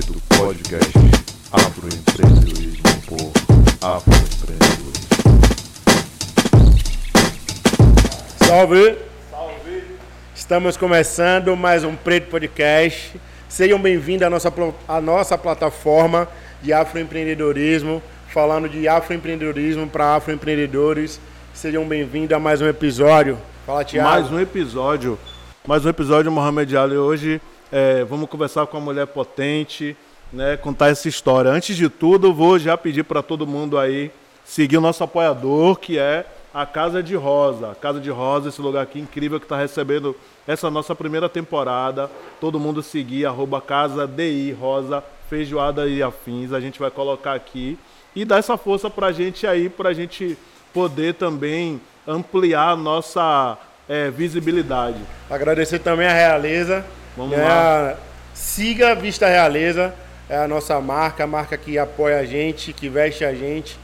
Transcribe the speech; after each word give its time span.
Preto 0.00 0.14
Podcast 0.34 0.92
Afroempreendedorismo 1.52 2.82
por 3.06 3.32
Afroempreendedores. 3.86 5.08
Salve! 8.38 8.96
Salve! 9.30 9.84
Estamos 10.34 10.78
começando 10.78 11.54
mais 11.54 11.84
um 11.84 11.94
Preto 11.94 12.30
Podcast. 12.30 13.20
Sejam 13.46 13.78
bem-vindos 13.78 14.26
à 14.26 14.30
nossa, 14.30 14.52
à 14.88 15.00
nossa 15.02 15.36
plataforma 15.36 16.26
de 16.62 16.72
afroempreendedorismo, 16.72 18.02
falando 18.28 18.70
de 18.70 18.88
afroempreendedorismo 18.88 19.86
para 19.86 20.16
afroempreendedores. 20.16 21.20
Sejam 21.52 21.86
bem-vindos 21.86 22.34
a 22.34 22.38
mais 22.38 22.62
um 22.62 22.68
episódio. 22.68 23.36
Fala, 23.66 23.84
Tiago. 23.84 24.08
Mais 24.08 24.32
um 24.32 24.40
episódio. 24.40 25.18
Mais 25.66 25.84
um 25.84 25.90
episódio, 25.90 26.32
Mohamed 26.32 26.74
Ali. 26.74 26.96
Hoje 26.96 27.40
é, 27.72 28.04
vamos 28.04 28.28
conversar 28.28 28.66
com 28.66 28.78
uma 28.78 28.84
mulher 28.84 29.06
potente, 29.06 29.96
né? 30.32 30.56
Contar 30.56 30.88
essa 30.88 31.08
história. 31.08 31.50
Antes 31.50 31.76
de 31.76 31.88
tudo, 31.88 32.34
vou 32.34 32.58
já 32.58 32.76
pedir 32.76 33.04
para 33.04 33.22
todo 33.22 33.46
mundo 33.46 33.78
aí 33.78 34.10
seguir 34.44 34.78
o 34.78 34.80
nosso 34.80 35.04
apoiador, 35.04 35.76
que 35.76 35.98
é 35.98 36.26
a 36.52 36.66
Casa 36.66 37.02
de 37.02 37.14
Rosa. 37.14 37.70
A 37.70 37.74
Casa 37.74 38.00
de 38.00 38.10
Rosa, 38.10 38.48
esse 38.48 38.60
lugar 38.60 38.82
aqui 38.82 38.98
incrível 38.98 39.38
que 39.38 39.44
está 39.46 39.56
recebendo 39.56 40.16
essa 40.46 40.70
nossa 40.70 40.94
primeira 40.94 41.28
temporada. 41.28 42.10
Todo 42.40 42.58
mundo 42.58 42.82
seguir, 42.82 43.26
arroba 43.26 43.60
Casa 43.60 44.06
DI 44.06 44.52
Rosa, 44.52 45.02
Feijoada 45.28 45.86
e 45.86 46.02
Afins. 46.02 46.52
A 46.52 46.60
gente 46.60 46.80
vai 46.80 46.90
colocar 46.90 47.34
aqui 47.34 47.78
e 48.14 48.24
dar 48.24 48.38
essa 48.38 48.56
força 48.56 48.90
para 48.90 49.08
a 49.08 49.12
gente 49.12 49.46
aí, 49.46 49.68
para 49.68 49.90
a 49.90 49.94
gente 49.94 50.36
poder 50.72 51.14
também 51.14 51.80
ampliar 52.06 52.70
a 52.70 52.76
nossa 52.76 53.56
é, 53.88 54.10
visibilidade. 54.10 54.98
Agradecer 55.28 55.78
também 55.78 56.08
a 56.08 56.12
Realeza. 56.12 56.84
Vamos 57.16 57.36
né? 57.36 57.44
lá. 57.44 57.96
Siga 58.34 58.92
a 58.92 58.94
Vista 58.94 59.28
Realeza, 59.28 59.92
é 60.28 60.36
a 60.36 60.48
nossa 60.48 60.80
marca, 60.80 61.24
a 61.24 61.26
marca 61.26 61.56
que 61.56 61.78
apoia 61.78 62.18
a 62.18 62.24
gente, 62.24 62.72
que 62.72 62.88
veste 62.88 63.24
a 63.24 63.34
gente. 63.34 63.78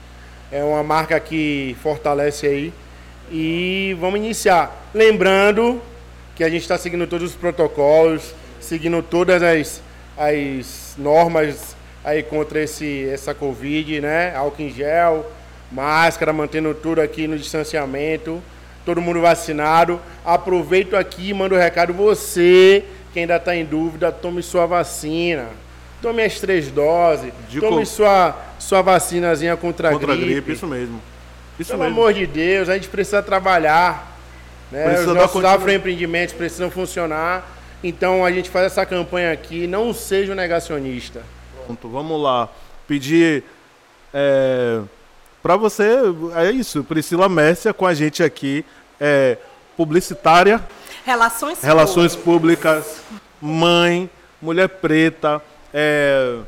É 0.50 0.62
uma 0.62 0.83
marca 0.83 1.19
que 1.19 1.77
fortalece 1.83 2.47
aí. 2.47 2.73
E 3.31 3.97
vamos 4.00 4.20
iniciar. 4.20 4.89
Lembrando 4.95 5.83
que 6.34 6.45
a 6.45 6.48
gente 6.48 6.62
está 6.62 6.78
seguindo 6.78 7.06
todos 7.06 7.31
os 7.31 7.37
protocolos, 7.37 8.34
seguindo 8.61 9.03
todas 9.03 9.43
as, 9.43 9.83
as 10.17 10.95
normas 10.97 11.77
aí 12.05 12.22
contra 12.22 12.62
esse, 12.62 13.09
essa 13.09 13.34
Covid, 13.34 14.00
né? 14.00 14.34
Álcool 14.37 14.62
em 14.62 14.72
gel, 14.72 15.31
máscara, 15.72 16.33
mantendo 16.33 16.72
tudo 16.75 17.00
aqui 17.00 17.27
no 17.27 17.37
distanciamento 17.37 18.41
todo 18.87 19.03
mundo 19.03 19.20
vacinado. 19.20 20.00
Aproveito 20.25 20.97
aqui 20.97 21.31
e 21.31 21.34
mando 21.34 21.56
o 21.56 21.59
recado. 21.59 21.93
Você 21.93 22.84
que 23.17 23.20
ainda 23.20 23.36
está 23.36 23.56
em 23.56 23.64
dúvida, 23.64 24.12
tome 24.12 24.42
sua 24.42 24.67
vacina. 24.67 25.47
Tome 26.03 26.22
as 26.22 26.39
três 26.39 26.70
doses. 26.70 27.33
De 27.48 27.59
tome 27.61 27.86
sua, 27.86 28.36
sua 28.59 28.83
vacinazinha 28.83 29.56
contra, 29.56 29.91
Contra 29.91 30.12
a 30.12 30.17
gripe. 30.17 30.33
gripe, 30.33 30.53
isso 30.53 30.67
mesmo. 30.67 31.00
Isso 31.59 31.70
Pelo 31.70 31.84
mesmo. 31.84 31.98
amor 31.98 32.12
de 32.12 32.27
Deus, 32.27 32.69
a 32.69 32.75
gente 32.75 32.89
precisa 32.89 33.22
trabalhar. 33.22 34.19
Né? 34.70 34.84
Precisa 34.84 35.12
Os 35.12 35.17
nossos 35.17 35.42
afroempreendimentos 35.42 36.34
precisam 36.34 36.70
funcionar. 36.70 37.56
Então 37.83 38.22
a 38.22 38.31
gente 38.31 38.50
faz 38.50 38.67
essa 38.67 38.84
campanha 38.84 39.33
aqui. 39.33 39.67
Não 39.67 39.94
seja 39.94 40.33
um 40.33 40.37
negacionista. 40.37 41.22
Pronto, 41.64 41.89
vamos 41.89 42.22
lá. 42.22 42.50
Pedir 42.87 43.44
é, 44.12 44.83
para 45.42 45.56
você, 45.56 45.89
é 46.34 46.50
isso, 46.50 46.84
Priscila 46.84 47.31
Mércia 47.31 47.72
com 47.72 47.87
a 47.87 47.94
gente 47.94 48.22
aqui, 48.22 48.62
é, 49.00 49.39
publicitária, 49.75 50.61
Relações, 51.07 51.62
relações 51.62 52.17
públicas. 52.17 53.01
mãe, 53.41 54.11
mulher 54.43 54.69
preta, 54.69 55.41
é, 55.73 56.39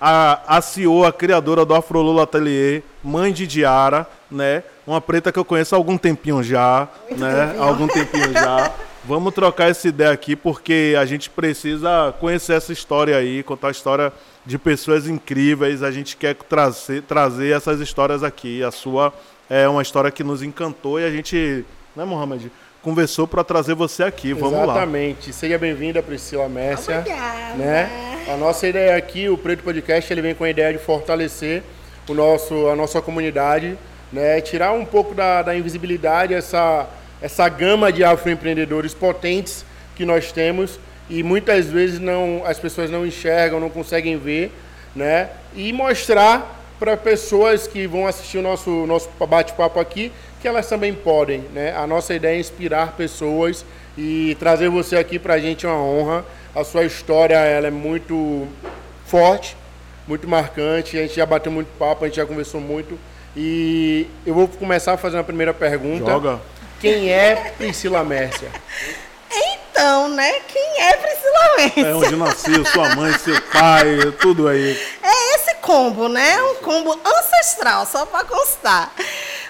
a, 0.00 0.56
a 0.56 0.60
CEO, 0.60 1.04
a 1.04 1.12
criadora 1.12 1.64
do 1.64 1.74
Afrolula 1.74 2.22
Atelier, 2.22 2.84
mãe 3.02 3.32
de 3.32 3.44
Diara, 3.44 4.06
né? 4.30 4.62
Uma 4.86 5.00
preta 5.00 5.32
que 5.32 5.38
eu 5.40 5.44
conheço 5.44 5.74
há 5.74 5.78
algum 5.78 5.98
tempinho 5.98 6.44
já, 6.44 6.86
né? 7.10 7.56
Há 7.58 7.64
algum 7.64 7.88
tempinho 7.88 8.32
já. 8.32 8.70
Vamos 9.04 9.34
trocar 9.34 9.68
essa 9.68 9.88
ideia 9.88 10.12
aqui 10.12 10.36
porque 10.36 10.94
a 10.96 11.04
gente 11.04 11.28
precisa 11.28 12.14
conhecer 12.20 12.52
essa 12.52 12.72
história 12.72 13.16
aí, 13.16 13.42
contar 13.42 13.66
a 13.66 13.72
história 13.72 14.12
de 14.46 14.58
pessoas 14.58 15.08
incríveis. 15.08 15.82
A 15.82 15.90
gente 15.90 16.16
quer 16.16 16.36
trazer, 16.36 17.02
trazer 17.02 17.56
essas 17.56 17.80
histórias 17.80 18.22
aqui. 18.22 18.62
A 18.62 18.70
sua 18.70 19.12
é 19.50 19.68
uma 19.68 19.82
história 19.82 20.12
que 20.12 20.22
nos 20.22 20.40
encantou 20.40 21.00
e 21.00 21.04
a 21.04 21.10
gente, 21.10 21.64
né, 21.96 22.04
Mohamed? 22.04 22.48
Conversou 22.82 23.26
para 23.26 23.42
trazer 23.42 23.74
você 23.74 24.04
aqui. 24.04 24.32
Vamos 24.32 24.52
lá. 24.52 24.74
Exatamente. 24.74 25.32
Seja 25.32 25.58
bem-vinda, 25.58 26.02
Priscila 26.02 26.48
Mércia. 26.48 26.98
Obrigada. 27.00 27.54
né? 27.56 27.90
A 28.28 28.36
nossa 28.36 28.68
ideia 28.68 28.96
aqui, 28.96 29.28
o 29.28 29.36
Preto 29.36 29.62
Podcast, 29.64 30.12
ele 30.12 30.22
vem 30.22 30.34
com 30.34 30.44
a 30.44 30.50
ideia 30.50 30.72
de 30.72 30.78
fortalecer 30.78 31.62
o 32.08 32.14
nosso, 32.14 32.68
a 32.68 32.76
nossa 32.76 33.02
comunidade, 33.02 33.76
né? 34.12 34.40
Tirar 34.40 34.72
um 34.72 34.84
pouco 34.84 35.14
da, 35.14 35.42
da 35.42 35.56
invisibilidade 35.56 36.34
essa, 36.34 36.86
essa 37.20 37.48
gama 37.48 37.92
de 37.92 38.04
afroempreendedores 38.04 38.94
potentes 38.94 39.64
que 39.96 40.04
nós 40.04 40.30
temos 40.30 40.78
e 41.10 41.22
muitas 41.22 41.66
vezes 41.66 41.98
não, 41.98 42.42
as 42.44 42.58
pessoas 42.58 42.90
não 42.90 43.04
enxergam, 43.04 43.58
não 43.58 43.70
conseguem 43.70 44.16
ver, 44.18 44.52
né? 44.94 45.30
E 45.54 45.72
mostrar 45.72 46.56
para 46.78 46.96
pessoas 46.96 47.66
que 47.66 47.86
vão 47.88 48.06
assistir 48.06 48.38
o 48.38 48.42
nosso, 48.42 48.70
nosso 48.86 49.08
bate-papo 49.26 49.80
aqui 49.80 50.12
que 50.40 50.48
elas 50.48 50.68
também 50.68 50.94
podem, 50.94 51.40
né? 51.52 51.74
A 51.76 51.86
nossa 51.86 52.14
ideia 52.14 52.36
é 52.36 52.40
inspirar 52.40 52.92
pessoas 52.92 53.64
e 53.96 54.36
trazer 54.38 54.68
você 54.68 54.96
aqui 54.96 55.18
para 55.18 55.34
a 55.34 55.38
gente 55.38 55.66
é 55.66 55.68
uma 55.68 55.82
honra. 55.82 56.24
A 56.54 56.64
sua 56.64 56.84
história 56.84 57.36
ela 57.36 57.66
é 57.66 57.70
muito 57.70 58.46
forte, 59.06 59.56
muito 60.06 60.28
marcante. 60.28 60.96
A 60.96 61.02
gente 61.02 61.16
já 61.16 61.26
bateu 61.26 61.50
muito 61.50 61.68
papo, 61.78 62.04
a 62.04 62.08
gente 62.08 62.16
já 62.16 62.26
conversou 62.26 62.60
muito. 62.60 62.98
E 63.36 64.06
eu 64.24 64.34
vou 64.34 64.48
começar 64.48 64.96
fazendo 64.96 65.20
a 65.20 65.24
primeira 65.24 65.52
pergunta. 65.52 66.10
Joga. 66.10 66.40
Quem 66.80 67.10
é 67.10 67.52
Priscila 67.56 68.04
Mércia? 68.04 68.50
Então, 69.30 70.08
né? 70.08 70.40
Quem 70.48 70.80
é 70.80 70.96
Priscila 70.96 71.56
Mendes? 71.56 71.84
É 71.84 71.94
onde 71.94 72.16
nasceu 72.16 72.64
sua 72.66 72.94
mãe, 72.96 73.12
seu 73.18 73.40
pai, 73.42 73.98
tudo 74.20 74.48
aí. 74.48 74.76
É 75.02 75.34
esse 75.36 75.54
combo, 75.56 76.08
né? 76.08 76.40
Um 76.42 76.54
combo 76.56 76.98
ancestral, 77.04 77.86
só 77.86 78.06
para 78.06 78.24
constar. 78.24 78.92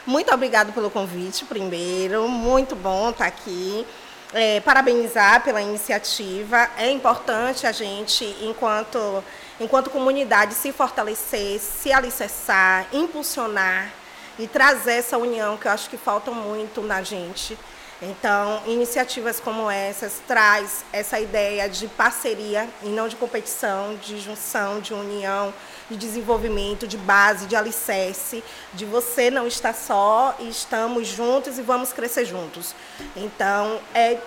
Muito 0.09 0.33
obrigada 0.33 0.73
pelo 0.73 0.89
convite, 0.89 1.45
primeiro. 1.45 2.27
Muito 2.31 2.75
bom 2.75 3.11
estar 3.11 3.27
aqui. 3.27 3.87
É, 4.33 4.59
parabenizar 4.61 5.45
pela 5.45 5.61
iniciativa. 5.61 6.67
É 6.79 6.91
importante 6.91 7.67
a 7.67 7.73
gente, 7.73 8.25
enquanto, 8.41 9.23
enquanto 9.61 9.91
comunidade, 9.91 10.55
se 10.55 10.73
fortalecer, 10.73 11.61
se 11.61 11.93
alicerçar, 11.93 12.87
impulsionar 12.91 13.91
e 14.39 14.47
trazer 14.47 14.93
essa 14.93 15.19
união 15.19 15.59
que 15.59 15.69
eu 15.69 15.73
acho 15.73 15.91
que 15.91 15.99
falta 15.99 16.31
muito 16.31 16.81
na 16.81 17.03
gente. 17.03 17.59
Então, 18.01 18.63
iniciativas 18.67 19.39
como 19.39 19.71
essas 19.71 20.23
traz 20.27 20.87
essa 20.91 21.21
ideia 21.21 21.69
de 21.69 21.87
parceria 21.87 22.67
e 22.83 22.89
não 22.89 23.09
de 23.09 23.17
competição, 23.17 23.95
de 23.97 24.19
junção, 24.19 24.81
de 24.81 24.95
união, 24.95 25.53
de 25.91 25.97
desenvolvimento, 25.97 26.87
de 26.87 26.97
base, 26.97 27.47
de 27.47 27.57
alicerce, 27.57 28.43
de 28.75 28.85
você 28.85 29.31
não 29.31 29.47
estar 29.47 29.75
só 29.75 30.37
e 30.39 30.49
estamos 30.49 31.09
juntos 31.09 31.59
e 31.59 31.63
vamos 31.63 31.93
crescer 31.93 32.25
juntos. 32.25 32.75
Então, 33.17 33.81
é, 33.95 34.19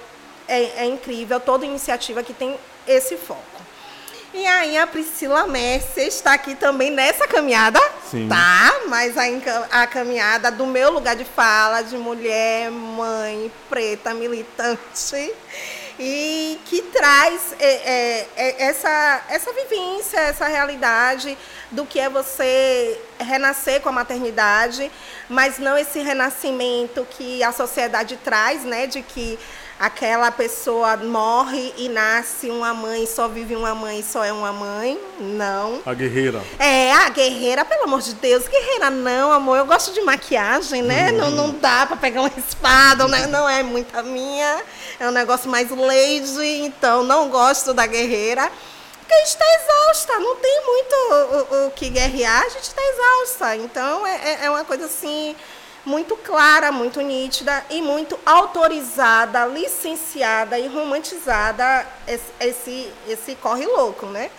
é, 0.47 0.63
é 0.77 0.85
incrível 0.85 1.39
toda 1.39 1.65
iniciativa 1.65 2.23
que 2.23 2.33
tem 2.33 2.57
esse 2.87 3.15
foco. 3.17 3.61
E 4.33 4.45
aí 4.45 4.77
a 4.77 4.87
Priscila 4.87 5.45
Messi 5.45 6.01
está 6.01 6.33
aqui 6.33 6.55
também 6.55 6.89
nessa 6.89 7.27
caminhada, 7.27 7.81
Sim. 8.09 8.29
tá? 8.29 8.81
Mas 8.87 9.17
a, 9.17 9.23
a 9.69 9.87
caminhada 9.87 10.49
do 10.49 10.65
meu 10.65 10.89
lugar 10.89 11.17
de 11.17 11.25
fala, 11.25 11.81
de 11.81 11.97
mulher, 11.97 12.71
mãe, 12.71 13.51
preta, 13.69 14.13
militante, 14.13 15.33
e 16.03 16.59
que 16.65 16.81
traz 16.81 17.55
é, 17.59 17.65
é, 17.65 18.27
é, 18.35 18.63
essa, 18.63 19.21
essa 19.29 19.53
vivência, 19.53 20.19
essa 20.19 20.47
realidade 20.47 21.37
do 21.69 21.85
que 21.85 21.99
é 21.99 22.09
você 22.09 22.99
renascer 23.19 23.81
com 23.81 23.89
a 23.89 23.91
maternidade, 23.91 24.91
mas 25.29 25.59
não 25.59 25.77
esse 25.77 25.99
renascimento 25.99 27.05
que 27.11 27.43
a 27.43 27.51
sociedade 27.51 28.17
traz, 28.17 28.63
né? 28.63 28.87
De 28.87 29.03
que 29.03 29.37
aquela 29.81 30.31
pessoa 30.31 30.95
morre 30.97 31.73
e 31.75 31.89
nasce 31.89 32.51
uma 32.51 32.71
mãe, 32.71 33.07
só 33.07 33.27
vive 33.27 33.55
uma 33.55 33.73
mãe, 33.73 34.03
só 34.03 34.23
é 34.23 34.31
uma 34.31 34.53
mãe. 34.53 34.99
Não. 35.19 35.81
A 35.83 35.93
guerreira. 35.95 36.39
É, 36.59 36.93
a 36.93 37.09
guerreira, 37.09 37.65
pelo 37.65 37.85
amor 37.85 37.99
de 38.01 38.13
Deus, 38.13 38.47
guerreira 38.47 38.91
não, 38.91 39.31
amor. 39.31 39.57
Eu 39.57 39.65
gosto 39.65 39.91
de 39.91 40.01
maquiagem, 40.01 40.83
né? 40.83 41.11
Não, 41.11 41.31
não 41.31 41.49
dá 41.51 41.87
pra 41.87 41.97
pegar 41.97 42.21
uma 42.21 42.31
espada, 42.37 43.07
né? 43.07 43.25
não 43.25 43.49
é 43.49 43.63
muita 43.63 44.03
minha. 44.03 44.61
É 44.99 45.07
um 45.07 45.11
negócio 45.11 45.49
mais 45.49 45.69
lady, 45.71 46.61
então 46.63 47.01
não 47.03 47.29
gosto 47.29 47.73
da 47.73 47.87
guerreira. 47.87 48.51
Porque 48.99 49.13
a 49.15 49.17
gente 49.25 49.27
está 49.29 49.45
exausta, 49.61 50.19
não 50.19 50.35
tem 50.37 50.61
muito 50.65 50.93
o, 50.95 51.55
o- 51.63 51.67
o 51.67 51.71
que 51.71 51.89
guerrear, 51.89 52.43
a 52.45 52.49
gente 52.49 52.63
está 52.63 52.81
exausta. 52.81 53.55
Então 53.57 54.05
é, 54.07 54.15
é- 54.15 54.45
é 54.45 54.49
uma 54.49 54.63
coisa 54.63 54.85
assim 54.85 55.35
muito 55.85 56.15
clara, 56.17 56.71
muito 56.71 57.01
nítida 57.01 57.65
e 57.69 57.81
muito 57.81 58.19
autorizada, 58.25 59.45
licenciada 59.45 60.59
e 60.59 60.67
romantizada 60.67 61.87
esse, 62.07 62.31
esse, 62.39 62.93
esse 63.07 63.35
corre 63.35 63.65
louco, 63.65 64.05
né? 64.05 64.29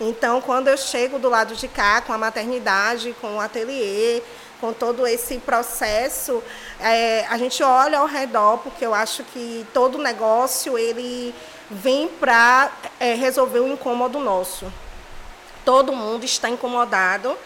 Então, 0.00 0.40
quando 0.40 0.68
eu 0.68 0.76
chego 0.76 1.18
do 1.18 1.28
lado 1.28 1.56
de 1.56 1.66
cá, 1.66 2.00
com 2.00 2.12
a 2.12 2.18
maternidade, 2.18 3.14
com 3.20 3.36
o 3.36 3.40
ateliê, 3.40 4.22
com 4.60 4.72
todo 4.72 5.06
esse 5.06 5.38
processo, 5.38 6.42
é, 6.80 7.26
a 7.28 7.36
gente 7.36 7.62
olha 7.62 7.98
ao 7.98 8.06
redor, 8.06 8.58
porque 8.58 8.86
eu 8.86 8.94
acho 8.94 9.24
que 9.24 9.66
todo 9.74 9.98
negócio 9.98 10.78
ele 10.78 11.34
vem 11.70 12.08
para 12.08 12.70
é, 12.98 13.14
resolver 13.14 13.60
um 13.60 13.72
incômodo 13.72 14.18
nosso. 14.20 14.72
Todo 15.64 15.92
mundo 15.92 16.24
está 16.24 16.48
incomodado 16.48 17.36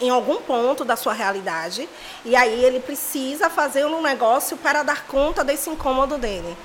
em 0.00 0.10
algum 0.10 0.36
ponto 0.42 0.84
da 0.84 0.96
sua 0.96 1.12
realidade 1.12 1.88
e 2.24 2.34
aí 2.34 2.64
ele 2.64 2.80
precisa 2.80 3.50
fazer 3.50 3.84
um 3.84 4.00
negócio 4.00 4.56
para 4.56 4.82
dar 4.82 5.06
conta 5.06 5.44
desse 5.44 5.70
incômodo 5.70 6.16
dele. 6.18 6.56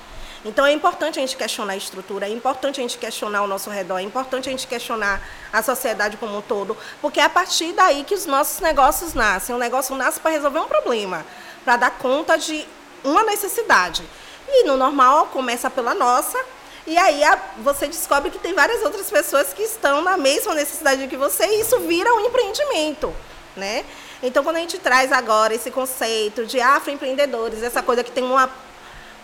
Então 0.44 0.64
é 0.64 0.72
importante 0.72 1.18
a 1.18 1.20
gente 1.20 1.36
questionar 1.36 1.72
a 1.72 1.76
estrutura, 1.76 2.26
é 2.26 2.30
importante 2.30 2.80
a 2.80 2.82
gente 2.82 2.96
questionar 2.96 3.42
o 3.42 3.46
nosso 3.46 3.68
redor, 3.70 3.98
é 3.98 4.02
importante 4.02 4.48
a 4.48 4.52
gente 4.52 4.66
questionar 4.66 5.20
a 5.52 5.62
sociedade 5.62 6.16
como 6.16 6.38
um 6.38 6.42
todo, 6.42 6.76
porque 7.00 7.18
é 7.18 7.24
a 7.24 7.28
partir 7.28 7.72
daí 7.72 8.04
que 8.04 8.14
os 8.14 8.24
nossos 8.24 8.60
negócios 8.60 9.14
nascem. 9.14 9.54
O 9.54 9.58
negócio 9.58 9.96
nasce 9.96 10.20
para 10.20 10.30
resolver 10.30 10.60
um 10.60 10.68
problema, 10.68 11.26
para 11.64 11.76
dar 11.76 11.90
conta 11.90 12.38
de 12.38 12.66
uma 13.02 13.24
necessidade. 13.24 14.04
E 14.48 14.64
no 14.64 14.76
normal 14.76 15.26
começa 15.26 15.68
pela 15.68 15.92
nossa, 15.92 16.38
e 16.88 16.96
aí 16.96 17.22
a, 17.22 17.38
você 17.58 17.86
descobre 17.86 18.30
que 18.30 18.38
tem 18.38 18.54
várias 18.54 18.82
outras 18.82 19.10
pessoas 19.10 19.52
que 19.52 19.62
estão 19.62 20.00
na 20.00 20.16
mesma 20.16 20.54
necessidade 20.54 21.06
que 21.06 21.16
você, 21.16 21.44
e 21.44 21.60
isso 21.60 21.78
vira 21.80 22.12
um 22.14 22.20
empreendimento, 22.20 23.14
né? 23.54 23.84
Então, 24.22 24.42
quando 24.42 24.56
a 24.56 24.60
gente 24.60 24.78
traz 24.78 25.12
agora 25.12 25.54
esse 25.54 25.70
conceito 25.70 26.46
de 26.46 26.60
afroempreendedores, 26.60 27.62
essa 27.62 27.82
coisa 27.82 28.02
que 28.02 28.10
tem 28.10 28.24
uma 28.24 28.50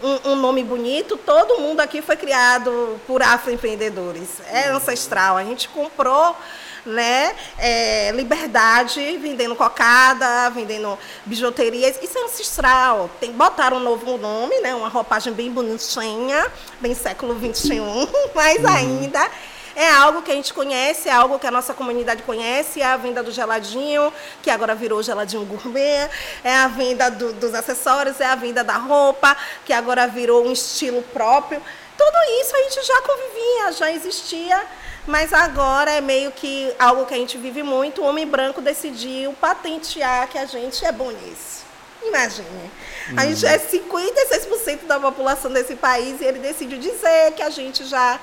um, 0.03 0.33
um, 0.33 0.37
nome 0.37 0.63
bonito, 0.63 1.17
todo 1.17 1.59
mundo 1.59 1.81
aqui 1.81 2.03
foi 2.03 2.17
criado 2.17 3.01
por 3.07 3.23
afroempreendedores. 3.23 4.29
É 4.51 4.69
ancestral. 4.69 5.37
A 5.37 5.45
gente 5.45 5.69
comprou 5.71 6.37
né, 6.85 7.35
é, 7.59 8.13
liberdade 8.13 9.01
vendendo 9.19 9.55
cocada, 9.55 10.51
vendendo 10.51 10.99
bijuterias. 11.25 11.99
Isso 12.03 12.19
é 12.19 12.25
ancestral. 12.25 13.11
Tem, 13.21 13.33
botaram 13.33 13.79
um 13.79 13.81
novo 13.81 14.17
nome, 14.19 14.59
né, 14.61 14.75
uma 14.75 14.89
roupagem 14.89 15.33
bem 15.33 15.51
bonitinha, 15.51 16.47
bem 16.81 16.95
século 16.95 17.35
XXI, 17.39 17.81
mas 18.35 18.59
uhum. 18.59 18.69
ainda 18.69 19.31
é 19.77 19.91
algo 19.91 20.23
que 20.23 20.31
a 20.31 20.35
gente 20.35 20.55
conhece, 20.55 21.09
é 21.09 21.13
algo 21.13 21.39
que 21.39 21.47
a 21.47 21.51
nossa 21.51 21.75
comunidade 21.75 22.23
conhece, 22.23 22.81
é 22.81 22.87
a 22.87 22.97
venda 22.97 23.23
do 23.23 23.33
geladinho, 23.33 24.13
que 24.41 24.49
agora 24.49 24.75
virou 24.75 25.03
geladinho 25.03 25.45
gourmet, 25.45 26.09
é 26.45 26.55
a 26.55 26.69
venda 26.69 27.11
do, 27.11 27.33
dos 27.33 27.55
acessórios, 27.55 28.21
é 28.21 28.27
a 28.27 28.37
venda 28.37 28.63
da 28.63 28.77
roupa, 28.77 29.37
que 29.65 29.73
agora 29.73 30.07
virou 30.07 30.47
um 30.47 30.53
estilo 30.53 31.03
próprio. 31.03 31.61
Tudo 31.97 32.17
isso 32.41 32.55
a 32.55 32.63
gente 32.63 32.87
já 32.87 33.03
convivia, 33.03 33.73
já 33.73 33.93
existia, 33.93 34.63
mas 35.07 35.33
agora 35.33 35.91
é 35.91 36.01
meio 36.01 36.31
que 36.33 36.73
algo 36.79 37.05
que 37.07 37.15
a 37.15 37.17
gente 37.17 37.37
vive 37.37 37.63
muito. 37.63 38.01
O 38.01 38.05
homem 38.05 38.27
branco 38.27 38.61
decidiu 38.61 39.33
patentear 39.35 40.29
que 40.29 40.39
a 40.39 40.47
gente 40.47 40.85
é 40.85 40.93
bom 40.93 41.11
nisso. 41.11 41.65
Imagine. 42.03 42.71
A 43.17 43.27
gente 43.27 43.47
é 43.47 43.59
56% 43.59 44.87
da 44.87 45.01
população 45.01 45.53
desse 45.53 45.75
país 45.75 46.21
e 46.21 46.25
ele 46.25 46.39
decidiu 46.39 46.79
dizer 46.79 47.33
que 47.35 47.43
a 47.43 47.51
gente 47.51 47.85
já 47.85 48.19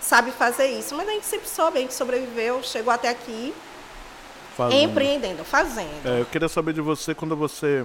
sabe 0.00 0.30
fazer 0.32 0.66
isso. 0.66 0.94
Mas 0.94 1.08
a 1.08 1.12
gente 1.12 1.26
sempre 1.26 1.48
soube, 1.48 1.78
a 1.78 1.80
gente 1.80 1.94
sobreviveu, 1.94 2.62
chegou 2.62 2.92
até 2.92 3.08
aqui 3.08 3.54
fazendo. 4.56 4.82
empreendendo, 4.82 5.44
fazendo. 5.44 6.06
É, 6.06 6.20
eu 6.20 6.26
queria 6.26 6.48
saber 6.48 6.72
de 6.72 6.80
você, 6.80 7.14
quando 7.14 7.36
você 7.36 7.84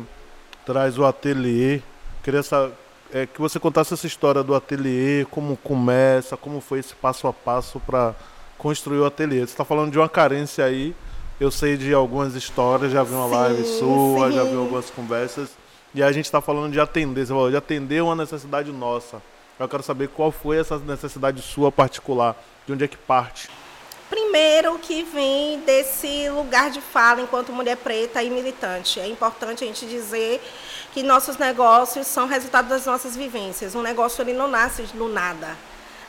traz 0.65 0.97
o 0.97 1.05
ateliê, 1.05 1.81
queria 2.23 2.43
saber, 2.43 2.73
é, 3.13 3.25
que 3.25 3.39
você 3.39 3.59
contasse 3.59 3.93
essa 3.93 4.07
história 4.07 4.43
do 4.43 4.55
ateliê, 4.55 5.25
como 5.29 5.55
começa, 5.57 6.35
como 6.35 6.59
foi 6.59 6.79
esse 6.79 6.95
passo 6.95 7.27
a 7.27 7.33
passo 7.33 7.79
para 7.79 8.15
construir 8.57 8.99
o 8.99 9.05
ateliê. 9.05 9.39
Você 9.39 9.45
está 9.45 9.65
falando 9.65 9.91
de 9.91 9.97
uma 9.97 10.09
carência 10.09 10.65
aí, 10.65 10.95
eu 11.39 11.51
sei 11.51 11.77
de 11.77 11.93
algumas 11.93 12.35
histórias, 12.35 12.91
já 12.91 13.03
vi 13.03 13.13
uma 13.13 13.27
sim, 13.27 13.35
live 13.35 13.65
sua, 13.65 14.29
sim. 14.29 14.35
já 14.35 14.43
vi 14.43 14.55
algumas 14.55 14.89
conversas, 14.89 15.49
e 15.93 16.01
a 16.03 16.11
gente 16.11 16.25
está 16.25 16.41
falando 16.41 16.71
de 16.71 16.79
atender, 16.79 17.25
você 17.25 17.33
falou, 17.33 17.49
de 17.49 17.57
atender 17.57 18.01
uma 18.03 18.15
necessidade 18.15 18.71
nossa. 18.71 19.21
Eu 19.57 19.67
quero 19.69 19.83
saber 19.83 20.09
qual 20.09 20.31
foi 20.31 20.57
essa 20.57 20.77
necessidade 20.77 21.41
sua 21.41 21.71
particular, 21.71 22.35
de 22.65 22.73
onde 22.73 22.83
é 22.83 22.87
que 22.87 22.97
parte. 22.97 23.49
Primeiro 24.09 24.77
que 24.79 25.03
vem 25.03 25.59
desse 25.61 26.29
lugar 26.29 26.69
de 26.69 26.79
fala 26.79 27.21
enquanto 27.21 27.51
mulher 27.51 27.77
preta 27.77 28.21
e 28.21 28.29
militante. 28.29 28.99
É 28.99 29.07
importante 29.07 29.63
a 29.63 29.67
gente 29.67 29.85
dizer 29.87 30.41
que 30.93 31.01
nossos 31.01 31.37
negócios 31.37 32.05
são 32.05 32.27
resultado 32.27 32.67
das 32.67 32.85
nossas 32.85 33.15
vivências. 33.15 33.73
Um 33.73 33.81
negócio 33.81 34.21
ele 34.21 34.33
não 34.33 34.47
nasce 34.47 34.83
do 34.93 35.07
nada. 35.07 35.57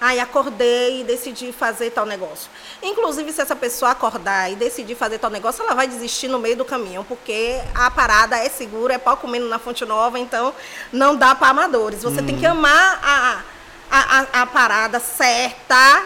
Aí 0.00 0.20
acordei 0.20 1.00
e 1.00 1.04
decidi 1.04 1.52
fazer 1.52 1.90
tal 1.90 2.04
negócio. 2.04 2.50
Inclusive, 2.82 3.32
se 3.32 3.40
essa 3.40 3.56
pessoa 3.56 3.92
acordar 3.92 4.52
e 4.52 4.54
decidir 4.54 4.94
fazer 4.94 5.18
tal 5.18 5.30
negócio, 5.30 5.62
ela 5.62 5.74
vai 5.74 5.88
desistir 5.88 6.28
no 6.28 6.38
meio 6.38 6.56
do 6.56 6.64
caminho, 6.64 7.02
porque 7.04 7.60
a 7.74 7.90
parada 7.90 8.36
é 8.36 8.48
segura, 8.48 8.94
é 8.94 8.98
pau 8.98 9.16
comendo 9.16 9.48
na 9.48 9.58
fonte 9.58 9.84
nova, 9.86 10.18
então 10.18 10.52
não 10.92 11.16
dá 11.16 11.34
para 11.34 11.48
amadores. 11.48 12.02
Você 12.02 12.22
tem 12.22 12.38
que 12.38 12.44
uhum. 12.44 12.52
amar 12.52 13.00
a, 13.02 13.42
a, 13.90 14.18
a, 14.18 14.42
a 14.42 14.46
parada 14.46 15.00
certa 15.00 16.04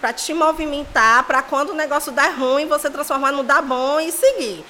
para 0.00 0.12
te 0.12 0.34
movimentar, 0.34 1.24
para 1.24 1.42
quando 1.42 1.70
o 1.70 1.74
negócio 1.74 2.12
dá 2.12 2.28
ruim, 2.30 2.66
você 2.66 2.90
transformar 2.90 3.32
no 3.32 3.42
dá 3.42 3.62
bom 3.62 4.00
e 4.00 4.12
seguir. 4.12 4.64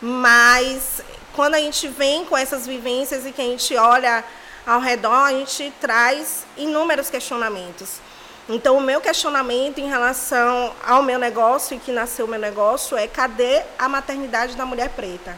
Mas 0.00 1.02
quando 1.34 1.54
a 1.54 1.58
gente 1.58 1.88
vem 1.88 2.24
com 2.24 2.36
essas 2.36 2.66
vivências 2.66 3.24
e 3.26 3.32
que 3.32 3.40
a 3.40 3.44
gente 3.44 3.76
olha 3.76 4.24
ao 4.66 4.80
redor, 4.80 5.26
a 5.26 5.32
gente 5.32 5.72
traz 5.80 6.46
inúmeros 6.56 7.10
questionamentos. 7.10 8.00
Então, 8.48 8.76
o 8.76 8.80
meu 8.80 9.00
questionamento 9.00 9.78
em 9.78 9.88
relação 9.88 10.72
ao 10.84 11.02
meu 11.02 11.18
negócio 11.18 11.76
e 11.76 11.80
que 11.80 11.92
nasceu 11.92 12.26
o 12.26 12.28
meu 12.28 12.40
negócio 12.40 12.96
é: 12.96 13.06
cadê 13.06 13.62
a 13.78 13.88
maternidade 13.88 14.56
da 14.56 14.66
mulher 14.66 14.90
preta? 14.90 15.36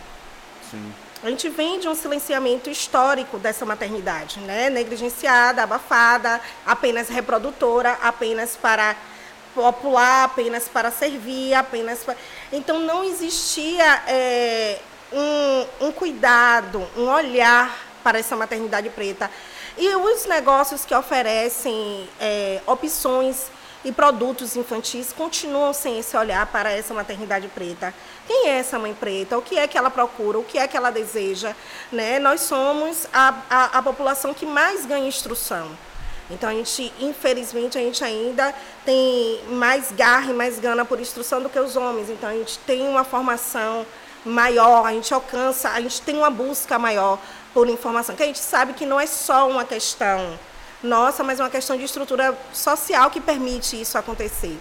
Sim. 0.71 0.93
A 1.23 1.31
gente 1.31 1.49
vem 1.49 1.81
de 1.81 1.88
um 1.88 1.94
silenciamento 1.94 2.69
histórico 2.69 3.38
dessa 3.38 3.65
maternidade, 3.65 4.41
né? 4.41 4.69
Negligenciada, 4.69 5.62
abafada, 5.62 6.41
apenas 6.67 7.09
reprodutora, 7.09 7.99
apenas 8.03 8.56
para 8.56 8.94
popular, 9.55 10.25
apenas 10.25 10.69
para 10.69 10.91
servir, 10.91 11.55
apenas 11.55 12.00
para... 12.00 12.17
Então 12.53 12.81
não 12.81 13.05
existia 13.05 14.03
é, 14.06 14.79
um, 15.12 15.87
um 15.87 15.93
cuidado, 15.93 16.87
um 16.97 17.09
olhar 17.09 17.75
para 18.04 18.18
essa 18.18 18.36
maternidade 18.36 18.90
preta. 18.90 19.30
E 19.76 19.88
os 19.96 20.26
negócios 20.26 20.84
que 20.84 20.94
oferecem 20.94 22.08
é, 22.20 22.61
opções 22.66 23.46
e 23.84 23.92
produtos 23.92 24.56
infantis 24.56 25.12
continuam 25.12 25.73
sem 25.73 25.99
esse 25.99 26.16
olhar 26.16 26.46
para 26.46 26.70
essa 26.70 26.94
maternidade 26.94 27.49
preta. 27.49 27.92
Quem 28.26 28.49
é 28.49 28.58
essa 28.58 28.78
mãe 28.78 28.94
preta? 28.94 29.37
O 29.37 29.42
que 29.42 29.58
é 29.58 29.66
que 29.66 29.76
ela 29.76 29.90
procura? 29.90 30.38
O 30.38 30.44
que 30.44 30.58
é 30.58 30.68
que 30.68 30.76
ela 30.76 30.90
deseja? 30.90 31.54
Né? 31.90 32.18
Nós 32.18 32.42
somos 32.42 33.06
a, 33.12 33.34
a, 33.50 33.64
a 33.78 33.82
população 33.82 34.32
que 34.32 34.46
mais 34.46 34.87
ganha 34.87 35.06
instrução. 35.06 35.70
Então 36.30 36.49
a 36.49 36.54
gente, 36.54 36.90
infelizmente, 36.99 37.76
a 37.76 37.82
gente 37.82 38.02
ainda 38.02 38.54
tem 38.84 39.40
mais 39.50 39.92
garra 39.92 40.30
e 40.30 40.34
mais 40.34 40.58
gana 40.58 40.84
por 40.84 40.99
instrução 40.99 41.42
do 41.42 41.50
que 41.50 41.58
os 41.58 41.76
homens. 41.76 42.08
Então 42.08 42.30
a 42.30 42.32
gente 42.32 42.58
tem 42.61 42.88
uma 42.88 43.04
formação 43.04 43.84
maior, 44.25 44.87
a 44.87 44.92
gente 44.92 45.12
alcança, 45.12 45.68
a 45.68 45.80
gente 45.82 46.00
tem 46.00 46.16
uma 46.16 46.30
busca 46.30 46.78
maior 46.78 47.18
por 47.54 47.68
informação, 47.68 48.16
que 48.16 48.23
a 48.23 48.26
gente 48.26 48.40
sabe 48.40 48.75
que 48.75 48.84
não 48.84 49.00
é 49.00 49.06
só 49.06 49.49
uma 49.49 49.64
questão 49.64 50.38
nossa, 50.82 51.23
mas 51.23 51.40
uma 51.40 51.49
questão 51.49 51.76
de 51.78 51.84
estrutura 51.84 52.37
social 52.52 53.11
que 53.11 53.20
permite 53.20 53.80
isso 53.80 53.96
acontecer. 53.96 54.58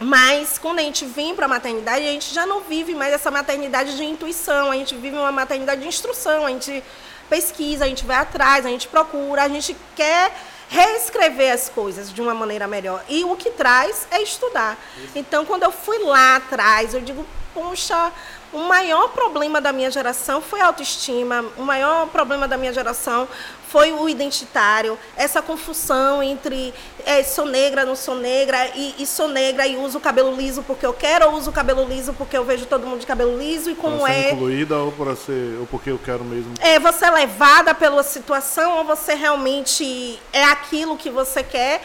Mas 0.00 0.58
quando 0.58 0.80
a 0.80 0.82
gente 0.82 1.04
vem 1.06 1.34
para 1.34 1.46
a 1.46 1.48
maternidade, 1.48 2.04
a 2.04 2.10
gente 2.10 2.34
já 2.34 2.44
não 2.44 2.60
vive 2.60 2.94
mais 2.94 3.14
essa 3.14 3.30
maternidade 3.30 3.96
de 3.96 4.04
intuição, 4.04 4.70
a 4.70 4.74
gente 4.74 4.94
vive 4.96 5.16
uma 5.16 5.32
maternidade 5.32 5.80
de 5.82 5.88
instrução, 5.88 6.44
a 6.44 6.50
gente 6.50 6.82
pesquisa, 7.30 7.84
a 7.84 7.88
gente 7.88 8.04
vai 8.04 8.16
atrás, 8.16 8.66
a 8.66 8.68
gente 8.68 8.88
procura, 8.88 9.44
a 9.44 9.48
gente 9.48 9.74
quer 9.94 10.32
reescrever 10.68 11.52
as 11.52 11.68
coisas 11.68 12.12
de 12.12 12.20
uma 12.20 12.34
maneira 12.34 12.66
melhor. 12.66 13.02
E 13.08 13.24
o 13.24 13.36
que 13.36 13.50
traz 13.50 14.06
é 14.10 14.20
estudar. 14.20 14.76
Então, 15.14 15.44
quando 15.46 15.62
eu 15.62 15.70
fui 15.70 15.98
lá 15.98 16.36
atrás, 16.36 16.92
eu 16.92 17.00
digo, 17.00 17.24
poxa, 17.54 18.12
o 18.54 18.60
maior 18.60 19.08
problema 19.08 19.60
da 19.60 19.72
minha 19.72 19.90
geração 19.90 20.40
foi 20.40 20.60
a 20.60 20.66
autoestima, 20.66 21.44
o 21.58 21.62
maior 21.62 22.06
problema 22.06 22.46
da 22.46 22.56
minha 22.56 22.72
geração 22.72 23.28
foi 23.68 23.92
o 23.92 24.08
identitário, 24.08 24.96
essa 25.16 25.42
confusão 25.42 26.22
entre 26.22 26.72
é, 27.04 27.24
sou 27.24 27.44
negra, 27.44 27.84
não 27.84 27.96
sou 27.96 28.14
negra, 28.14 28.70
e, 28.76 28.94
e, 29.00 29.06
sou 29.06 29.26
negra 29.26 29.66
e 29.66 29.76
uso 29.76 29.98
o 29.98 30.00
cabelo 30.00 30.34
liso 30.36 30.62
porque 30.62 30.86
eu 30.86 30.92
quero, 30.92 31.26
ou 31.26 31.34
uso 31.34 31.50
o 31.50 31.52
cabelo 31.52 31.84
liso 31.84 32.12
porque 32.12 32.38
eu 32.38 32.44
vejo 32.44 32.66
todo 32.66 32.86
mundo 32.86 33.00
de 33.00 33.06
cabelo 33.06 33.36
liso, 33.36 33.70
e 33.70 33.74
como 33.74 34.06
é... 34.06 34.30
incluída 34.30 34.78
ou, 34.78 34.92
para 34.92 35.16
ser, 35.16 35.58
ou 35.58 35.66
porque 35.66 35.90
eu 35.90 35.98
quero 35.98 36.22
mesmo? 36.24 36.54
É, 36.60 36.78
você 36.78 37.06
é 37.06 37.10
levada 37.10 37.74
pela 37.74 38.04
situação 38.04 38.78
ou 38.78 38.84
você 38.84 39.14
realmente 39.14 40.20
é 40.32 40.44
aquilo 40.44 40.96
que 40.96 41.10
você 41.10 41.42
quer... 41.42 41.82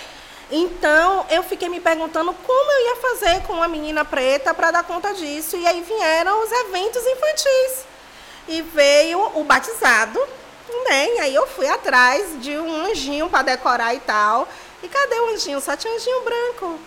Então, 0.52 1.26
eu 1.30 1.44
fiquei 1.44 1.70
me 1.70 1.80
perguntando 1.80 2.34
como 2.34 2.72
eu 2.72 2.88
ia 2.88 2.96
fazer 2.96 3.42
com 3.44 3.54
uma 3.54 3.68
menina 3.68 4.04
preta 4.04 4.54
para 4.54 4.72
dar 4.72 4.84
conta 4.84 5.14
disso. 5.14 5.56
E 5.56 5.68
aí 5.68 5.82
vieram 5.82 6.44
os 6.44 6.52
eventos 6.52 7.06
infantis. 7.06 7.86
E 8.48 8.62
veio 8.64 9.20
o 9.36 9.44
batizado, 9.44 10.20
né? 10.90 11.16
E 11.16 11.20
aí 11.20 11.36
eu 11.36 11.46
fui 11.46 11.68
atrás 11.68 12.42
de 12.42 12.58
um 12.58 12.86
anjinho 12.88 13.30
para 13.30 13.44
decorar 13.44 13.94
e 13.94 14.00
tal. 14.00 14.48
E 14.82 14.88
cadê 14.88 15.20
o 15.20 15.34
anjinho? 15.34 15.62
Só 15.62 15.76
tinha 15.76 15.94
um 15.94 15.96
anjinho 15.96 16.22
branco. 16.22 16.80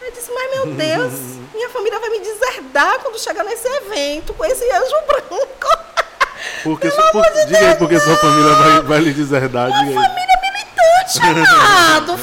Eu 0.00 0.12
disse, 0.12 0.30
mas 0.30 0.50
meu 0.52 0.66
Deus, 0.66 1.12
minha 1.52 1.68
família 1.70 1.98
vai 1.98 2.10
me 2.10 2.20
deserdar 2.20 3.00
quando 3.00 3.18
chegar 3.18 3.42
nesse 3.42 3.66
evento 3.66 4.32
com 4.34 4.44
esse 4.44 4.70
anjo 4.70 4.96
branco. 5.06 5.96
Porque, 6.62 6.90
por, 6.90 7.24
diga 7.46 7.58
aí 7.58 7.74
porque 7.76 7.98
sua 7.98 8.16
família 8.16 8.54
vai, 8.54 8.82
vai 8.82 8.98
lhe 9.00 9.12
deserdar. 9.12 9.68
Minha 9.68 9.80
aí. 9.80 9.94
família 9.94 10.36
militante, 10.42 11.18
amado, 11.22 12.18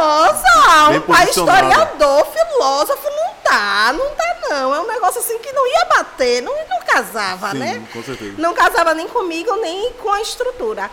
fervorosa. 0.00 0.90
Bem 0.90 1.02
Um 1.08 1.28
historiador, 1.28 2.26
filósofo, 2.26 3.08
não 3.10 3.34
dá, 3.44 3.92
não 3.92 4.14
dá 4.14 4.30
não. 4.48 4.74
É 4.74 4.80
um 4.80 4.86
negócio 4.86 5.20
assim 5.20 5.38
que 5.38 5.52
não 5.52 5.66
ia 5.66 5.84
bater, 5.84 6.42
não, 6.42 6.52
não 6.68 6.80
casava, 6.82 7.52
Sim, 7.52 7.58
né? 7.58 7.88
com 7.92 8.02
certeza. 8.02 8.34
Não 8.38 8.54
casava 8.54 8.94
nem 8.94 9.06
comigo, 9.06 9.54
nem 9.56 9.92
com 9.94 10.10
a 10.10 10.20
estrutura. 10.20 10.90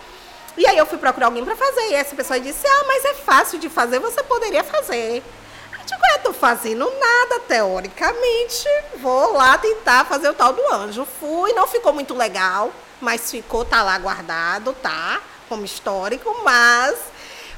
E 0.56 0.66
aí 0.66 0.78
eu 0.78 0.86
fui 0.86 0.98
procurar 0.98 1.28
alguém 1.28 1.44
para 1.44 1.56
fazer. 1.56 1.90
E 1.90 1.94
essa 1.94 2.16
pessoa 2.16 2.40
disse: 2.40 2.66
Ah, 2.68 2.84
mas 2.88 3.06
é 3.06 3.14
fácil 3.14 3.60
de 3.60 3.70
fazer, 3.70 4.00
você 4.00 4.22
poderia 4.24 4.64
fazer. 4.64 5.24
Eu 5.74 5.86
digo, 5.86 6.02
eu 6.14 6.20
tô 6.24 6.34
fazendo 6.34 6.92
nada, 7.00 7.40
teoricamente. 7.48 8.68
Vou 8.98 9.34
lá 9.34 9.58
tentar 9.58 10.06
fazer 10.06 10.30
o 10.30 10.34
tal 10.34 10.54
do 10.54 10.74
anjo. 10.74 11.08
Fui, 11.20 11.54
não 11.54 11.68
ficou 11.68 11.94
muito 11.94 12.14
legal, 12.16 12.72
mas 13.00 13.30
ficou, 13.30 13.64
tá 13.64 13.84
lá 13.84 13.98
guardado, 13.98 14.74
tá? 14.82 15.22
Como 15.48 15.64
histórico, 15.64 16.42
mas 16.44 16.98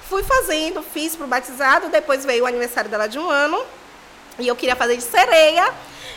fui 0.09 0.23
fazendo, 0.23 0.81
fiz 0.81 1.15
pro 1.15 1.27
batizado, 1.27 1.87
depois 1.89 2.25
veio 2.25 2.43
o 2.43 2.47
aniversário 2.47 2.89
dela 2.89 3.07
de 3.07 3.19
um 3.19 3.29
ano. 3.29 3.63
E 4.39 4.47
eu 4.47 4.55
queria 4.55 4.75
fazer 4.75 4.97
de 4.97 5.03
sereia. 5.03 5.71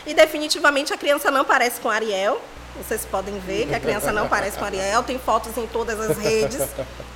E 0.05 0.13
definitivamente 0.13 0.91
a 0.91 0.97
criança 0.97 1.29
não 1.29 1.45
parece 1.45 1.79
com 1.79 1.89
Ariel. 1.89 2.41
Vocês 2.75 3.05
podem 3.05 3.37
ver 3.39 3.67
que 3.67 3.75
a 3.75 3.79
criança 3.79 4.11
não 4.11 4.27
parece 4.27 4.57
com 4.57 4.65
Ariel. 4.65 5.03
Tem 5.03 5.19
fotos 5.19 5.55
em 5.57 5.67
todas 5.67 5.99
as 5.99 6.17
redes. 6.17 6.59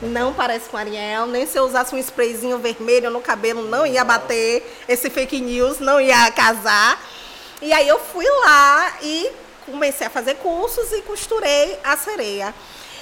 Não 0.02 0.34
parece 0.34 0.70
com 0.70 0.78
Ariel. 0.78 1.26
Nem 1.26 1.48
se 1.48 1.58
eu 1.58 1.66
usasse 1.66 1.96
um 1.96 1.98
sprayzinho 1.98 2.60
vermelho 2.60 3.10
no 3.10 3.22
cabelo, 3.22 3.64
não 3.64 3.86
ia 3.86 4.04
bater. 4.04 4.80
Esse 4.88 5.10
fake 5.10 5.42
news 5.42 5.80
não 5.80 6.00
ia 6.00 6.30
casar. 6.32 7.02
E 7.60 7.74
aí 7.74 7.88
eu 7.88 8.00
fui 8.00 8.26
lá 8.46 8.98
e 9.02 9.32
comecei 9.66 10.06
a 10.06 10.12
fazer 10.12 10.36
cursos 10.36 10.92
e 10.92 11.02
costurei 11.02 11.80
a 11.84 11.98
sereia. 11.98 12.54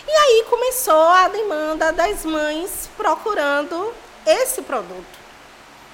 E 0.07 0.11
aí 0.11 0.45
começou 0.49 1.09
a 1.09 1.27
demanda 1.27 1.91
das 1.91 2.23
mães 2.25 2.89
procurando 2.97 3.93
esse 4.25 4.61
produto 4.61 5.25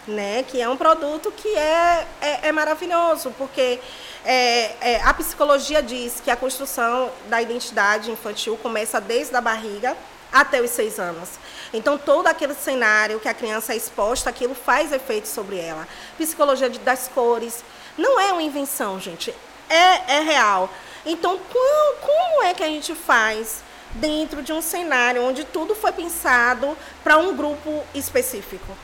né? 0.07 0.43
Que 0.43 0.61
é 0.61 0.69
um 0.69 0.77
produto 0.77 1.31
que 1.31 1.55
é, 1.55 2.07
é, 2.21 2.47
é 2.47 2.51
maravilhoso, 2.51 3.33
porque 3.37 3.79
é, 4.25 4.75
é, 4.81 5.01
a 5.03 5.13
psicologia 5.13 5.81
diz 5.81 6.21
que 6.23 6.31
a 6.31 6.35
construção 6.35 7.11
da 7.27 7.41
identidade 7.41 8.11
infantil 8.11 8.57
começa 8.57 8.99
desde 8.99 9.35
a 9.35 9.41
barriga 9.41 9.95
até 10.31 10.61
os 10.61 10.71
seis 10.71 10.97
anos. 10.99 11.29
Então, 11.73 11.97
todo 11.97 12.27
aquele 12.27 12.53
cenário 12.53 13.19
que 13.19 13.27
a 13.27 13.33
criança 13.33 13.73
é 13.73 13.77
exposta, 13.77 14.29
aquilo 14.29 14.55
faz 14.55 14.91
efeito 14.91 15.27
sobre 15.27 15.59
ela. 15.59 15.87
Psicologia 16.17 16.69
das 16.69 17.09
cores. 17.09 17.63
Não 17.97 18.19
é 18.19 18.31
uma 18.31 18.41
invenção, 18.41 18.99
gente. 18.99 19.33
É, 19.69 20.15
é 20.15 20.19
real. 20.21 20.69
Então, 21.05 21.37
como, 21.37 21.95
como 21.97 22.43
é 22.43 22.53
que 22.53 22.63
a 22.63 22.67
gente 22.67 22.95
faz 22.95 23.61
dentro 23.95 24.41
de 24.41 24.53
um 24.53 24.61
cenário 24.61 25.23
onde 25.23 25.43
tudo 25.43 25.75
foi 25.75 25.91
pensado 25.91 26.77
para 27.03 27.17
um 27.17 27.35
grupo 27.35 27.83
específico? 27.93 28.75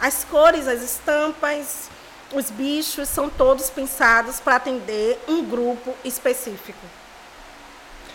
As 0.00 0.24
cores, 0.24 0.66
as 0.66 0.82
estampas, 0.82 1.88
os 2.32 2.50
bichos 2.50 3.08
são 3.08 3.28
todos 3.30 3.70
pensados 3.70 4.40
para 4.40 4.56
atender 4.56 5.18
um 5.28 5.44
grupo 5.44 5.94
específico. 6.04 6.84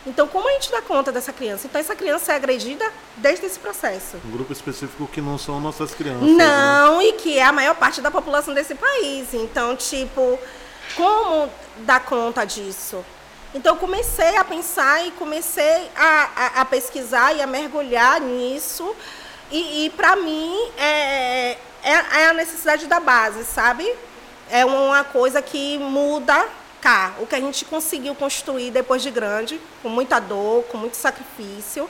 Então, 0.05 0.27
como 0.27 0.47
a 0.47 0.53
gente 0.53 0.71
dá 0.71 0.81
conta 0.81 1.11
dessa 1.11 1.31
criança? 1.33 1.67
Então, 1.67 1.79
essa 1.79 1.95
criança 1.95 2.31
é 2.31 2.35
agredida 2.35 2.89
desde 3.17 3.45
esse 3.45 3.59
processo. 3.59 4.17
Um 4.25 4.31
grupo 4.31 4.51
específico 4.53 5.07
que 5.07 5.21
não 5.21 5.37
são 5.37 5.59
nossas 5.59 5.93
crianças. 5.93 6.21
né? 6.21 6.35
Não, 6.35 7.01
e 7.01 7.13
que 7.13 7.37
é 7.37 7.43
a 7.43 7.51
maior 7.51 7.75
parte 7.75 8.01
da 8.01 8.09
população 8.09 8.53
desse 8.53 8.75
país. 8.75 9.33
Então, 9.33 9.75
tipo, 9.75 10.39
como 10.95 11.49
dar 11.79 11.99
conta 12.05 12.45
disso? 12.45 13.03
Então, 13.53 13.75
comecei 13.77 14.37
a 14.37 14.43
pensar 14.43 15.05
e 15.05 15.11
comecei 15.11 15.89
a, 15.95 16.29
a, 16.35 16.61
a 16.61 16.65
pesquisar 16.65 17.33
e 17.33 17.41
a 17.41 17.47
mergulhar 17.47 18.21
nisso. 18.21 18.95
E, 19.49 19.85
e 19.85 19.89
para 19.89 20.15
mim, 20.15 20.55
é, 20.77 21.57
é, 21.83 21.91
é 21.91 22.27
a 22.27 22.33
necessidade 22.33 22.85
da 22.85 22.99
base, 22.99 23.43
sabe? 23.43 23.91
É 24.51 24.63
uma 24.63 25.03
coisa 25.03 25.41
que 25.41 25.79
muda 25.79 26.47
cá. 26.79 27.13
O 27.19 27.25
que 27.25 27.35
a 27.35 27.39
gente 27.39 27.65
conseguiu 27.65 28.13
construir 28.13 28.69
depois 28.69 29.01
de 29.01 29.09
grande, 29.09 29.59
com 29.81 29.89
muita 29.89 30.19
dor, 30.19 30.63
com 30.65 30.77
muito 30.77 30.95
sacrifício 30.95 31.89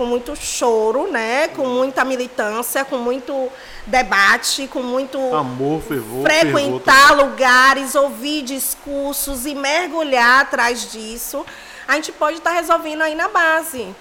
com 0.00 0.06
muito 0.06 0.34
choro, 0.34 1.08
né? 1.08 1.48
Com 1.48 1.66
muita 1.66 2.06
militância, 2.06 2.86
com 2.86 2.96
muito 2.96 3.52
debate, 3.86 4.66
com 4.66 4.82
muito 4.82 5.18
Amor, 5.18 5.82
fervor, 5.82 6.26
fervor 6.26 6.52
frequentar 6.52 7.14
lugares, 7.14 7.94
ouvir 7.94 8.40
discursos 8.40 9.44
e 9.44 9.54
mergulhar 9.54 10.40
atrás 10.40 10.90
disso, 10.90 11.44
a 11.86 11.96
gente 11.96 12.12
pode 12.12 12.38
estar 12.38 12.52
resolvendo 12.52 13.02
aí 13.02 13.14
na 13.14 13.28
base. 13.28 13.94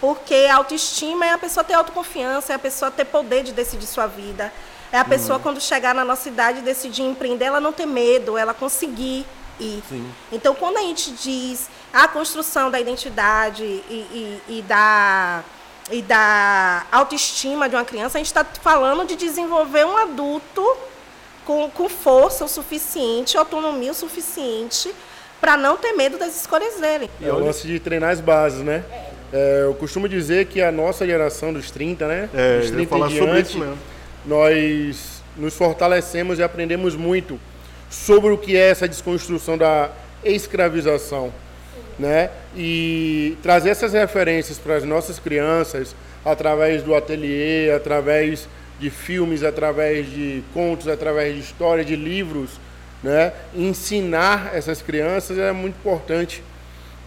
Porque 0.00 0.48
a 0.50 0.56
autoestima 0.56 1.26
é 1.26 1.32
a 1.32 1.38
pessoa 1.38 1.62
ter 1.62 1.74
autoconfiança, 1.74 2.54
é 2.54 2.56
a 2.56 2.58
pessoa 2.58 2.90
ter 2.90 3.04
poder 3.04 3.42
de 3.42 3.52
decidir 3.52 3.84
sua 3.84 4.06
vida. 4.06 4.50
É 4.90 4.98
a 4.98 5.04
pessoa, 5.04 5.38
quando 5.38 5.60
chegar 5.60 5.94
na 5.94 6.06
nossa 6.06 6.26
idade, 6.26 6.62
decidir 6.62 7.02
empreender, 7.02 7.44
ela 7.44 7.60
não 7.60 7.72
ter 7.72 7.84
medo, 7.84 8.38
ela 8.38 8.54
conseguir 8.54 9.26
ir. 9.60 9.82
Sim. 9.90 10.10
Então, 10.32 10.54
quando 10.54 10.78
a 10.78 10.82
gente 10.82 11.10
diz 11.12 11.68
a 11.94 12.08
construção 12.08 12.70
da 12.70 12.80
identidade 12.80 13.62
e, 13.62 14.40
e- 14.48 14.58
e 14.58 14.62
da, 14.62 15.44
e 15.90 16.02
da 16.02 16.84
autoestima 16.90 17.68
de 17.68 17.76
uma 17.76 17.84
criança, 17.84 18.18
a 18.18 18.20
gente 18.20 18.26
está 18.26 18.44
falando 18.44 19.06
de 19.06 19.14
desenvolver 19.14 19.86
um 19.86 19.96
adulto 19.96 20.76
com, 21.46 21.70
com 21.70 21.88
força 21.88 22.44
o 22.44 22.48
suficiente, 22.48 23.36
autonomia 23.38 23.92
o 23.92 23.94
suficiente, 23.94 24.92
para 25.40 25.56
não 25.56 25.76
ter 25.76 25.92
medo 25.92 26.18
das 26.18 26.34
escolhas 26.40 26.80
dele. 26.80 27.08
É 27.22 27.30
o 27.32 27.38
lance 27.38 27.66
de 27.66 27.78
treinar 27.78 28.10
as 28.10 28.20
bases, 28.20 28.60
né? 28.60 28.82
É, 29.32 29.62
eu 29.64 29.74
costumo 29.74 30.08
dizer 30.08 30.46
que 30.46 30.60
a 30.62 30.72
nossa 30.72 31.06
geração 31.06 31.52
dos 31.52 31.70
30, 31.70 32.06
né? 32.08 32.28
É, 32.34 32.58
dos 32.60 32.70
eu 32.70 32.80
ia 32.80 32.86
falar 32.88 33.10
sobre 33.10 33.40
isso 33.40 33.58
mesmo. 33.58 33.78
nós 34.26 35.22
nos 35.36 35.54
fortalecemos 35.54 36.38
e 36.38 36.42
aprendemos 36.42 36.94
muito 36.96 37.38
sobre 37.90 38.30
o 38.32 38.38
que 38.38 38.56
é 38.56 38.70
essa 38.70 38.88
desconstrução 38.88 39.58
da 39.58 39.90
escravização, 40.24 41.32
né? 41.98 42.30
E 42.56 43.36
trazer 43.42 43.70
essas 43.70 43.92
referências 43.92 44.58
para 44.58 44.76
as 44.76 44.84
nossas 44.84 45.18
crianças 45.18 45.94
através 46.24 46.82
do 46.82 46.94
ateliê, 46.94 47.70
através 47.70 48.48
de 48.78 48.90
filmes, 48.90 49.42
através 49.42 50.10
de 50.10 50.42
contos, 50.52 50.88
através 50.88 51.34
de 51.34 51.40
histórias, 51.40 51.86
de 51.86 51.96
livros, 51.96 52.58
né? 53.02 53.32
Ensinar 53.54 54.50
essas 54.54 54.82
crianças 54.82 55.38
é 55.38 55.52
muito 55.52 55.76
importante. 55.76 56.42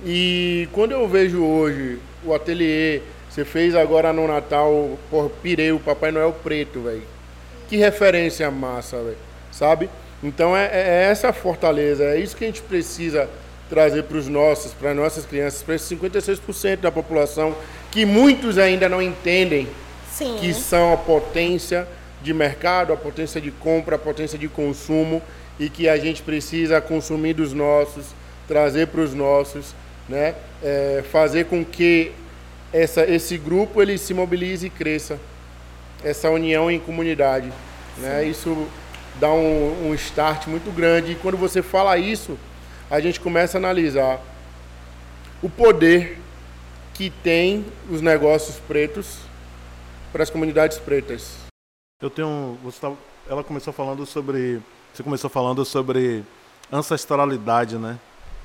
E 0.06 0.68
quando 0.72 0.92
eu 0.92 1.08
vejo 1.08 1.44
hoje 1.44 2.00
o 2.24 2.34
ateliê, 2.34 3.02
você 3.30 3.44
fez 3.44 3.76
agora 3.76 4.14
no 4.14 4.28
Natal, 4.28 4.98
por 5.10 5.30
pirei 5.42 5.72
o 5.72 5.80
Papai 5.80 6.12
Noel 6.12 6.34
preto, 6.44 6.82
velho. 6.82 7.04
Que 7.68 7.78
referência 7.78 8.50
massa, 8.50 8.98
velho. 8.98 9.18
Sabe? 9.52 9.90
Então 10.24 10.56
é, 10.56 10.70
é 10.72 11.08
essa 11.12 11.34
fortaleza, 11.34 12.04
é 12.04 12.20
isso 12.20 12.36
que 12.36 12.44
a 12.44 12.48
gente 12.48 12.62
precisa 12.62 13.30
trazer 13.70 14.04
para 14.04 14.18
os 14.18 14.28
nossos, 14.28 14.74
para 14.74 14.94
nossas 14.94 15.26
crianças, 15.26 15.62
para 15.62 15.76
esses 15.76 15.90
56% 15.98 16.78
da 16.78 16.92
população 16.92 17.56
que 17.92 18.06
muitos 18.06 18.58
ainda 18.58 18.88
não 18.88 19.02
entendem 19.02 19.68
Sim. 20.12 20.38
que 20.40 20.54
são 20.54 20.94
a 20.94 20.98
potência 20.98 21.88
de 22.22 22.34
mercado, 22.34 22.94
a 22.94 22.98
potência 22.98 23.40
de 23.40 23.52
compra, 23.52 23.96
a 23.96 24.00
potência 24.00 24.38
de 24.38 24.48
consumo 24.48 25.22
e 25.60 25.70
que 25.70 25.88
a 25.88 25.98
gente 25.98 26.22
precisa 26.22 26.82
consumir 26.82 27.34
dos 27.34 27.54
nossos, 27.54 28.08
trazer 28.48 28.88
para 28.88 29.02
os 29.02 29.14
nossos, 29.14 29.74
né? 30.08 30.36
É, 30.64 31.04
fazer 31.12 31.46
com 31.46 31.64
que 31.64 32.12
essa, 32.74 33.04
esse 33.04 33.38
grupo 33.38 33.82
ele 33.82 33.98
se 33.98 34.14
mobilize 34.14 34.66
e 34.66 34.70
cresça, 34.70 35.20
essa 36.04 36.30
união 36.30 36.70
em 36.70 36.80
comunidade, 36.80 37.52
né? 37.98 38.26
Isso 38.26 38.68
dá 39.20 39.32
um, 39.32 39.90
um 39.90 39.94
start 39.96 40.48
muito 40.48 40.72
grande 40.72 41.14
e 41.14 41.16
quando 41.16 41.38
você 41.38 41.62
fala 41.62 41.98
isso, 41.98 42.38
a 42.90 43.00
gente 43.00 43.20
começa 43.20 43.58
a 43.58 43.60
analisar 43.60 44.20
o 45.42 45.50
poder 45.50 46.20
que 46.94 47.10
tem 47.10 47.66
os 47.90 48.02
negócios 48.02 48.58
pretos 48.58 49.20
para 50.12 50.24
as 50.24 50.30
comunidades 50.30 50.80
pretas. 50.80 51.36
Eu 52.02 52.10
tenho. 52.10 52.58
Você 52.64 52.80
tá, 52.80 52.92
ela 53.30 53.44
começou 53.44 53.74
falando 53.74 54.06
sobre. 54.06 54.62
Você 54.94 55.04
começou 55.04 55.30
falando 55.30 55.64
sobre 55.64 56.24
ancestralidade, 56.72 57.78
né? 57.78 58.00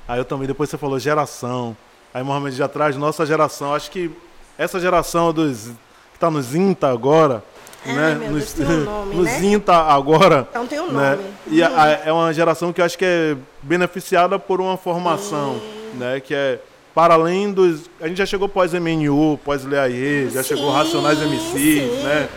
Aí 0.06 0.18
eu 0.18 0.25
também, 0.25 0.46
depois 0.46 0.68
você 0.68 0.76
falou 0.76 0.99
geração. 0.99 1.76
Aí 2.12 2.22
Mohamed 2.22 2.54
já 2.56 2.68
traz 2.68 2.96
nossa 2.96 3.25
geração. 3.25 3.75
Acho 3.75 3.90
que 3.90 4.11
essa 4.58 4.78
geração 4.78 5.32
dos. 5.32 5.70
que 6.12 6.18
tá 6.18 6.30
nos 6.30 6.54
INTA 6.54 6.88
agora. 6.88 7.42
Ai, 7.84 7.94
né? 7.94 8.14
meu 8.14 8.30
nos, 8.32 8.52
Deus, 8.52 8.70
um 8.70 8.84
nome, 8.84 9.14
nos 9.16 9.24
né? 9.26 9.44
INTA 9.44 9.74
agora. 9.74 10.46
Então 10.50 10.66
tem 10.66 10.80
um 10.80 10.92
né? 10.92 11.16
nome. 11.16 11.28
E 11.48 11.62
a- 11.62 11.82
a- 11.82 11.88
é 12.06 12.12
uma 12.12 12.32
geração 12.32 12.72
que 12.72 12.80
eu 12.80 12.84
acho 12.84 12.96
que 12.98 13.04
é 13.04 13.36
beneficiada 13.62 14.38
por 14.38 14.60
uma 14.60 14.76
formação, 14.76 15.60
né? 15.94 16.20
Que 16.20 16.34
é 16.34 16.58
para 16.94 17.14
além 17.14 17.52
dos. 17.52 17.90
A 18.00 18.06
gente 18.08 18.18
já 18.18 18.26
chegou 18.26 18.48
pós-MNU, 18.48 19.38
pós-Leaie, 19.44 20.30
já 20.30 20.42
chegou 20.42 20.70
Sim, 20.70 20.76
Racionais 20.76 21.20
MC, 21.22 21.40
sim. 21.58 22.02
né? 22.04 22.28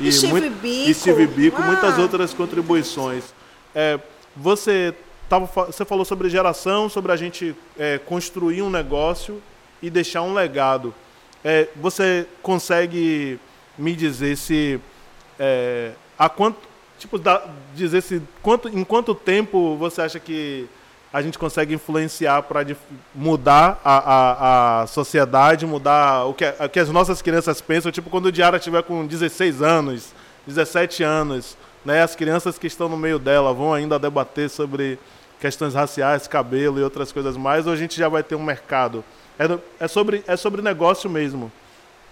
e, 0.00 0.10
Steve 0.12 0.32
muito, 0.32 0.50
Biko. 0.50 0.90
e 0.90 0.94
Steve 0.94 1.26
Biko, 1.26 1.60
Ah. 1.62 1.66
muitas 1.66 1.98
outras 1.98 2.32
contribuições. 2.34 3.24
É, 3.74 3.98
você, 4.36 4.94
tava, 5.28 5.46
você 5.46 5.84
falou 5.84 6.04
sobre 6.04 6.28
geração, 6.28 6.88
sobre 6.88 7.12
a 7.12 7.16
gente 7.16 7.54
é, 7.78 7.98
construir 7.98 8.62
um 8.62 8.70
negócio 8.70 9.40
e 9.82 9.90
deixar 9.90 10.22
um 10.22 10.32
legado. 10.34 10.94
É, 11.44 11.68
você 11.76 12.26
consegue 12.42 13.38
me 13.76 13.94
dizer 13.94 14.36
se 14.36 14.80
é, 15.38 15.92
a 16.18 16.28
quanto 16.28 16.58
tipo 16.98 17.18
dá- 17.18 17.42
dizer 17.74 18.00
se 18.02 18.22
quanto 18.42 18.68
em 18.68 18.84
quanto 18.84 19.14
tempo 19.14 19.76
você 19.76 20.02
acha 20.02 20.18
que 20.20 20.68
a 21.12 21.22
gente 21.22 21.38
consegue 21.38 21.72
influenciar 21.74 22.42
para 22.42 22.66
mudar 23.14 23.80
a, 23.84 23.98
a, 23.98 24.82
a 24.82 24.86
sociedade, 24.88 25.64
mudar 25.64 26.24
o 26.24 26.34
que, 26.34 26.44
o 26.44 26.68
que 26.68 26.80
as 26.80 26.88
nossas 26.88 27.22
crianças 27.22 27.60
pensam, 27.60 27.92
tipo 27.92 28.10
quando 28.10 28.26
o 28.26 28.32
Diara 28.32 28.56
estiver 28.56 28.82
com 28.82 29.06
16 29.06 29.62
anos, 29.62 30.12
17 30.46 31.04
anos, 31.04 31.56
né, 31.84 32.02
as 32.02 32.16
crianças 32.16 32.58
que 32.58 32.66
estão 32.66 32.88
no 32.88 32.96
meio 32.96 33.18
dela 33.20 33.52
vão 33.52 33.72
ainda 33.72 33.96
debater 33.96 34.50
sobre 34.50 34.98
questões 35.40 35.74
raciais, 35.74 36.26
cabelo 36.26 36.80
e 36.80 36.82
outras 36.82 37.12
coisas 37.12 37.36
mais, 37.36 37.66
ou 37.66 37.72
a 37.72 37.76
gente 37.76 37.96
já 37.96 38.08
vai 38.08 38.22
ter 38.22 38.34
um 38.34 38.42
mercado? 38.42 39.04
É, 39.38 39.84
é 39.84 39.86
sobre, 39.86 40.24
é 40.26 40.36
sobre 40.36 40.62
negócio 40.62 41.08
mesmo, 41.08 41.52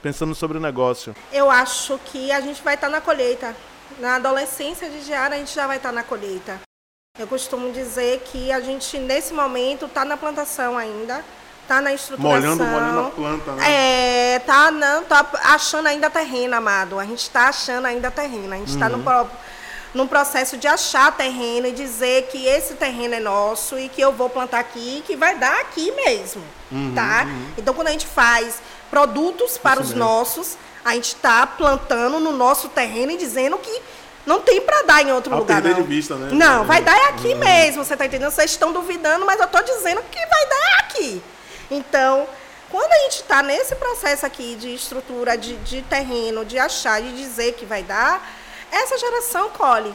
pensando 0.03 0.35
sobre 0.35 0.59
negócio. 0.59 1.15
Eu 1.33 1.51
acho 1.51 1.99
que 2.07 2.31
a 2.33 2.41
gente 2.41 2.63
vai 2.63 2.75
estar 2.75 2.89
na 2.89 3.01
colheita. 3.01 3.55
Na 3.99 4.17
adolescência 4.17 4.89
de 4.89 5.05
Diara, 5.05 5.35
a 5.35 5.39
gente 5.39 5.55
já 5.55 5.67
vai 5.67 5.77
estar 5.77 5.93
na 5.93 6.03
colheita. 6.03 6.61
Eu 7.19 7.27
costumo 7.27 7.71
dizer 7.73 8.21
que 8.25 8.51
a 8.51 8.61
gente, 8.61 8.99
nesse 8.99 9.35
momento, 9.35 9.85
está 9.85 10.05
na 10.05 10.17
plantação 10.17 10.79
ainda, 10.79 11.23
está 11.63 11.81
na 11.81 11.93
estruturação. 11.93 12.41
Molhando, 12.57 12.65
molhando 12.65 13.01
a 13.01 13.11
planta, 13.11 13.53
né? 13.53 13.65
É, 14.35 14.39
tá, 14.41 14.71
não, 14.71 15.05
tá 15.05 15.27
achando 15.45 15.87
ainda 15.89 16.09
terreno, 16.09 16.57
amado. 16.57 16.99
A 16.99 17.05
gente 17.05 17.21
está 17.21 17.49
achando 17.49 17.85
ainda 17.87 18.11
terreno. 18.11 18.53
A 18.55 18.57
gente 18.57 18.71
está 18.71 18.87
Uhum. 18.87 18.97
no, 18.97 19.03
pro- 19.05 19.29
num 19.93 20.07
processo 20.07 20.57
de 20.57 20.67
achar 20.67 21.15
terreno 21.15 21.67
e 21.67 21.73
dizer 21.73 22.29
que 22.33 22.47
esse 22.47 22.75
terreno 22.75 23.15
é 23.15 23.21
nosso 23.21 23.79
e 23.79 23.91
que 23.91 24.01
eu 24.01 24.11
vou 24.11 24.31
plantar 24.31 24.61
aqui 24.61 24.99
e 24.99 25.03
que 25.03 25.15
vai 25.15 25.37
dar 25.37 25.61
aqui 25.61 25.93
mesmo, 25.93 26.43
Uhum, 26.71 26.93
tá? 26.95 27.27
Então, 27.59 27.75
quando 27.75 27.89
a 27.89 27.91
gente 27.93 28.07
faz 28.07 28.63
produtos 28.93 29.57
para 29.57 29.81
os 29.81 29.89
mesmo. 29.89 30.01
nossos, 30.01 30.59
a 30.85 30.93
gente 30.93 31.15
está 31.15 31.47
plantando 31.47 32.21
no 32.21 32.31
nosso 32.31 32.69
terreno 32.69 33.13
e 33.13 33.17
dizendo 33.17 33.57
que 33.57 33.83
não 34.27 34.43
tem 34.43 34.61
para 34.61 34.83
dar 34.83 35.03
em 35.03 35.11
outro 35.11 35.33
A 35.33 35.39
lugar, 35.39 35.63
não. 35.63 35.73
de 35.73 35.83
vista, 35.83 36.15
né? 36.15 36.29
Não, 36.31 36.65
vai 36.65 36.83
dar 36.83 36.95
é 36.95 37.05
aqui 37.07 37.35
mesmo, 37.35 37.83
você 37.83 37.97
tá 37.97 38.05
entendendo? 38.05 38.31
Vocês 38.31 38.51
estão 38.51 38.71
duvidando, 38.71 39.25
mas 39.25 39.41
eu 39.41 39.47
tô 39.47 39.63
dizendo 39.63 40.03
que 40.11 40.19
vai 40.27 40.47
dar 40.47 40.79
aqui. 40.81 41.23
Então, 41.71 42.27
quando 42.71 42.93
a 42.93 42.99
gente 43.05 43.23
está 43.23 43.43
nesse 43.43 43.75
processo 43.77 44.27
aqui 44.27 44.57
de 44.57 44.75
estrutura, 44.75 45.39
de, 45.39 45.57
de 45.57 45.81
terreno, 45.81 46.45
de 46.45 46.59
achar, 46.59 47.01
de 47.01 47.17
dizer 47.17 47.55
que 47.55 47.65
vai 47.65 47.83
dar, 47.83 48.23
essa 48.71 48.99
geração 48.99 49.49
colhe. 49.49 49.95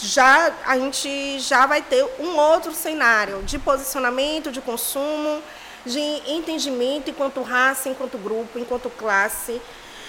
Já 0.00 0.54
a 0.64 0.78
gente 0.78 1.38
já 1.38 1.66
vai 1.66 1.82
ter 1.82 2.02
um 2.18 2.34
outro 2.38 2.72
cenário 2.72 3.42
de 3.42 3.58
posicionamento, 3.58 4.50
de 4.50 4.62
consumo, 4.62 5.42
de 5.84 6.00
entendimento 6.26 7.10
enquanto 7.10 7.42
raça, 7.42 7.88
enquanto 7.88 8.16
grupo, 8.18 8.58
enquanto 8.58 8.88
classe. 8.90 9.60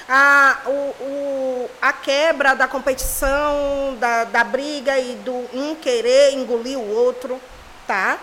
A, 0.08 0.60
o, 0.66 0.70
o- 0.72 1.70
a 1.82 1.92
quebra 1.92 2.54
da 2.54 2.68
competição, 2.68 3.96
da, 4.00 4.24
da 4.24 4.44
briga 4.44 5.00
e 5.00 5.16
do 5.16 5.34
um 5.54 5.76
querer 5.76 6.34
engolir 6.34 6.78
o 6.78 6.88
outro, 6.96 7.40
tá? 7.88 8.20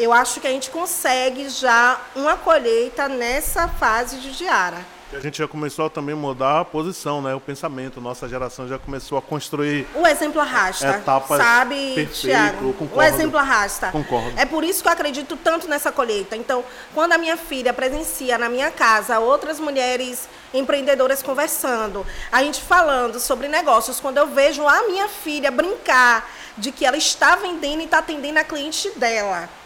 Eu 0.00 0.14
acho 0.14 0.40
que 0.40 0.46
a 0.46 0.50
gente 0.50 0.70
consegue 0.70 1.50
já 1.50 2.00
uma 2.16 2.34
colheita 2.34 3.06
nessa 3.06 3.68
fase 3.68 4.16
de 4.16 4.32
Diara. 4.32 4.78
A 5.12 5.20
gente 5.20 5.36
já 5.38 5.46
começou 5.46 5.84
a 5.84 5.90
também 5.90 6.14
mudar 6.14 6.60
a 6.60 6.64
posição, 6.64 7.20
né? 7.20 7.34
O 7.34 7.40
pensamento. 7.40 8.00
Nossa 8.00 8.26
geração 8.26 8.66
já 8.66 8.78
começou 8.78 9.18
a 9.18 9.20
construir. 9.22 9.86
O 9.94 10.06
exemplo 10.06 10.40
arrasta, 10.40 10.88
Etapas 10.88 11.36
sabe, 11.36 11.74
perfeito, 11.96 12.12
Tiago? 12.14 12.64
eu 12.64 12.70
O 12.70 12.72
concordo. 12.72 13.14
exemplo 13.14 13.36
arrasta. 13.38 13.90
Concordo. 13.90 14.32
É 14.38 14.46
por 14.46 14.64
isso 14.64 14.80
que 14.82 14.88
eu 14.88 14.92
acredito 14.92 15.36
tanto 15.36 15.68
nessa 15.68 15.92
colheita. 15.92 16.34
Então, 16.34 16.64
quando 16.94 17.12
a 17.12 17.18
minha 17.18 17.36
filha 17.36 17.74
presencia 17.74 18.38
na 18.38 18.48
minha 18.48 18.70
casa 18.70 19.18
outras 19.18 19.60
mulheres 19.60 20.26
empreendedoras 20.54 21.22
conversando, 21.22 22.06
a 22.32 22.42
gente 22.42 22.62
falando 22.62 23.20
sobre 23.20 23.48
negócios, 23.48 24.00
quando 24.00 24.16
eu 24.16 24.28
vejo 24.28 24.66
a 24.66 24.86
minha 24.86 25.08
filha 25.08 25.50
brincar 25.50 26.26
de 26.56 26.72
que 26.72 26.86
ela 26.86 26.96
está 26.96 27.36
vendendo 27.36 27.82
e 27.82 27.84
está 27.84 27.98
atendendo 27.98 28.38
a 28.38 28.44
cliente 28.44 28.90
dela. 28.96 29.59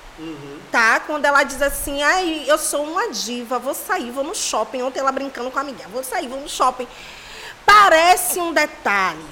Tá? 0.71 1.01
Quando 1.01 1.25
ela 1.25 1.43
diz 1.43 1.61
assim, 1.61 2.03
ai, 2.03 2.45
eu 2.47 2.57
sou 2.57 2.85
uma 2.85 3.11
diva, 3.11 3.59
vou 3.59 3.75
sair, 3.75 4.11
vou 4.11 4.23
no 4.23 4.35
shopping. 4.35 4.83
Ontem 4.83 5.01
ela 5.01 5.11
brincando 5.11 5.51
com 5.51 5.59
a 5.59 5.63
amiga, 5.63 5.87
vou 5.89 6.05
sair, 6.05 6.29
vou 6.29 6.41
no 6.41 6.49
shopping. 6.49 6.87
Parece 7.67 8.39
um 8.39 8.53
detalhe, 8.53 9.25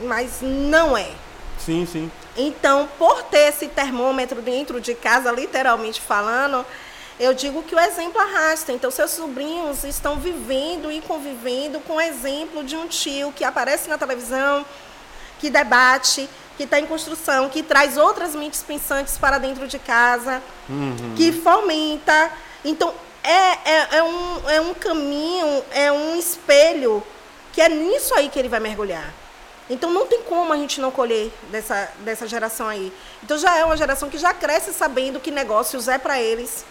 mas 0.00 0.40
não 0.42 0.96
é. 0.96 1.10
Sim, 1.58 1.86
sim. 1.86 2.10
Então, 2.36 2.88
por 2.98 3.22
ter 3.24 3.48
esse 3.48 3.68
termômetro 3.68 4.40
dentro 4.42 4.80
de 4.80 4.94
casa, 4.94 5.30
literalmente 5.30 6.00
falando, 6.00 6.64
eu 7.18 7.34
digo 7.34 7.62
que 7.62 7.74
o 7.74 7.80
exemplo 7.80 8.20
arrasta. 8.20 8.72
Então, 8.72 8.90
seus 8.90 9.10
sobrinhos 9.10 9.84
estão 9.84 10.16
vivendo 10.16 10.90
e 10.90 11.00
convivendo 11.02 11.80
com 11.80 11.94
o 11.96 12.00
exemplo 12.00 12.64
de 12.64 12.76
um 12.76 12.86
tio 12.86 13.32
que 13.32 13.44
aparece 13.44 13.88
na 13.88 13.98
televisão, 13.98 14.64
que 15.38 15.50
debate, 15.50 16.28
que 16.60 16.64
está 16.64 16.78
em 16.78 16.84
construção, 16.84 17.48
que 17.48 17.62
traz 17.62 17.96
outras 17.96 18.34
mentes 18.34 18.62
pensantes 18.62 19.16
para 19.16 19.38
dentro 19.38 19.66
de 19.66 19.78
casa, 19.78 20.42
que 21.16 21.32
fomenta. 21.32 22.30
Então, 22.62 22.92
é, 23.24 23.30
é, 23.32 23.96
é, 23.96 24.02
um, 24.02 24.50
é 24.50 24.60
um 24.60 24.74
caminho, 24.74 25.64
é 25.70 25.90
um 25.90 26.18
espelho, 26.18 27.02
que 27.50 27.62
é 27.62 27.68
nisso 27.70 28.14
aí 28.14 28.28
que 28.28 28.38
ele 28.38 28.50
vai 28.50 28.60
mergulhar. 28.60 29.10
Então 29.70 29.90
não 29.90 30.06
tem 30.06 30.20
como 30.22 30.52
a 30.52 30.56
gente 30.58 30.82
não 30.82 30.90
colher 30.90 31.32
dessa, 31.50 31.88
dessa 32.00 32.28
geração 32.28 32.68
aí. 32.68 32.92
Então 33.22 33.38
já 33.38 33.56
é 33.56 33.64
uma 33.64 33.76
geração 33.76 34.10
que 34.10 34.18
já 34.18 34.34
cresce 34.34 34.74
sabendo 34.74 35.18
que 35.18 35.30
negócios 35.30 35.88
é 35.88 35.96
para 35.96 36.20
eles. 36.20 36.66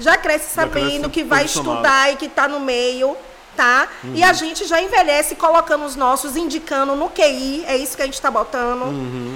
Já 0.00 0.16
cresce 0.16 0.54
Já 0.54 0.62
sabendo 0.62 1.00
cresce 1.00 1.10
que 1.10 1.22
vai 1.22 1.44
estudar 1.44 2.12
e 2.14 2.16
que 2.16 2.26
está 2.26 2.48
no 2.48 2.60
meio, 2.60 3.14
tá? 3.58 3.88
E 4.14 4.22
a 4.22 4.32
gente 4.32 4.64
já 4.66 4.80
envelhece 4.80 5.34
colocando 5.34 5.84
os 5.84 5.96
nossos, 5.96 6.36
indicando 6.36 6.94
no 6.94 7.10
QI, 7.10 7.64
é 7.66 7.76
isso 7.76 7.96
que 7.96 8.02
a 8.02 8.04
gente 8.04 8.14
está 8.14 8.30
botando. 8.30 8.84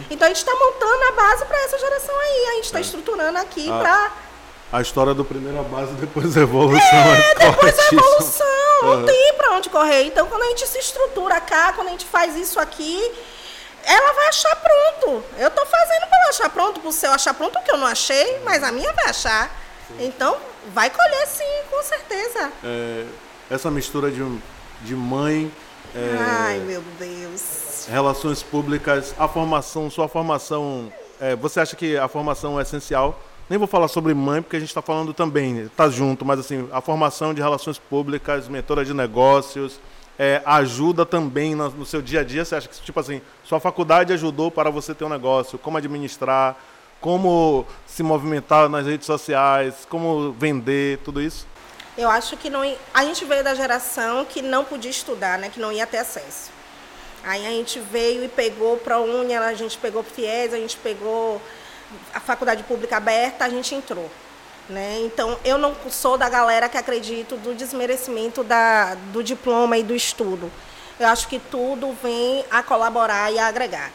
Então 0.08 0.26
a 0.26 0.28
gente 0.28 0.38
está 0.38 0.54
montando 0.54 1.02
a 1.08 1.10
base 1.10 1.44
para 1.44 1.58
essa 1.64 1.76
geração 1.76 2.14
aí. 2.20 2.46
A 2.50 2.54
gente 2.54 2.64
está 2.66 2.80
estruturando 2.80 3.36
aqui 3.38 3.68
Ah, 3.68 3.78
para 3.80 4.12
A 4.78 4.80
história 4.80 5.12
do 5.12 5.24
primeira 5.24 5.60
base, 5.64 5.92
depois 5.94 6.36
a 6.36 6.40
evolução. 6.42 6.80
É, 6.80 7.34
depois 7.34 7.76
a 7.76 7.86
evolução, 7.92 8.46
não 8.82 8.92
Aham. 8.92 9.06
tem 9.06 9.32
para 9.34 9.50
onde 9.56 9.68
correr. 9.68 10.04
Então, 10.04 10.28
quando 10.28 10.42
a 10.42 10.46
gente 10.50 10.68
se 10.68 10.78
estrutura 10.78 11.40
cá, 11.40 11.72
quando 11.72 11.88
a 11.88 11.90
gente 11.90 12.06
faz 12.06 12.36
isso 12.36 12.60
aqui, 12.60 13.12
ela 13.84 14.12
vai 14.12 14.28
achar 14.28 14.54
pronto. 14.54 15.24
Eu 15.36 15.50
tô 15.50 15.66
fazendo 15.66 16.06
para 16.08 16.18
ela 16.20 16.28
achar 16.28 16.48
pronto, 16.48 16.78
pro 16.78 16.92
seu 16.92 17.10
achar 17.10 17.34
pronto 17.34 17.58
o 17.58 17.62
que 17.62 17.72
eu 17.72 17.76
não 17.76 17.88
achei, 17.88 18.38
mas 18.44 18.62
a 18.62 18.70
minha 18.70 18.92
vai 18.92 19.06
achar. 19.06 19.50
Então, 19.98 20.36
vai 20.72 20.88
colher 20.90 21.26
sim, 21.26 21.62
com 21.68 21.82
certeza. 21.82 22.52
É, 22.62 23.04
essa 23.52 23.70
mistura 23.70 24.10
de, 24.10 24.24
de 24.82 24.96
mãe, 24.96 25.52
é, 25.94 26.16
Ai, 26.18 26.58
meu 26.60 26.82
Deus. 26.98 27.86
relações 27.86 28.42
públicas, 28.42 29.14
a 29.18 29.28
formação, 29.28 29.90
sua 29.90 30.08
formação. 30.08 30.90
é, 31.20 31.36
você 31.36 31.60
acha 31.60 31.76
que 31.76 31.98
a 31.98 32.08
formação 32.08 32.58
é 32.58 32.62
essencial? 32.62 33.20
Nem 33.50 33.58
vou 33.58 33.68
falar 33.68 33.88
sobre 33.88 34.14
mãe, 34.14 34.40
porque 34.40 34.56
a 34.56 34.58
gente 34.58 34.70
está 34.70 34.80
falando 34.80 35.12
também, 35.12 35.58
está 35.58 35.90
junto, 35.90 36.24
mas 36.24 36.40
assim, 36.40 36.66
a 36.72 36.80
formação 36.80 37.34
de 37.34 37.42
relações 37.42 37.78
públicas, 37.78 38.48
mentora 38.48 38.86
de 38.86 38.94
negócios, 38.94 39.78
é, 40.18 40.40
ajuda 40.46 41.04
também 41.04 41.54
no, 41.54 41.68
no 41.68 41.84
seu 41.84 42.00
dia 42.00 42.20
a 42.20 42.24
dia? 42.24 42.46
Você 42.46 42.54
acha 42.54 42.68
que, 42.68 42.80
tipo 42.80 42.98
assim, 42.98 43.20
sua 43.44 43.60
faculdade 43.60 44.14
ajudou 44.14 44.50
para 44.50 44.70
você 44.70 44.94
ter 44.94 45.04
um 45.04 45.10
negócio, 45.10 45.58
como 45.58 45.76
administrar, 45.76 46.56
como 47.02 47.66
se 47.86 48.02
movimentar 48.02 48.70
nas 48.70 48.86
redes 48.86 49.04
sociais, 49.06 49.86
como 49.90 50.32
vender, 50.32 50.98
tudo 51.04 51.20
isso? 51.20 51.46
Eu 52.02 52.10
acho 52.10 52.36
que 52.36 52.50
não. 52.50 52.62
A 52.92 53.04
gente 53.04 53.24
veio 53.24 53.44
da 53.44 53.54
geração 53.54 54.24
que 54.24 54.42
não 54.42 54.64
podia 54.64 54.90
estudar, 54.90 55.38
né? 55.38 55.48
Que 55.48 55.60
não 55.60 55.70
ia 55.70 55.86
ter 55.86 55.98
acesso. 55.98 56.50
Aí 57.22 57.46
a 57.46 57.50
gente 57.50 57.78
veio 57.78 58.24
e 58.24 58.28
pegou 58.28 58.76
para 58.76 58.98
Uni, 58.98 59.36
a 59.36 59.54
gente 59.54 59.78
pegou 59.78 60.02
FIES, 60.02 60.52
a 60.52 60.56
gente 60.56 60.76
pegou 60.78 61.40
a 62.12 62.18
faculdade 62.18 62.64
pública 62.64 62.96
aberta, 62.96 63.44
a 63.44 63.48
gente 63.48 63.72
entrou. 63.72 64.10
Né? 64.68 65.02
Então, 65.04 65.38
eu 65.44 65.56
não 65.56 65.76
sou 65.88 66.18
da 66.18 66.28
galera 66.28 66.68
que 66.68 66.76
acredito 66.76 67.36
do 67.36 67.54
desmerecimento 67.54 68.42
da, 68.42 68.96
do 69.12 69.22
diploma 69.22 69.78
e 69.78 69.84
do 69.84 69.94
estudo. 69.94 70.50
Eu 70.98 71.06
acho 71.06 71.28
que 71.28 71.38
tudo 71.38 71.96
vem 72.02 72.44
a 72.50 72.62
colaborar 72.64 73.30
e 73.30 73.38
a 73.38 73.46
agregar. 73.46 73.92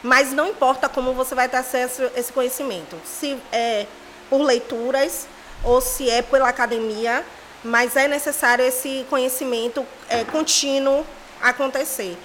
Mas 0.00 0.32
não 0.32 0.46
importa 0.46 0.88
como 0.88 1.12
você 1.12 1.34
vai 1.34 1.48
ter 1.48 1.56
acesso 1.56 2.02
a 2.02 2.20
esse 2.20 2.32
conhecimento. 2.32 2.96
Se 3.04 3.36
é 3.50 3.86
por 4.30 4.42
leituras 4.42 5.26
ou 5.64 5.80
se 5.80 6.08
é 6.08 6.22
pela 6.22 6.48
academia, 6.48 7.24
mas 7.64 7.96
é 7.96 8.06
necessário 8.06 8.64
esse 8.64 9.06
conhecimento 9.10 9.86
é, 10.08 10.24
contínuo 10.24 11.04
acontecer. 11.40 12.16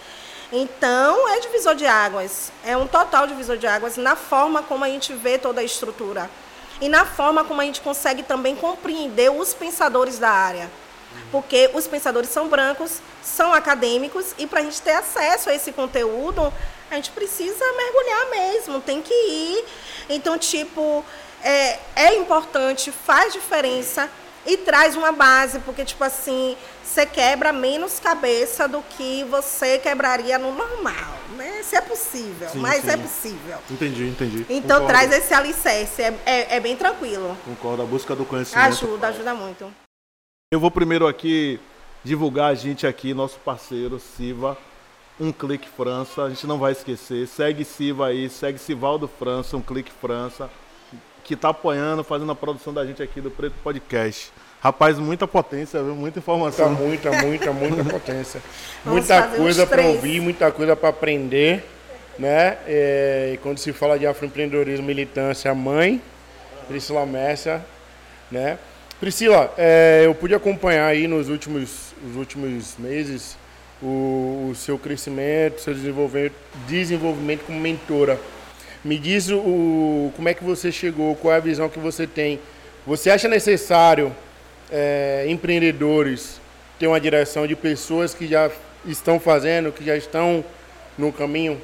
Então, 0.52 1.28
é 1.30 1.40
divisor 1.40 1.76
de 1.76 1.86
águas. 1.86 2.52
É 2.64 2.78
um 2.78 2.86
total 2.86 3.26
divisor 3.26 3.58
de 3.58 3.66
águas 3.66 3.98
na 3.98 4.16
forma 4.16 4.62
como 4.62 4.84
a 4.84 4.88
gente 4.88 5.12
vê 5.14 5.38
toda 5.38 5.62
a 5.62 5.64
estrutura. 5.64 6.30
E 6.80 6.88
na 6.88 7.06
forma 7.06 7.44
como 7.44 7.62
a 7.62 7.66
gente 7.66 7.82
consegue 7.82 8.22
também 8.22 8.56
compreender 8.56 9.32
os 9.32 9.54
pensadores 9.54 10.20
da 10.20 10.30
área. 10.30 10.70
Porque 11.32 11.70
os 11.74 11.88
pensadores 11.88 12.30
são 12.30 12.48
brancos, 12.48 13.00
são 13.24 13.54
acadêmicos, 13.54 14.34
e 14.38 14.46
para 14.46 14.60
a 14.60 14.64
gente 14.64 14.82
ter 14.82 14.94
acesso 14.94 15.50
a 15.50 15.56
esse 15.56 15.72
conteúdo, 15.72 16.54
a 16.90 16.96
gente 16.96 17.12
precisa 17.12 17.66
mergulhar 17.76 18.30
mesmo, 18.30 18.82
tem 18.82 19.02
que 19.02 19.14
ir. 19.14 19.66
Então, 20.10 20.38
tipo, 20.38 21.04
é, 21.44 21.80
é 21.96 22.16
importante, 22.16 22.92
faz 22.92 23.34
diferença 23.34 24.10
e 24.46 24.58
traz 24.58 24.96
uma 24.96 25.12
base, 25.12 25.60
porque, 25.60 25.86
tipo 25.86 26.04
assim, 26.04 26.58
você 26.84 27.06
quebra 27.06 27.52
menos 27.54 28.00
cabeça 28.00 28.68
do 28.68 28.82
que 28.82 29.24
você 29.26 29.80
quebraria 29.80 30.38
no 30.38 30.54
normal, 30.54 31.18
né? 31.36 31.64
Se 31.64 31.76
é 31.76 31.82
possível, 31.82 32.50
Sim, 32.50 32.60
mas 32.60 32.84
sim. 32.84 32.92
é 32.92 32.98
possível. 32.98 33.58
Entendi, 33.72 34.08
entendi. 34.08 34.46
Então 34.50 34.82
Concordo. 34.82 34.88
traz 34.88 35.12
esse 35.12 35.34
alicerce, 35.34 36.02
é, 36.02 36.20
é, 36.26 36.56
é 36.58 36.60
bem 36.60 36.76
tranquilo. 36.76 37.38
Concordo, 37.46 37.82
a 37.84 37.86
busca 37.86 38.16
do 38.16 38.26
conhecimento. 38.26 38.68
Ajuda, 38.68 39.08
ajuda 39.08 39.34
muito. 39.34 39.74
Eu 40.52 40.60
vou 40.60 40.70
primeiro 40.70 41.08
aqui 41.08 41.60
divulgar 42.04 42.52
a 42.52 42.56
gente 42.56 42.86
aqui, 42.86 43.14
nosso 43.14 43.40
parceiro 43.40 44.00
Siva, 44.00 44.58
Um 45.20 45.32
Clique 45.32 45.70
França. 45.70 46.24
A 46.24 46.30
gente 46.30 46.46
não 46.46 46.60
vai 46.60 46.74
esquecer. 46.74 47.28
Segue 47.28 47.64
Siva 47.64 48.08
aí, 48.08 48.30
segue 48.30 48.60
Sivaldo 48.60 49.08
França, 49.08 49.56
Um 49.58 49.62
Clique 49.62 49.92
França, 50.02 50.50
que 51.24 51.36
tá 51.36 51.50
apoiando, 51.50 52.04
fazendo 52.04 52.32
a 52.32 52.36
produção 52.36 52.74
da 52.74 52.86
gente 52.86 53.02
aqui 53.02 53.22
do 53.22 53.32
Preto 53.32 53.56
Podcast. 53.64 54.32
Rapaz, 54.62 54.98
muita 54.98 55.28
potência, 55.28 55.82
viu? 55.82 55.94
Muita 55.96 56.02
Muita, 56.02 56.20
informação. 56.20 56.72
muita, 56.72 57.12
muita, 57.12 57.52
muita 57.52 57.84
potência. 57.84 58.42
Vamos 58.84 59.08
muita 59.08 59.28
coisa 59.28 59.68
para 59.68 59.82
ouvir, 59.84 60.22
muita 60.22 60.52
coisa 60.52 60.76
para 60.76 60.90
aprender, 60.90 61.64
né? 62.18 62.58
É, 62.66 63.32
e 63.34 63.38
quando 63.38 63.58
se 63.58 63.74
fala 63.74 64.00
de 64.00 64.08
afroempreendedorismo, 64.08 64.86
militância, 64.86 65.54
mãe, 65.54 66.02
Priscila 66.68 67.06
Messa, 67.06 67.64
né? 68.32 68.58
Priscila, 69.00 69.54
é, 69.58 70.04
eu 70.06 70.16
pude 70.16 70.34
acompanhar 70.34 70.88
aí 70.88 71.08
nos 71.08 71.28
últimos, 71.28 71.94
os 72.10 72.16
últimos 72.16 72.78
meses 72.78 73.38
o, 73.84 74.50
o 74.50 74.56
seu 74.56 74.80
crescimento, 74.80 75.60
seu 75.60 75.74
desenvolvimento, 75.74 76.36
desenvolvimento 76.68 77.44
como 77.46 77.60
mentora. 77.60 78.20
Me 78.84 78.98
diz 78.98 79.30
o, 79.30 79.38
o- 79.38 80.14
como 80.16 80.28
é 80.30 80.34
que 80.34 80.44
você 80.44 80.72
chegou, 80.72 81.16
qual 81.16 81.34
é 81.34 81.38
a 81.38 81.40
visão 81.40 81.70
que 81.70 81.80
você 81.80 82.06
tem. 82.06 82.40
Você 82.86 83.10
acha 83.10 83.28
necessário 83.28 84.14
é, 84.72 85.26
empreendedores 85.30 86.42
ter 86.78 86.88
uma 86.88 87.00
direção 87.00 87.48
de 87.48 87.56
pessoas 87.56 88.14
que 88.14 88.28
já 88.28 88.52
estão 88.86 89.20
fazendo, 89.20 89.72
que 89.72 89.86
já 89.86 89.96
estão 89.96 90.44
no 90.98 91.12
caminho? 91.14 91.60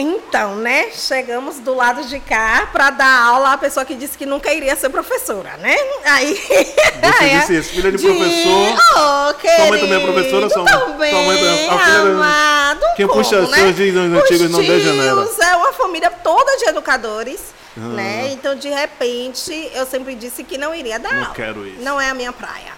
Então, 0.00 0.54
né? 0.56 0.90
Chegamos 0.92 1.58
do 1.58 1.74
lado 1.74 2.04
de 2.04 2.20
cá 2.20 2.68
para 2.72 2.90
dar 2.90 3.20
aula 3.22 3.52
à 3.54 3.58
pessoa 3.58 3.84
que 3.84 3.94
disse 3.94 4.16
que 4.16 4.24
nunca 4.24 4.52
iria 4.52 4.76
ser 4.76 4.90
professora, 4.90 5.56
né? 5.56 5.76
Aí. 6.04 6.34
Você 6.36 7.28
disse 7.40 7.56
isso, 7.58 7.70
filha 7.70 7.90
de 7.90 7.98
professor. 7.98 8.78
Oh, 8.96 9.32
Sua 9.56 9.66
mãe 9.68 9.80
também 9.80 9.96
é 9.96 10.00
professora, 10.00 10.48
sua 10.50 10.64
também, 10.64 11.10
sua 11.10 11.22
mãe 11.22 11.36
também- 11.38 11.68
a 11.68 11.78
filha 11.78 12.00
amado, 12.02 12.80
Quem 12.96 13.06
como, 13.08 13.22
puxa 13.22 13.40
né? 13.42 13.56
seus 13.58 13.76
dias 13.76 13.96
antigos 13.96 14.40
Os 14.42 14.50
não 14.50 14.60
degenera. 14.62 15.28
É 15.42 15.56
uma 15.56 15.72
família 15.72 16.10
toda 16.10 16.56
de 16.58 16.66
educadores, 16.68 17.40
Ah. 17.76 17.80
né? 17.80 18.28
Então, 18.32 18.54
de 18.54 18.68
repente, 18.68 19.70
eu 19.74 19.84
sempre 19.86 20.14
disse 20.14 20.44
que 20.44 20.56
não 20.56 20.74
iria 20.74 20.98
dar 20.98 21.12
Não 21.12 21.22
aula. 21.24 21.34
quero 21.34 21.66
isso. 21.66 21.80
Não 21.82 22.00
é 22.00 22.08
a 22.08 22.14
minha 22.14 22.32
praia. 22.32 22.72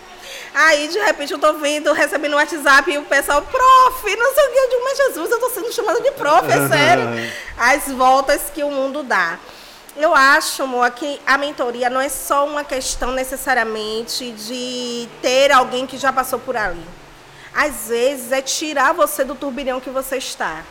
Aí, 0.52 0.88
de 0.88 0.98
repente, 0.98 1.32
eu 1.32 1.38
tô 1.38 1.52
vendo, 1.54 1.92
recebendo 1.92 2.32
um 2.32 2.36
WhatsApp 2.36 2.90
e 2.90 2.98
o 2.98 3.04
pessoal, 3.04 3.40
prof, 3.42 4.16
não 4.16 4.34
sei 4.34 4.46
o 4.46 4.50
que. 4.52 4.58
Eu 4.58 4.70
digo, 4.70 4.84
mas 4.84 4.96
Jesus, 4.98 5.30
eu 5.30 5.38
tô 5.38 5.48
sendo 5.50 5.72
chamada 5.72 6.00
de 6.00 6.10
prof, 6.12 6.50
é 6.50 6.68
sério. 6.68 7.04
As 7.56 7.88
voltas 7.92 8.42
que 8.52 8.62
o 8.64 8.70
mundo 8.70 9.02
dá. 9.02 9.38
Eu 9.96 10.14
acho, 10.14 10.62
amor, 10.62 10.90
que 10.92 11.20
a 11.26 11.36
mentoria 11.36 11.90
não 11.90 12.00
é 12.00 12.08
só 12.08 12.46
uma 12.46 12.64
questão 12.64 13.12
necessariamente 13.12 14.32
de 14.32 15.08
ter 15.20 15.52
alguém 15.52 15.86
que 15.86 15.96
já 15.98 16.12
passou 16.12 16.38
por 16.38 16.56
ali. 16.56 16.84
Às 17.54 17.88
vezes 17.88 18.32
é 18.32 18.40
tirar 18.40 18.92
você 18.92 19.24
do 19.24 19.34
turbilhão 19.34 19.80
que 19.80 19.90
você 19.90 20.16
está. 20.16 20.62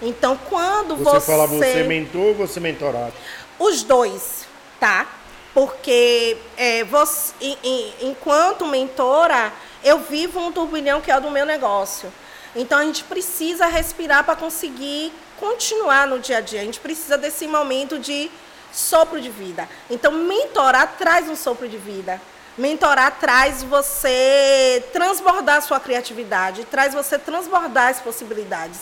Então, 0.00 0.36
quando 0.48 0.96
Você, 0.96 1.20
você. 1.20 1.26
fala 1.32 1.46
você 1.46 1.84
mentor 1.84 2.20
ou 2.20 2.34
você 2.34 2.58
mentorado? 2.58 3.12
Os 3.58 3.84
dois, 3.84 4.46
tá? 4.80 5.06
Porque 5.54 6.36
é, 6.56 6.84
você, 6.84 7.32
em- 7.40 7.58
em- 7.62 7.94
enquanto 8.02 8.66
mentora, 8.66 9.52
eu 9.84 9.98
vivo 9.98 10.40
um 10.40 10.50
turbilhão 10.52 11.00
que 11.00 11.10
é 11.10 11.16
o 11.16 11.20
do 11.20 11.30
meu 11.30 11.44
negócio. 11.44 12.12
Então 12.54 12.78
a 12.78 12.84
gente 12.84 13.04
precisa 13.04 13.66
respirar 13.66 14.24
para 14.24 14.36
conseguir 14.36 15.12
continuar 15.38 16.06
no 16.06 16.18
dia 16.18 16.38
a 16.38 16.40
dia. 16.40 16.60
A 16.60 16.64
gente 16.64 16.80
precisa 16.80 17.18
desse 17.18 17.46
momento 17.46 17.98
de 17.98 18.30
sopro 18.72 19.20
de 19.20 19.28
vida. 19.28 19.68
Então 19.90 20.12
mentorar 20.12 20.94
traz 20.98 21.28
um 21.28 21.36
sopro 21.36 21.68
de 21.68 21.76
vida. 21.76 22.20
Mentorar 22.56 23.16
traz 23.18 23.62
você 23.62 24.84
transbordar 24.92 25.56
a 25.56 25.60
sua 25.62 25.80
criatividade, 25.80 26.66
traz 26.66 26.92
você 26.92 27.18
transbordar 27.18 27.88
as 27.88 28.00
possibilidades. 28.00 28.78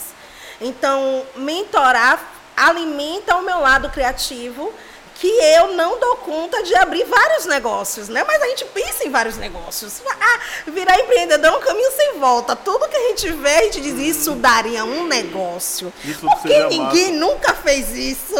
Então, 0.59 1.25
mentorar 1.37 2.21
alimenta 2.55 3.35
o 3.37 3.41
meu 3.43 3.61
lado 3.61 3.89
criativo, 3.89 4.73
que 5.21 5.27
eu 5.27 5.75
não 5.75 5.99
dou 5.99 6.15
conta 6.15 6.63
de 6.63 6.73
abrir 6.75 7.03
vários 7.03 7.45
negócios, 7.45 8.09
né? 8.09 8.23
Mas 8.25 8.41
a 8.41 8.47
gente 8.47 8.65
pensa 8.65 9.05
em 9.05 9.11
vários 9.11 9.37
negócios. 9.37 10.01
Ah, 10.23 10.39
virar 10.67 10.99
empreendedor 10.99 11.51
é 11.53 11.57
um 11.57 11.59
caminho 11.59 11.91
sem 11.91 12.19
volta. 12.19 12.55
Tudo 12.55 12.87
que 12.87 12.95
a 12.95 13.07
gente 13.09 13.29
vê, 13.31 13.49
a 13.57 13.61
gente 13.63 13.81
diz, 13.81 13.99
isso 14.17 14.31
daria 14.33 14.83
um 14.85 15.05
negócio. 15.07 15.91
Isso 16.05 16.21
Porque 16.21 16.63
ninguém 16.65 17.11
nunca 17.13 17.53
fez 17.53 17.89
isso. 17.95 18.35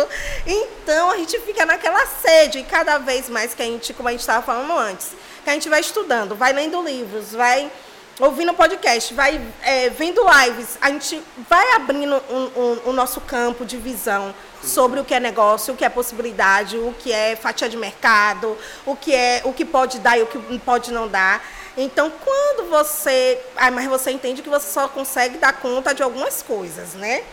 Então 0.45 1.09
a 1.11 1.17
gente 1.17 1.39
fica 1.41 1.65
naquela 1.65 2.05
sede 2.05 2.59
e 2.59 2.63
cada 2.63 2.97
vez 2.97 3.29
mais 3.29 3.53
que 3.53 3.61
a 3.61 3.65
gente, 3.65 3.93
como 3.93 4.07
a 4.09 4.11
gente 4.11 4.21
estava 4.21 4.41
falando 4.43 4.71
antes, 4.77 5.09
que 5.43 5.49
a 5.49 5.53
gente 5.53 5.69
vai 5.69 5.81
estudando, 5.81 6.35
vai 6.35 6.53
lendo 6.53 6.81
livros, 6.83 7.31
vai 7.33 7.71
ouvindo 8.19 8.53
podcast, 8.53 9.13
vai 9.13 9.41
é, 9.63 9.89
vendo 9.89 10.21
lives, 10.23 10.77
a 10.81 10.89
gente 10.89 11.21
vai 11.49 11.71
abrindo 11.73 12.21
um- 12.29 12.51
um- 12.61 12.79
o 12.89 12.93
nosso 12.93 13.19
campo 13.21 13.65
de 13.65 13.77
visão 13.77 14.33
sobre 14.63 14.99
o 14.99 15.05
que 15.05 15.13
é 15.13 15.19
negócio, 15.19 15.73
o 15.73 15.77
que 15.77 15.85
é 15.85 15.89
possibilidade, 15.89 16.77
o 16.77 16.93
que 16.97 17.11
é 17.11 17.35
fatia 17.35 17.67
de 17.67 17.77
mercado, 17.77 18.57
o 18.85 18.95
que 18.95 19.13
é 19.13 19.41
o 19.43 19.53
que 19.53 19.65
pode 19.65 19.99
dar 19.99 20.17
e 20.17 20.21
o 20.21 20.27
que 20.27 20.59
pode 20.59 20.91
não 20.91 21.07
dar. 21.07 21.43
Então, 21.77 22.11
quando 22.23 22.69
você, 22.69 23.39
ah, 23.55 23.71
mas 23.71 23.87
você 23.87 24.11
entende 24.11 24.41
que 24.41 24.49
você 24.49 24.71
só 24.71 24.87
consegue 24.87 25.37
dar 25.37 25.53
conta 25.53 25.93
de 25.93 26.03
algumas 26.03 26.41
coisas, 26.41 26.93
né? 26.93 27.23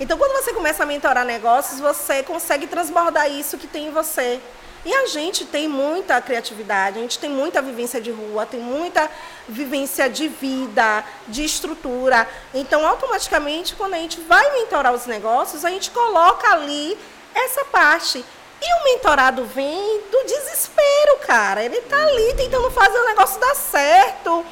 Então, 0.00 0.16
quando 0.16 0.32
você 0.32 0.52
começa 0.52 0.82
a 0.82 0.86
mentorar 0.86 1.24
negócios, 1.24 1.78
você 1.78 2.22
consegue 2.22 2.66
transbordar 2.66 3.30
isso 3.30 3.58
que 3.58 3.66
tem 3.66 3.88
em 3.88 3.90
você. 3.90 4.40
E 4.84 4.92
a 4.92 5.06
gente 5.06 5.44
tem 5.44 5.68
muita 5.68 6.20
criatividade, 6.20 6.98
a 6.98 7.02
gente 7.02 7.18
tem 7.18 7.30
muita 7.30 7.62
vivência 7.62 8.00
de 8.00 8.10
rua, 8.10 8.44
tem 8.44 8.60
muita 8.60 9.08
vivência 9.48 10.10
de 10.10 10.26
vida, 10.26 11.04
de 11.28 11.44
estrutura. 11.44 12.28
Então, 12.52 12.86
automaticamente, 12.86 13.76
quando 13.76 13.94
a 13.94 13.98
gente 13.98 14.20
vai 14.20 14.52
mentorar 14.54 14.92
os 14.92 15.06
negócios, 15.06 15.64
a 15.64 15.70
gente 15.70 15.90
coloca 15.92 16.48
ali 16.52 16.98
essa 17.32 17.64
parte. 17.66 18.24
E 18.64 18.80
o 18.80 18.84
mentorado 18.84 19.44
vem 19.44 20.00
do 20.10 20.24
desespero, 20.24 21.16
cara. 21.26 21.64
Ele 21.64 21.80
tá 21.82 21.96
ali 21.96 22.34
tentando 22.34 22.70
fazer 22.70 22.98
o 22.98 23.06
negócio 23.06 23.40
dar 23.40 23.54
certo 23.54 24.44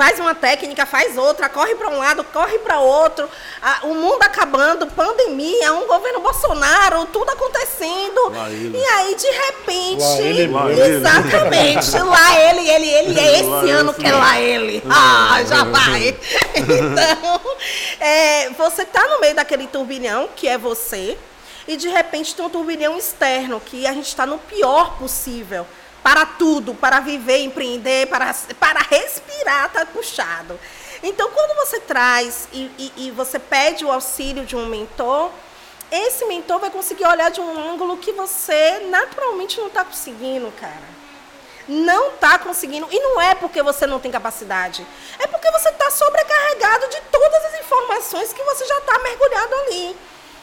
faz 0.00 0.18
uma 0.18 0.34
técnica, 0.34 0.86
faz 0.86 1.18
outra, 1.18 1.46
corre 1.50 1.74
para 1.74 1.90
um 1.90 1.98
lado, 1.98 2.24
corre 2.24 2.58
para 2.60 2.78
outro, 2.80 3.28
a- 3.60 3.80
o 3.82 3.94
mundo 3.94 4.22
acabando, 4.22 4.86
pandemia, 4.86 5.74
um 5.74 5.86
governo 5.86 6.20
Bolsonaro, 6.20 7.04
tudo 7.12 7.28
acontecendo. 7.30 8.30
Lá 8.30 8.48
ele. 8.48 8.78
E 8.78 8.82
aí, 8.86 9.14
de 9.14 9.26
repente, 9.30 10.00
Lá 10.02 10.20
ele. 10.22 10.46
Lá 10.46 10.70
ele. 10.72 10.96
exatamente, 10.96 11.98
lá 11.98 12.40
ele, 12.40 12.70
ele, 12.70 12.88
ele, 12.88 13.20
é 13.20 13.34
esse 13.40 13.44
Lá 13.50 13.60
ano 13.60 13.90
esse 13.90 14.00
que 14.00 14.06
é 14.06 14.12
lá 14.12 14.40
ele. 14.40 14.82
Ah, 14.88 15.42
já 15.46 15.64
vai. 15.64 16.16
Então, 16.56 17.40
é, 18.00 18.48
você 18.56 18.84
tá 18.86 19.06
no 19.06 19.20
meio 19.20 19.34
daquele 19.34 19.66
turbilhão, 19.66 20.30
que 20.34 20.48
é 20.48 20.56
você, 20.56 21.16
e 21.68 21.76
de 21.76 21.88
repente 21.88 22.34
tem 22.34 22.44
um 22.44 22.48
turbilhão 22.48 22.96
externo, 22.96 23.60
que 23.60 23.86
a 23.86 23.92
gente 23.92 24.06
está 24.08 24.24
no 24.24 24.38
pior 24.38 24.96
possível. 24.98 25.66
Para 26.02 26.24
tudo, 26.24 26.74
para 26.74 27.00
viver, 27.00 27.38
empreender, 27.38 28.06
para, 28.08 28.34
para 28.58 28.80
respirar, 28.80 29.70
tá 29.70 29.84
puxado. 29.86 30.58
Então, 31.02 31.30
quando 31.30 31.56
você 31.56 31.80
traz 31.80 32.48
e, 32.52 32.70
e- 32.78 32.92
e 33.06 33.10
você 33.10 33.38
pede 33.38 33.84
o 33.84 33.90
auxílio 33.92 34.44
de 34.44 34.56
um 34.56 34.66
mentor, 34.66 35.30
esse 35.90 36.24
mentor 36.26 36.58
vai 36.58 36.70
conseguir 36.70 37.06
olhar 37.06 37.30
de 37.30 37.40
um 37.40 37.70
ângulo 37.72 37.96
que 37.96 38.12
você 38.12 38.86
naturalmente 38.90 39.58
não 39.58 39.66
está 39.66 39.84
conseguindo, 39.84 40.50
cara 40.60 41.00
não 41.68 42.08
está 42.08 42.36
conseguindo. 42.36 42.88
E 42.90 42.98
não 42.98 43.20
é 43.20 43.34
porque 43.36 43.62
você 43.62 43.86
não 43.86 44.00
tem 44.00 44.10
capacidade. 44.10 44.84
É 45.20 45.26
porque 45.28 45.48
você 45.52 45.68
está 45.68 45.88
sobrecarregado 45.90 46.88
de 46.88 47.00
todas 47.12 47.44
as 47.44 47.60
informações 47.60 48.32
que 48.32 48.42
você 48.42 48.66
já 48.66 48.78
está 48.78 48.98
mergulhado 48.98 49.54
ali. 49.54 49.96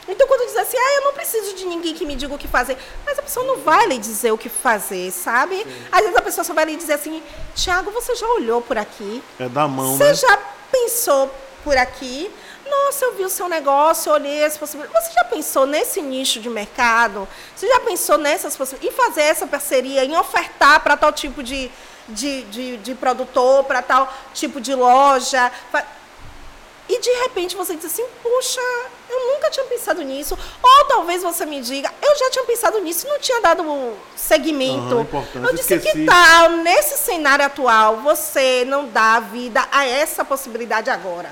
Então, 0.07 0.27
quando 0.27 0.45
diz 0.47 0.55
assim, 0.55 0.77
ah, 0.77 0.95
eu 0.95 1.01
não 1.03 1.13
preciso 1.13 1.53
de 1.53 1.65
ninguém 1.65 1.93
que 1.93 2.05
me 2.05 2.15
diga 2.15 2.33
o 2.33 2.37
que 2.37 2.47
fazer. 2.47 2.77
Mas 3.05 3.19
a 3.19 3.21
pessoa 3.21 3.45
não 3.45 3.57
vai 3.57 3.85
lhe 3.87 3.97
dizer 3.97 4.31
o 4.31 4.37
que 4.37 4.49
fazer, 4.49 5.11
sabe? 5.11 5.65
Às 5.91 6.01
vezes 6.01 6.15
a 6.15 6.21
pessoa 6.21 6.43
só 6.43 6.53
vai 6.53 6.65
lhe 6.65 6.75
dizer 6.75 6.93
assim, 6.93 7.21
Tiago, 7.55 7.91
você 7.91 8.15
já 8.15 8.27
olhou 8.27 8.61
por 8.61 8.77
aqui? 8.77 9.21
É 9.39 9.49
da 9.49 9.67
mão, 9.67 9.97
Você 9.97 10.03
né? 10.05 10.13
já 10.13 10.39
pensou 10.71 11.29
por 11.63 11.77
aqui? 11.77 12.31
Nossa, 12.69 13.05
eu 13.05 13.15
vi 13.15 13.23
o 13.23 13.29
seu 13.29 13.47
negócio, 13.47 14.11
olhei 14.11 14.43
as 14.43 14.57
possibilidades. 14.57 15.07
Você 15.07 15.13
já 15.13 15.23
pensou 15.25 15.65
nesse 15.65 16.01
nicho 16.01 16.39
de 16.39 16.49
mercado? 16.49 17.27
Você 17.55 17.67
já 17.67 17.79
pensou 17.79 18.17
nessas 18.17 18.55
possibilidades? 18.55 18.93
Em 18.93 19.03
fazer 19.05 19.21
essa 19.21 19.47
parceria, 19.47 20.03
em 20.03 20.15
ofertar 20.17 20.81
para 20.81 20.97
tal 20.97 21.11
tipo 21.13 21.41
de, 21.41 21.71
de, 22.09 22.43
de, 22.43 22.77
de 22.77 22.95
produtor, 22.95 23.63
para 23.63 23.81
tal 23.81 24.13
tipo 24.33 24.59
de 24.59 24.73
loja. 24.75 25.51
E 26.89 26.99
de 26.99 27.09
repente 27.23 27.55
você 27.55 27.75
diz 27.75 27.85
assim, 27.85 28.05
puxa, 28.21 28.61
eu 29.17 29.33
nunca 29.33 29.49
tinha 29.49 29.65
pensado 29.65 30.01
nisso. 30.01 30.37
Ou 30.61 30.85
talvez 30.85 31.23
você 31.23 31.45
me 31.45 31.61
diga, 31.61 31.91
eu 32.01 32.17
já 32.17 32.29
tinha 32.31 32.45
pensado 32.45 32.79
nisso 32.79 33.05
e 33.05 33.09
não 33.09 33.19
tinha 33.19 33.41
dado 33.41 33.63
seguimento. 34.15 34.97
Uhum, 34.97 35.45
eu 35.45 35.53
disse 35.53 35.75
Esqueci. 35.75 35.99
que 35.99 36.05
tal, 36.05 36.51
nesse 36.51 36.97
cenário 36.97 37.45
atual, 37.45 37.97
você 37.97 38.63
não 38.65 38.87
dá 38.87 39.19
vida 39.19 39.67
a 39.71 39.85
essa 39.85 40.23
possibilidade 40.23 40.89
agora. 40.89 41.29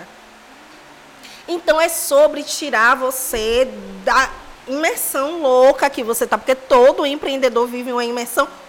Então 1.48 1.80
é 1.80 1.90
sobre 1.90 2.44
tirar 2.44 2.96
você 2.96 3.68
da 4.04 4.30
imersão 4.68 5.42
louca 5.42 5.90
que 5.90 6.04
você 6.04 6.26
tá, 6.26 6.38
porque 6.38 6.56
todo 6.56 7.06
empreendedor 7.06 7.68
vive 7.68 7.92
uma 7.92 8.04
imersão 8.04 8.46
louca. 8.46 8.65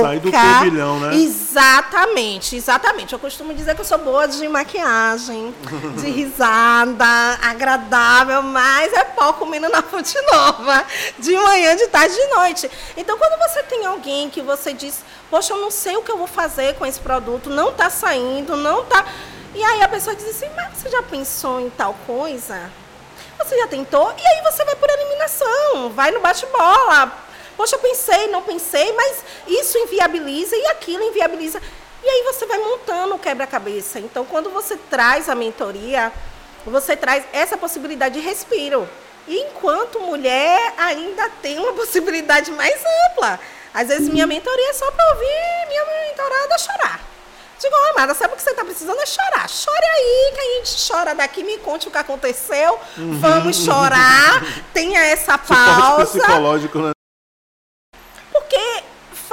Sai 0.00 0.18
do 0.20 0.30
turbilhão, 0.30 0.98
né? 1.00 1.14
Exatamente, 1.16 2.56
exatamente. 2.56 3.12
Eu 3.12 3.18
costumo 3.18 3.52
dizer 3.52 3.74
que 3.74 3.82
eu 3.82 3.84
sou 3.84 3.98
boa 3.98 4.26
de 4.26 4.48
maquiagem, 4.48 5.54
de 6.00 6.10
risada, 6.10 7.04
agradável, 7.42 8.42
mas 8.42 8.92
é 8.92 9.04
pó 9.04 9.34
comendo 9.34 9.68
na 9.68 9.82
fonte 9.82 10.16
nova, 10.32 10.84
de 11.18 11.36
manhã, 11.36 11.76
de 11.76 11.86
tarde, 11.88 12.14
de 12.14 12.26
noite. 12.28 12.70
Então, 12.96 13.18
quando 13.18 13.38
você 13.38 13.62
tem 13.64 13.84
alguém 13.84 14.30
que 14.30 14.40
você 14.40 14.72
diz, 14.72 15.04
poxa, 15.30 15.52
eu 15.52 15.58
não 15.58 15.70
sei 15.70 15.96
o 15.96 16.02
que 16.02 16.10
eu 16.10 16.16
vou 16.16 16.26
fazer 16.26 16.74
com 16.76 16.86
esse 16.86 17.00
produto, 17.00 17.50
não 17.50 17.68
está 17.68 17.90
saindo, 17.90 18.56
não 18.56 18.80
está... 18.82 19.04
E 19.54 19.62
aí 19.62 19.82
a 19.82 19.88
pessoa 19.88 20.16
diz 20.16 20.28
assim, 20.28 20.48
mas 20.56 20.78
você 20.78 20.90
já 20.90 21.02
pensou 21.02 21.60
em 21.60 21.70
tal 21.70 21.94
coisa? 22.06 22.70
Você 23.38 23.58
já 23.58 23.66
tentou? 23.66 24.12
E 24.16 24.26
aí 24.26 24.42
você 24.42 24.64
vai 24.64 24.74
por 24.74 24.88
eliminação, 24.88 25.90
vai 25.90 26.10
no 26.10 26.20
bate-bola, 26.20 27.12
Poxa, 27.56 27.76
eu 27.76 27.80
pensei, 27.80 28.28
não 28.28 28.42
pensei, 28.42 28.92
mas 28.92 29.24
isso 29.46 29.78
inviabiliza 29.78 30.56
e 30.56 30.66
aquilo 30.66 31.02
inviabiliza. 31.02 31.60
E 32.02 32.08
aí 32.08 32.22
você 32.24 32.46
vai 32.46 32.58
montando 32.58 33.14
o 33.14 33.18
quebra-cabeça. 33.18 33.98
Então, 33.98 34.24
quando 34.24 34.50
você 34.50 34.76
traz 34.76 35.28
a 35.28 35.34
mentoria, 35.34 36.12
você 36.66 36.96
traz 36.96 37.24
essa 37.32 37.56
possibilidade 37.56 38.14
de 38.14 38.20
respiro. 38.20 38.88
E 39.26 39.38
enquanto 39.40 40.00
mulher, 40.00 40.74
ainda 40.76 41.30
tem 41.42 41.58
uma 41.58 41.72
possibilidade 41.74 42.50
mais 42.50 42.80
ampla. 43.10 43.40
Às 43.72 43.88
vezes, 43.88 44.08
minha 44.08 44.26
mentoria 44.26 44.70
é 44.70 44.72
só 44.72 44.90
para 44.90 45.08
ouvir 45.14 45.68
minha 45.68 45.84
mentorada 45.84 46.58
chorar. 46.58 47.00
Digo, 47.58 47.74
oh, 47.74 47.90
amada, 47.92 48.14
sabe 48.14 48.34
o 48.34 48.36
que 48.36 48.42
você 48.42 48.50
está 48.50 48.64
precisando? 48.64 49.00
É 49.00 49.06
chorar. 49.06 49.48
Chore 49.48 49.86
aí, 49.86 50.32
que 50.34 50.40
a 50.40 50.54
gente 50.56 50.86
chora 50.86 51.14
daqui, 51.14 51.42
me 51.42 51.56
conte 51.58 51.88
o 51.88 51.90
que 51.90 51.96
aconteceu. 51.96 52.78
Uhum. 52.98 53.18
Vamos 53.20 53.56
chorar. 53.56 54.42
Tenha 54.74 55.00
essa 55.00 55.38
pausa. 55.38 56.04
Suporte 56.04 56.18
psicológico, 56.18 56.78
né? 56.80 56.93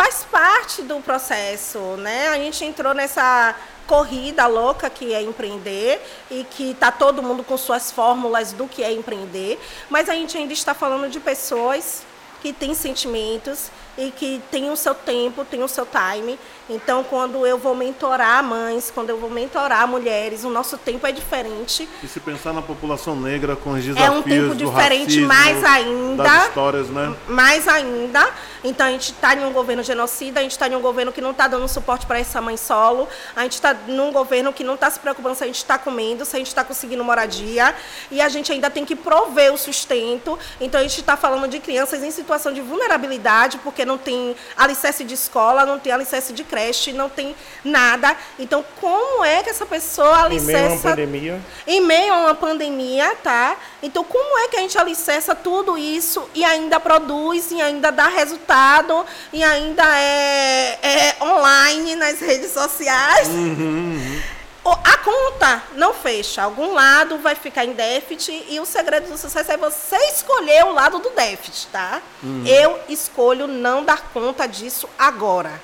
Faz 0.01 0.25
parte 0.31 0.81
do 0.81 0.99
processo, 1.01 1.79
né? 1.97 2.29
A 2.29 2.35
gente 2.35 2.63
entrou 2.63 2.93
nessa 2.93 3.55
corrida 3.85 4.47
louca 4.47 4.89
que 4.89 5.13
é 5.13 5.21
empreender 5.21 6.01
e 6.29 6.45
que 6.45 6.71
está 6.71 6.91
todo 6.91 7.21
mundo 7.21 7.43
com 7.43 7.57
suas 7.57 7.91
fórmulas 7.91 8.53
do 8.53 8.67
que 8.67 8.83
é 8.83 8.91
empreender, 8.91 9.59
mas 9.89 10.07
a 10.07 10.13
gente 10.13 10.37
ainda 10.37 10.53
está 10.53 10.73
falando 10.73 11.09
de 11.09 11.19
pessoas 11.19 12.03
que 12.41 12.53
têm 12.53 12.73
sentimentos 12.73 13.69
e 14.01 14.11
que 14.11 14.41
têm 14.49 14.69
o 14.69 14.75
seu 14.75 14.95
tempo, 14.95 15.45
têm 15.45 15.63
o 15.63 15.67
seu 15.67 15.85
time 15.85 16.37
então, 16.73 17.03
quando 17.03 17.45
eu 17.45 17.57
vou 17.57 17.75
mentorar 17.75 18.41
mães, 18.41 18.89
quando 18.93 19.09
eu 19.09 19.17
vou 19.17 19.29
mentorar 19.29 19.85
mulheres, 19.85 20.45
o 20.45 20.49
nosso 20.49 20.77
tempo 20.77 21.05
é 21.05 21.11
diferente. 21.11 21.87
E 22.01 22.07
se 22.07 22.19
pensar 22.21 22.53
na 22.53 22.61
população 22.61 23.13
negra 23.13 23.57
com 23.57 23.71
os 23.71 23.83
desafios 23.83 24.07
É 24.07 24.09
um 24.09 24.21
tempo 24.21 24.55
diferente, 24.55 25.21
racismo, 25.21 25.27
mais 25.27 25.63
ainda. 25.65 26.23
Das 26.23 26.47
histórias, 26.47 26.87
né? 26.87 27.13
Mais 27.27 27.67
ainda. 27.67 28.25
Então, 28.63 28.87
a 28.87 28.91
gente 28.91 29.11
está 29.11 29.35
em 29.35 29.43
um 29.43 29.51
governo 29.51 29.83
genocida, 29.83 30.39
a 30.39 30.43
gente 30.43 30.53
está 30.53 30.67
em 30.69 30.75
um 30.75 30.81
governo 30.81 31.11
que 31.11 31.19
não 31.19 31.31
está 31.31 31.47
dando 31.47 31.67
suporte 31.67 32.05
para 32.05 32.19
essa 32.19 32.39
mãe 32.39 32.55
solo, 32.55 33.09
a 33.35 33.41
gente 33.43 33.53
está 33.53 33.75
num 33.87 34.11
governo 34.11 34.53
que 34.53 34.63
não 34.63 34.75
está 34.75 34.89
se 34.89 34.99
preocupando 34.99 35.35
se 35.35 35.43
a 35.43 35.47
gente 35.47 35.57
está 35.57 35.77
comendo, 35.77 36.23
se 36.23 36.35
a 36.35 36.39
gente 36.39 36.47
está 36.47 36.63
conseguindo 36.63 37.03
moradia, 37.03 37.75
e 38.09 38.21
a 38.21 38.29
gente 38.29 38.51
ainda 38.51 38.69
tem 38.69 38.85
que 38.85 38.95
prover 38.95 39.51
o 39.51 39.57
sustento. 39.57 40.39
Então, 40.59 40.79
a 40.79 40.83
gente 40.83 40.99
está 40.99 41.17
falando 41.17 41.49
de 41.49 41.59
crianças 41.59 42.01
em 42.01 42.11
situação 42.11 42.53
de 42.53 42.61
vulnerabilidade, 42.61 43.57
porque 43.57 43.83
não 43.83 43.90
tem 43.97 44.35
alicerce 44.57 45.03
de 45.03 45.13
escola, 45.13 45.65
não 45.65 45.79
tem 45.79 45.91
alicerce 45.91 46.33
de 46.33 46.43
creche, 46.43 46.91
não 46.93 47.09
tem 47.09 47.35
nada. 47.63 48.15
Então, 48.37 48.63
como 48.79 49.23
é 49.23 49.43
que 49.43 49.49
essa 49.49 49.65
pessoa 49.65 50.23
alicerça... 50.23 50.51
Em 50.51 50.55
meio 50.55 50.67
a 50.67 50.73
uma 50.73 50.81
pandemia. 50.81 51.41
Em 51.67 51.81
meio 51.81 52.13
a 52.13 52.17
uma 52.17 52.35
pandemia, 52.35 53.15
tá? 53.23 53.57
Então, 53.81 54.03
como 54.03 54.37
é 54.39 54.47
que 54.47 54.57
a 54.57 54.59
gente 54.59 54.77
alicerça 54.77 55.35
tudo 55.35 55.77
isso 55.77 56.27
e 56.33 56.43
ainda 56.43 56.79
produz, 56.79 57.51
e 57.51 57.61
ainda 57.61 57.91
dá 57.91 58.07
resultado, 58.07 59.05
e 59.33 59.43
ainda 59.43 59.83
é, 59.97 60.79
é 60.81 61.15
online 61.23 61.95
nas 61.95 62.19
redes 62.19 62.51
sociais? 62.51 63.27
Uhum, 63.27 63.55
uhum. 63.57 64.21
A 64.63 64.97
conta 64.97 65.63
não 65.73 65.93
fecha. 65.93 66.43
Algum 66.43 66.73
lado 66.73 67.17
vai 67.17 67.33
ficar 67.33 67.65
em 67.65 67.73
déficit 67.73 68.45
e 68.47 68.59
o 68.59 68.65
segredo 68.65 69.09
do 69.09 69.17
sucesso 69.17 69.51
é 69.51 69.57
você 69.57 69.97
escolher 70.13 70.65
o 70.65 70.73
lado 70.73 70.99
do 70.99 71.09
déficit, 71.11 71.67
tá? 71.71 72.01
Uhum. 72.21 72.45
Eu 72.45 72.79
escolho 72.87 73.47
não 73.47 73.83
dar 73.83 74.11
conta 74.13 74.47
disso 74.47 74.87
agora. 74.99 75.59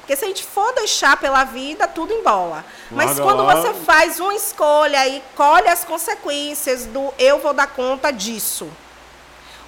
Porque 0.00 0.16
se 0.16 0.24
a 0.24 0.28
gente 0.28 0.44
for 0.44 0.72
deixar 0.74 1.16
pela 1.16 1.42
vida, 1.44 1.88
tudo 1.88 2.12
embola. 2.12 2.64
Mas 2.92 3.18
quando 3.18 3.42
lá. 3.42 3.56
você 3.56 3.74
faz 3.74 4.20
uma 4.20 4.34
escolha 4.34 5.06
e 5.08 5.22
colhe 5.34 5.68
as 5.68 5.84
consequências 5.84 6.86
do 6.86 7.12
eu 7.18 7.40
vou 7.40 7.52
dar 7.52 7.66
conta 7.66 8.12
disso, 8.12 8.68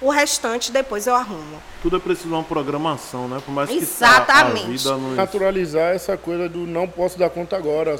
o 0.01 0.09
restante 0.09 0.71
depois 0.71 1.07
eu 1.07 1.15
arrumo. 1.15 1.61
Tudo 1.81 1.97
é 1.97 1.99
preciso 1.99 2.29
de 2.29 2.33
uma 2.33 2.43
programação, 2.43 3.27
né? 3.27 3.41
Por 3.43 3.51
mais 3.51 3.69
Exatamente. 3.69 4.65
que 4.65 4.87
a 4.87 4.95
vida 4.95 4.97
Naturalizar 5.15 5.93
essa 5.93 6.17
coisa 6.17 6.47
do 6.47 6.59
não 6.59 6.87
posso 6.87 7.17
dar 7.17 7.29
conta 7.29 7.57
agora. 7.57 7.99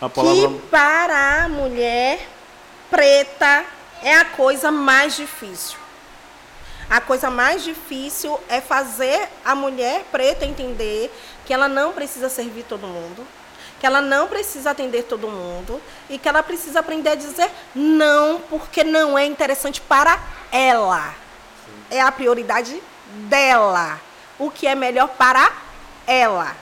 A 0.00 0.08
palavra... 0.08 0.48
Que 0.48 0.58
para 0.70 1.44
a 1.44 1.48
mulher 1.48 2.26
preta 2.90 3.64
é 4.02 4.16
a 4.16 4.24
coisa 4.24 4.70
mais 4.70 5.16
difícil. 5.16 5.78
A 6.88 7.00
coisa 7.00 7.30
mais 7.30 7.62
difícil 7.62 8.38
é 8.48 8.60
fazer 8.60 9.28
a 9.44 9.54
mulher 9.54 10.04
preta 10.10 10.44
entender 10.44 11.12
que 11.46 11.54
ela 11.54 11.68
não 11.68 11.92
precisa 11.92 12.28
servir 12.28 12.64
todo 12.64 12.86
mundo, 12.86 13.24
que 13.80 13.86
ela 13.86 14.02
não 14.02 14.28
precisa 14.28 14.70
atender 14.70 15.04
todo 15.04 15.26
mundo 15.26 15.80
e 16.08 16.18
que 16.18 16.28
ela 16.28 16.42
precisa 16.42 16.80
aprender 16.80 17.10
a 17.10 17.14
dizer 17.14 17.50
não, 17.74 18.40
porque 18.48 18.84
não 18.84 19.18
é 19.18 19.24
interessante 19.24 19.80
para 19.80 20.20
ela. 20.52 21.14
É 21.90 22.00
a 22.00 22.12
prioridade 22.12 22.80
dela. 23.28 23.98
O 24.38 24.50
que 24.50 24.66
é 24.66 24.74
melhor 24.74 25.08
para 25.08 25.50
ela 26.06 26.54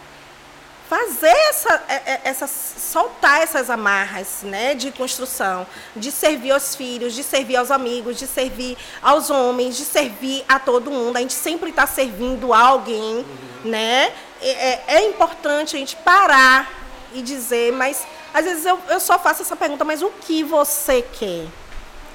fazer 0.89 1.37
essa, 1.51 1.83
é, 1.87 1.95
é, 1.95 2.21
essa 2.25 2.47
soltar 2.47 3.43
essas 3.43 3.69
amarras 3.69 4.39
né, 4.43 4.75
de 4.75 4.91
construção, 4.91 5.67
de 5.95 6.11
servir 6.11 6.51
aos 6.51 6.75
filhos, 6.75 7.13
de 7.13 7.23
servir 7.23 7.57
aos 7.57 7.71
amigos, 7.71 8.17
de 8.17 8.27
servir 8.27 8.77
aos 9.03 9.29
homens, 9.29 9.77
de 9.77 9.85
servir 9.85 10.43
a 10.49 10.59
todo 10.59 10.91
mundo. 10.91 11.19
A 11.19 11.21
gente 11.21 11.35
sempre 11.35 11.69
está 11.71 11.87
servindo 11.87 12.55
alguém, 12.55 13.17
uhum. 13.17 13.25
né? 13.71 14.13
É, 14.41 14.81
é, 14.87 15.07
importante 15.07 15.77
a 15.77 15.79
gente 15.79 15.97
parar 15.97 16.78
e 17.15 17.23
dizer, 17.23 17.73
mas 17.73 18.07
às 18.33 18.45
vezes 18.45 18.65
eu, 18.65 18.79
eu 18.89 19.01
só 19.01 19.19
faço 19.19 19.43
essa 19.43 19.57
pergunta, 19.57 19.85
mas 19.85 20.03
o 20.03 20.11
que 20.21 20.43
você 20.43 21.03
quer? 21.03 21.47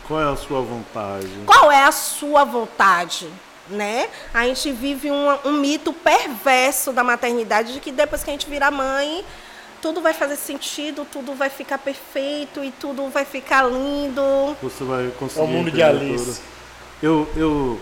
Qual 0.08 0.20
é 0.20 0.26
a 0.26 0.36
sua 0.36 0.62
vontade? 0.62 1.28
Qual 1.46 1.72
é 1.72 1.84
a 1.84 1.92
sua 1.92 2.44
vontade? 2.44 3.30
né? 3.70 4.10
A 4.34 4.46
gente 4.46 4.72
vive 4.72 5.10
um, 5.12 5.28
um 5.46 5.54
mito 5.54 5.94
perverso 5.94 6.92
da 6.92 7.04
maternidade 7.04 7.74
de 7.74 7.80
que 7.80 7.92
depois 7.92 8.24
que 8.24 8.30
a 8.30 8.34
gente 8.34 8.50
vira 8.50 8.70
mãe, 8.70 9.24
tudo 9.82 10.02
vai 10.02 10.14
fazer 10.14 10.36
sentido, 10.36 11.06
tudo 11.12 11.34
vai 11.34 11.50
ficar 11.50 11.78
perfeito 11.78 12.64
e 12.64 12.72
tudo 12.72 13.08
vai 13.10 13.26
ficar 13.26 13.64
lindo. 13.64 14.56
Você 14.62 14.84
vai 14.84 15.12
conseguir. 15.20 15.42
É 15.42 15.44
o 15.44 15.48
mundo 15.48 15.72
de 15.72 15.82
Alice. 15.82 16.42
Eu, 17.02 17.28
eu 17.36 17.80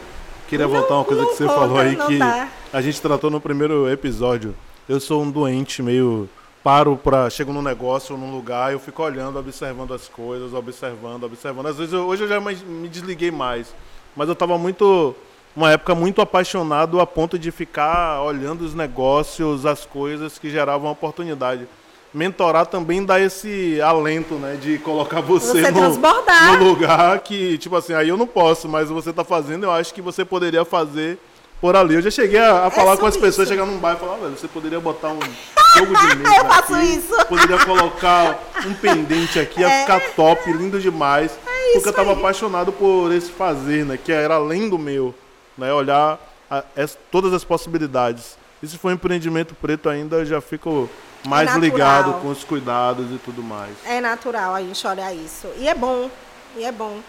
queria 0.47 0.65
não, 0.65 0.73
voltar 0.73 0.95
uma 0.95 1.05
coisa 1.05 1.25
que 1.25 1.35
você 1.35 1.45
conta, 1.45 1.59
falou 1.59 1.77
aí 1.77 1.95
que 1.95 2.17
dá. 2.17 2.47
a 2.73 2.81
gente 2.81 2.99
tratou 2.99 3.29
no 3.29 3.39
primeiro 3.39 3.89
episódio. 3.89 4.55
Eu 4.89 4.99
sou 4.99 5.21
um 5.21 5.29
doente 5.29 5.83
meio 5.83 6.27
paro 6.63 6.95
para 6.95 7.29
chego 7.29 7.51
num 7.51 7.61
negócio 7.61 8.15
ou 8.15 8.21
num 8.21 8.31
lugar, 8.31 8.71
eu 8.71 8.79
fico 8.79 9.01
olhando, 9.01 9.39
observando 9.39 9.93
as 9.93 10.07
coisas, 10.07 10.53
observando, 10.53 11.23
observando. 11.23 11.67
Às 11.67 11.77
vezes 11.77 11.93
eu, 11.93 12.05
hoje 12.05 12.23
eu 12.23 12.27
já 12.27 12.39
me 12.39 12.87
desliguei 12.87 13.31
mais, 13.31 13.73
mas 14.15 14.27
eu 14.27 14.33
estava 14.33 14.57
muito 14.57 15.15
uma 15.55 15.71
época 15.71 15.93
muito 15.93 16.21
apaixonado 16.21 16.99
a 16.99 17.05
ponto 17.05 17.37
de 17.37 17.51
ficar 17.51 18.21
olhando 18.21 18.61
os 18.61 18.73
negócios, 18.73 19.65
as 19.65 19.85
coisas 19.85 20.39
que 20.39 20.49
geravam 20.49 20.89
oportunidade. 20.89 21.67
Mentorar 22.13 22.65
também 22.65 23.05
dá 23.05 23.19
esse 23.19 23.81
alento, 23.81 24.35
né? 24.35 24.57
De 24.61 24.77
colocar 24.79 25.19
você, 25.21 25.61
você 25.61 25.71
no, 25.71 26.57
no, 26.57 26.63
lugar 26.63 27.19
que, 27.19 27.57
tipo 27.57 27.75
assim, 27.75 27.93
aí 27.93 28.09
eu 28.09 28.17
não 28.17 28.27
posso, 28.27 28.67
mas 28.67 28.89
você 28.89 29.09
está 29.09 29.23
fazendo, 29.23 29.63
eu 29.63 29.71
acho 29.71 29.93
que 29.93 30.01
você 30.01 30.23
poderia 30.23 30.65
fazer 30.65 31.17
por 31.61 31.75
ali. 31.75 31.93
Eu 31.93 32.01
já 32.01 32.09
cheguei 32.09 32.39
a, 32.39 32.63
a 32.63 32.67
é 32.67 32.71
falar 32.71 32.97
com 32.97 33.05
as 33.05 33.15
pessoas, 33.15 33.47
chegar 33.47 33.65
num 33.65 33.77
bairro 33.77 33.97
e 33.97 34.01
falar, 34.01 34.17
velho, 34.17 34.35
você 34.35 34.47
poderia 34.47 34.79
botar 34.79 35.09
um 35.09 35.19
jogo 35.77 35.95
de 35.95 36.15
mesa 36.17 36.35
Eu 36.35 36.45
faço 36.45 36.73
aqui, 36.73 36.85
isso. 36.85 37.25
Poderia 37.27 37.59
colocar 37.63 38.39
um 38.65 38.73
pendente 38.73 39.39
aqui, 39.39 39.61
ia 39.61 39.69
é. 39.69 39.81
ficar 39.81 40.01
top, 40.15 40.51
lindo 40.51 40.79
demais. 40.79 41.31
É 41.31 41.73
porque 41.73 41.87
eu 41.87 41.91
estava 41.91 42.13
apaixonado 42.13 42.73
por 42.73 43.13
esse 43.13 43.31
fazer, 43.31 43.85
né? 43.85 43.97
Que 44.03 44.11
era 44.11 44.35
além 44.35 44.67
do 44.67 44.77
meu 44.77 45.13
né? 45.57 45.71
olhar 45.71 46.19
a, 46.49 46.63
todas 47.11 47.31
as 47.31 47.43
possibilidades. 47.43 48.35
E 48.61 48.67
se 48.67 48.77
for 48.77 48.91
empreendimento 48.91 49.55
preto 49.55 49.87
ainda, 49.87 50.17
eu 50.17 50.25
já 50.25 50.41
fico 50.41 50.89
mais 51.27 51.47
natural. 51.47 51.63
ligado 51.63 52.13
com 52.21 52.29
os 52.29 52.43
cuidados 52.43 53.11
e 53.11 53.17
tudo 53.19 53.41
mais. 53.41 53.71
É 53.85 54.01
natural 54.01 54.55
a 54.55 54.61
gente 54.61 54.85
olhar 54.85 55.13
isso. 55.13 55.47
E 55.57 55.67
é 55.67 55.75
bom, 55.75 56.09
e 56.57 56.65
é 56.65 56.71
bom. 56.71 56.99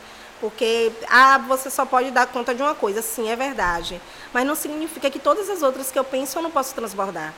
Porque 0.42 0.90
ah, 1.08 1.38
você 1.38 1.70
só 1.70 1.86
pode 1.86 2.10
dar 2.10 2.26
conta 2.26 2.52
de 2.52 2.60
uma 2.60 2.74
coisa, 2.74 3.00
sim, 3.00 3.30
é 3.30 3.36
verdade. 3.36 4.02
Mas 4.34 4.44
não 4.44 4.56
significa 4.56 5.08
que 5.08 5.20
todas 5.20 5.48
as 5.48 5.62
outras 5.62 5.92
que 5.92 5.96
eu 5.96 6.02
penso 6.02 6.36
eu 6.36 6.42
não 6.42 6.50
posso 6.50 6.74
transbordar. 6.74 7.32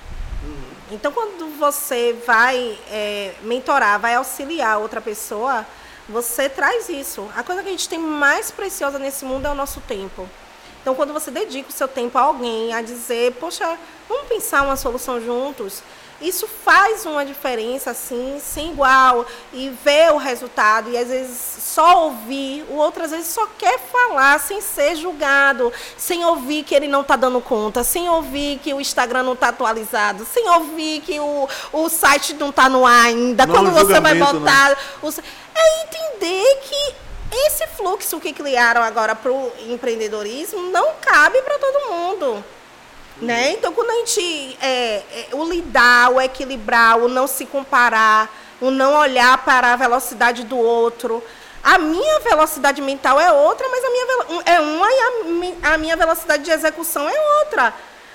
Então, 0.91 1.13
quando 1.13 1.59
você 1.59 2.17
vai 2.27 2.79
é, 2.91 3.35
mentorar, 3.43 4.01
vai 4.01 4.15
auxiliar 4.15 4.79
outra 4.79 5.03
pessoa, 5.03 5.67
você 6.09 6.49
traz 6.49 6.89
isso. 6.89 7.29
A 7.37 7.43
coisa 7.43 7.63
que 7.63 7.69
a 7.69 7.73
gente 7.73 7.91
tem 7.91 7.99
mais 7.99 8.51
preciosa 8.51 8.99
nesse 8.99 9.27
mundo 9.27 9.47
é 9.47 9.51
o 9.51 9.55
nosso 9.55 9.83
tempo. 9.83 10.27
Então, 10.81 10.95
quando 10.95 11.13
você 11.13 11.31
dedica 11.31 11.69
o 11.69 11.73
seu 11.73 11.89
tempo 11.89 12.17
a 12.17 12.23
alguém, 12.23 12.73
a 12.73 12.81
dizer, 12.81 13.35
poxa, 13.35 13.79
vamos 14.09 14.29
pensar 14.29 14.63
uma 14.63 14.77
solução 14.77 15.21
juntos, 15.21 15.83
isso 16.29 16.49
faz 16.65 17.05
uma 17.07 17.25
diferença, 17.25 17.91
assim, 17.91 18.41
sem 18.41 18.71
igual. 18.73 19.27
E 19.53 19.69
ver 19.85 20.13
o 20.13 20.17
resultado, 20.17 20.91
e 20.91 20.97
às 20.99 21.09
vezes 21.09 21.37
só 21.63 22.05
ouvir, 22.05 22.65
o 22.69 22.75
outro 22.75 23.03
às 23.05 23.11
vezes 23.11 23.27
só 23.29 23.47
quer 23.59 23.79
falar 23.79 24.39
sem 24.41 24.61
ser 24.61 24.97
julgado, 24.97 25.73
sem 25.97 26.25
ouvir 26.25 26.63
que 26.65 26.75
ele 26.75 26.89
não 26.89 27.01
está 27.01 27.17
dando 27.17 27.41
conta, 27.41 27.83
sem 27.85 28.09
ouvir 28.09 28.59
que 28.61 28.73
o 28.73 28.81
Instagram 28.81 29.23
não 29.25 29.33
está 29.35 29.49
atualizado, 29.49 30.25
sem 30.25 30.49
ouvir 30.51 31.01
que 31.01 31.19
o, 31.19 31.49
o 31.73 31.89
site 31.89 32.35
não 32.35 32.51
está 32.51 32.69
no 32.69 32.87
ar 32.87 33.07
ainda. 33.07 33.45
Não, 33.47 33.55
Quando 33.55 33.71
você 33.73 34.01
vai 34.01 34.15
julgamento, 34.17 34.41
botar. 34.41 34.77
sa- 35.13 35.23
é 35.55 35.83
entender 35.85 36.61
que 36.63 36.95
esse 37.47 37.67
fluxo 37.77 38.21
que 38.21 38.33
criaram 38.33 38.83
agora 38.83 39.15
para 39.15 39.33
o 39.33 39.53
empreendedorismo 39.69 40.63
não 40.71 40.93
cabe 41.01 41.41
para 41.43 41.59
todo 41.59 41.89
mundo. 41.93 42.45
Né? 43.21 43.53
Então, 43.53 43.73
quando 43.73 43.91
a 43.91 43.95
gente. 43.95 44.59
É, 44.61 45.03
é, 45.13 45.29
o 45.33 45.45
lidar, 45.45 46.11
o 46.11 46.21
equilibrar, 46.21 46.99
o 46.99 47.09
não 47.09 47.27
se 47.27 47.47
comparar, 47.47 48.29
o 48.61 48.71
não 48.71 48.95
olhar 48.95 49.39
para 49.45 49.73
a 49.73 49.77
velocidade 49.77 50.45
do 50.45 50.59
outro. 50.59 51.23
A 51.63 51.79
minha 51.79 52.21
velocidade 52.21 52.83
mental 52.83 53.19
é 53.21 53.33
outra, 53.33 53.67
mas 53.71 53.85
a 53.85 53.91
minha 53.91 54.07
é 54.45 54.61
uma 54.61 54.87
e 54.91 55.65
a, 55.65 55.75
a 55.75 55.79
minha 55.79 55.97
velocidade 55.97 56.43
de 56.43 56.51
execução 56.51 57.09
é 57.09 57.39
outra. 57.41 57.73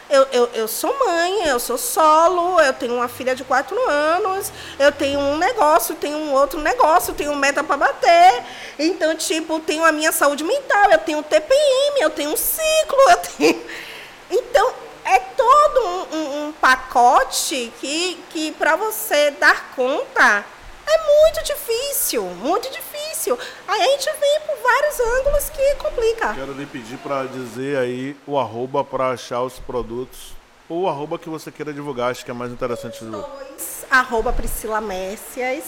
Eu, 0.09 0.27
eu, 0.31 0.49
eu 0.55 0.67
sou 0.67 0.93
mãe, 1.05 1.47
eu 1.47 1.59
sou 1.59 1.77
solo, 1.77 2.59
eu 2.59 2.73
tenho 2.73 2.95
uma 2.95 3.07
filha 3.07 3.35
de 3.35 3.43
quatro 3.43 3.77
anos, 3.87 4.51
eu 4.79 4.91
tenho 4.91 5.19
um 5.19 5.37
negócio, 5.37 5.95
tenho 5.95 6.17
um 6.17 6.33
outro 6.33 6.59
negócio, 6.59 7.13
tenho 7.13 7.35
meta 7.35 7.63
para 7.63 7.77
bater. 7.77 8.43
Então, 8.77 9.15
tipo, 9.15 9.59
tenho 9.59 9.85
a 9.85 9.91
minha 9.91 10.11
saúde 10.11 10.43
mental, 10.43 10.91
eu 10.91 10.97
tenho 10.97 11.23
TPM, 11.23 12.01
eu 12.01 12.09
tenho 12.09 12.31
um 12.31 12.37
ciclo, 12.37 12.99
eu 13.09 13.17
tenho. 13.17 13.61
Então, 14.31 14.71
é 15.09 15.19
todo 15.19 15.79
um, 15.81 16.15
um- 16.15 16.47
um 16.47 16.51
pacote 16.53 17.71
que, 17.79 18.23
que 18.29 18.51
para 18.53 18.75
você 18.75 19.31
dar 19.31 19.71
conta 19.75 20.45
é 20.87 20.97
muito 21.23 21.43
difícil, 21.43 22.23
muito 22.23 22.69
difícil. 22.71 23.37
Aí 23.67 23.81
a 23.81 23.85
gente 23.85 24.05
vem 24.19 24.39
por 24.45 24.55
vários 24.63 24.99
ângulos 24.99 25.49
que 25.49 25.75
complica. 25.75 26.33
Quero 26.33 26.53
lhe 26.53 26.65
pedir 26.65 26.97
para 26.97 27.25
dizer 27.25 27.77
aí 27.77 28.15
o 28.25 28.39
arroba 28.39 28.83
para 28.83 29.09
achar 29.11 29.41
os 29.43 29.59
produtos. 29.59 30.33
Ou 30.67 30.81
o 30.83 30.89
arroba 30.89 31.17
que 31.17 31.27
você 31.29 31.51
queira 31.51 31.73
divulgar, 31.73 32.11
acho 32.11 32.23
que 32.23 32.29
é 32.31 32.33
mais 32.33 32.51
interessante. 32.51 33.03
Dois, 33.03 33.85
arroba 33.89 34.31
Priscila 34.31 34.79
Messias 34.79 35.63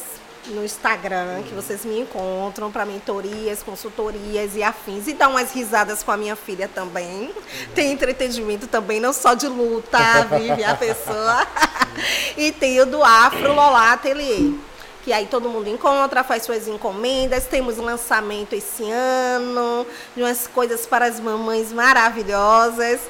no 0.47 0.63
Instagram, 0.63 1.43
que 1.43 1.54
vocês 1.54 1.86
me 1.86 1.99
encontram 1.99 2.71
para 2.71 2.86
mentorias, 2.86 3.62
consultorias 3.63 4.56
e 4.56 4.63
afins. 4.63 5.08
E 5.08 5.13
dá 5.13 5.27
umas 5.27 5.51
risadas 5.54 6.04
com 6.04 6.12
a 6.12 6.17
minha 6.17 6.36
filha 6.36 6.67
também. 6.67 7.32
Tem 7.75 7.91
entretenimento 7.91 8.67
também, 8.67 8.99
não 8.99 9.13
só 9.13 9.34
de 9.34 9.47
luta, 9.47 9.97
vive 10.38 10.63
a 10.63 10.75
pessoa. 10.75 11.47
e 12.38 12.51
tem 12.51 12.80
o 12.82 12.86
do 12.86 13.04
Afro 13.04 13.54
Lolá 13.54 13.93
Atelier. 13.93 14.54
Que 15.03 15.11
aí 15.11 15.25
todo 15.25 15.49
mundo 15.49 15.67
encontra, 15.67 16.23
faz 16.23 16.43
suas 16.43 16.67
encomendas. 16.67 17.45
Temos 17.45 17.77
lançamento 17.77 18.53
esse 18.53 18.83
ano 18.89 19.85
de 20.15 20.21
umas 20.21 20.47
coisas 20.47 20.85
para 20.85 21.05
as 21.05 21.19
mamães 21.19 21.73
maravilhosas, 21.73 23.01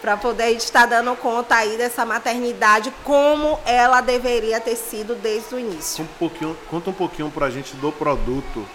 para 0.00 0.16
poder 0.16 0.44
a 0.44 0.50
gente 0.50 0.64
estar 0.64 0.86
dando 0.86 1.16
conta 1.16 1.56
aí 1.56 1.76
dessa 1.76 2.04
maternidade 2.04 2.92
como 3.04 3.58
ela 3.64 4.00
deveria 4.00 4.60
ter 4.60 4.76
sido 4.76 5.14
desde 5.14 5.54
o 5.54 5.58
início. 5.58 6.04
Um 6.04 6.18
pouquinho, 6.18 6.56
conta 6.70 6.90
um 6.90 6.94
pouquinho 6.94 7.30
pra 7.30 7.48
gente 7.50 7.74
do 7.76 7.90
produto 7.90 8.66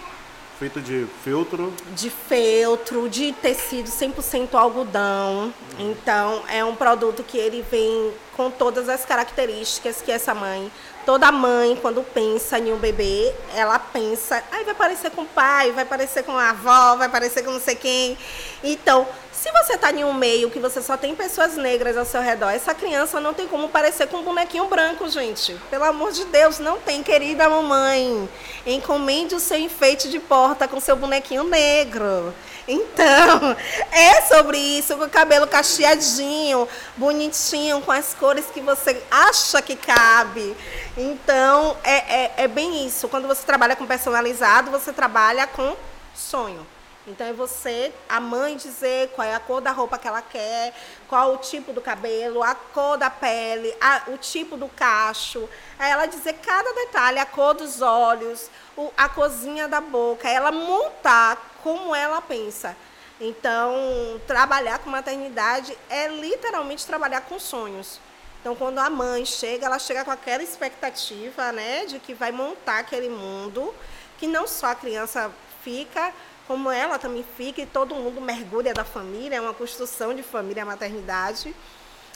feito 0.63 0.79
de 0.79 1.05
feltro. 1.23 1.73
de 1.93 2.09
feltro, 2.09 3.09
de 3.09 3.33
tecido 3.33 3.89
100% 3.89 4.53
algodão. 4.53 5.53
Então, 5.77 6.41
é 6.47 6.63
um 6.63 6.75
produto 6.75 7.21
que 7.21 7.37
ele 7.37 7.65
vem 7.69 8.13
com 8.37 8.49
todas 8.49 8.87
as 8.87 9.03
características 9.03 10.01
que 10.01 10.11
essa 10.11 10.33
mãe, 10.33 10.71
toda 11.05 11.31
mãe, 11.31 11.77
quando 11.81 12.03
pensa 12.03 12.57
em 12.57 12.71
um 12.71 12.77
bebê, 12.77 13.33
ela 13.55 13.77
pensa, 13.79 14.43
ai, 14.51 14.63
vai 14.63 14.73
parecer 14.73 15.11
com 15.11 15.21
o 15.21 15.25
pai, 15.25 15.71
vai 15.71 15.85
parecer 15.85 16.23
com 16.23 16.37
a 16.37 16.49
avó, 16.49 16.95
vai 16.95 17.09
parecer 17.09 17.43
com 17.43 17.51
não 17.51 17.59
sei 17.59 17.75
quem. 17.75 18.17
Então, 18.63 19.07
se 19.31 19.51
você 19.51 19.73
está 19.73 19.91
em 19.91 20.05
um 20.05 20.13
meio 20.13 20.49
que 20.49 20.57
você 20.57 20.81
só 20.81 20.95
tem 20.95 21.13
pessoas 21.13 21.57
negras 21.57 21.97
ao 21.97 22.05
seu 22.05 22.21
redor, 22.21 22.51
essa 22.51 22.73
criança 22.73 23.19
não 23.19 23.33
tem 23.33 23.45
como 23.45 23.67
parecer 23.67 24.07
com 24.07 24.17
um 24.17 24.23
bonequinho 24.23 24.67
branco, 24.67 25.09
gente. 25.09 25.53
Pelo 25.69 25.83
amor 25.83 26.13
de 26.13 26.23
Deus, 26.25 26.59
não 26.59 26.79
tem, 26.79 27.03
querida 27.03 27.49
mamãe. 27.49 28.29
Encomende 28.65 29.35
o 29.35 29.41
seu 29.41 29.57
enfeite 29.57 30.09
de 30.09 30.17
porta 30.17 30.65
com 30.65 30.79
seu 30.79 30.95
bonequinho 30.95 31.43
negro. 31.43 32.33
Então, 32.67 33.55
é 33.91 34.21
sobre 34.21 34.57
isso, 34.57 34.95
com 34.95 35.03
o 35.03 35.09
cabelo 35.09 35.45
cacheadinho, 35.47 36.67
bonitinho, 36.95 37.81
com 37.81 37.91
as 37.91 38.13
cores 38.13 38.45
que 38.53 38.61
você 38.61 39.01
acha 39.11 39.61
que 39.61 39.75
cabe. 39.75 40.55
Então, 40.95 41.75
é, 41.83 42.23
é, 42.23 42.33
é 42.37 42.47
bem 42.47 42.85
isso. 42.85 43.09
Quando 43.09 43.27
você 43.27 43.43
trabalha 43.45 43.75
com 43.75 43.85
personalizado, 43.85 44.71
você 44.71 44.93
trabalha 44.93 45.45
com 45.47 45.75
sonho. 46.15 46.65
Então 47.05 47.27
é 47.27 47.33
você, 47.33 47.91
a 48.07 48.17
mãe, 48.21 48.55
dizer 48.55 49.09
qual 49.09 49.27
é 49.27 49.35
a 49.35 49.39
cor 49.41 49.59
da 49.59 49.71
roupa 49.71 49.97
que 49.97 50.07
ela 50.07 50.21
quer, 50.21 50.73
qual 51.09 51.33
o 51.33 51.37
tipo 51.37 51.73
do 51.73 51.81
cabelo, 51.81 52.41
a 52.41 52.55
cor 52.55 52.97
da 52.97 53.09
pele, 53.09 53.75
a- 53.81 54.03
o 54.07 54.17
tipo 54.17 54.55
do 54.55 54.69
cacho. 54.69 55.49
Aí 55.77 55.91
ela 55.91 56.05
dizer 56.05 56.31
cada 56.41 56.71
detalhe, 56.71 57.19
a 57.19 57.25
cor 57.25 57.55
dos 57.55 57.81
olhos, 57.81 58.49
o- 58.77 58.89
a 58.95 59.09
cozinha 59.09 59.67
da 59.67 59.81
boca, 59.81 60.29
ela 60.29 60.49
montar 60.49 61.35
como 61.63 61.95
ela 61.95 62.21
pensa. 62.21 62.75
Então, 63.19 64.19
trabalhar 64.27 64.79
com 64.79 64.89
maternidade 64.89 65.75
é 65.89 66.07
literalmente 66.09 66.85
trabalhar 66.85 67.21
com 67.21 67.39
sonhos. 67.39 67.99
Então, 68.41 68.55
quando 68.55 68.79
a 68.79 68.89
mãe 68.89 69.25
chega, 69.25 69.65
ela 69.65 69.79
chega 69.79 70.03
com 70.03 70.11
aquela 70.11 70.43
expectativa, 70.43 71.53
né, 71.53 71.85
de 71.85 71.97
que 71.97 72.13
vai 72.13 72.31
montar 72.31 72.79
aquele 72.79 73.07
mundo, 73.07 73.73
que 74.19 74.27
não 74.27 74.45
só 74.45 74.67
a 74.67 74.75
criança 74.75 75.31
fica, 75.63 76.13
como 76.45 76.69
ela 76.69 76.99
também 76.99 77.25
fica, 77.37 77.61
e 77.61 77.65
todo 77.65 77.95
mundo 77.95 78.19
mergulha 78.19 78.73
da 78.73 78.83
família, 78.83 79.37
é 79.37 79.41
uma 79.41 79.53
construção 79.53 80.13
de 80.13 80.21
família, 80.21 80.63
a 80.63 80.65
maternidade. 80.65 81.55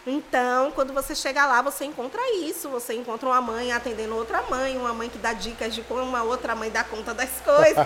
Então, 0.10 0.72
quando 0.72 0.94
você 0.94 1.14
chega 1.14 1.46
lá, 1.46 1.62
você 1.62 1.84
encontra 1.84 2.22
isso. 2.38 2.70
Você 2.70 2.94
encontra 2.94 3.28
uma 3.28 3.42
mãe 3.42 3.74
atendendo 3.74 4.16
outra 4.16 4.42
mãe, 4.44 4.78
uma 4.78 4.94
mãe 4.94 5.10
que 5.10 5.18
dá 5.18 5.34
dicas 5.34 5.76
de 5.76 5.82
como 5.82 6.02
uma 6.02 6.24
outra 6.24 6.56
mãe 6.56 6.72
dá 6.72 6.82
conta 6.84 7.14
das 7.14 7.30
coisas. 7.44 7.86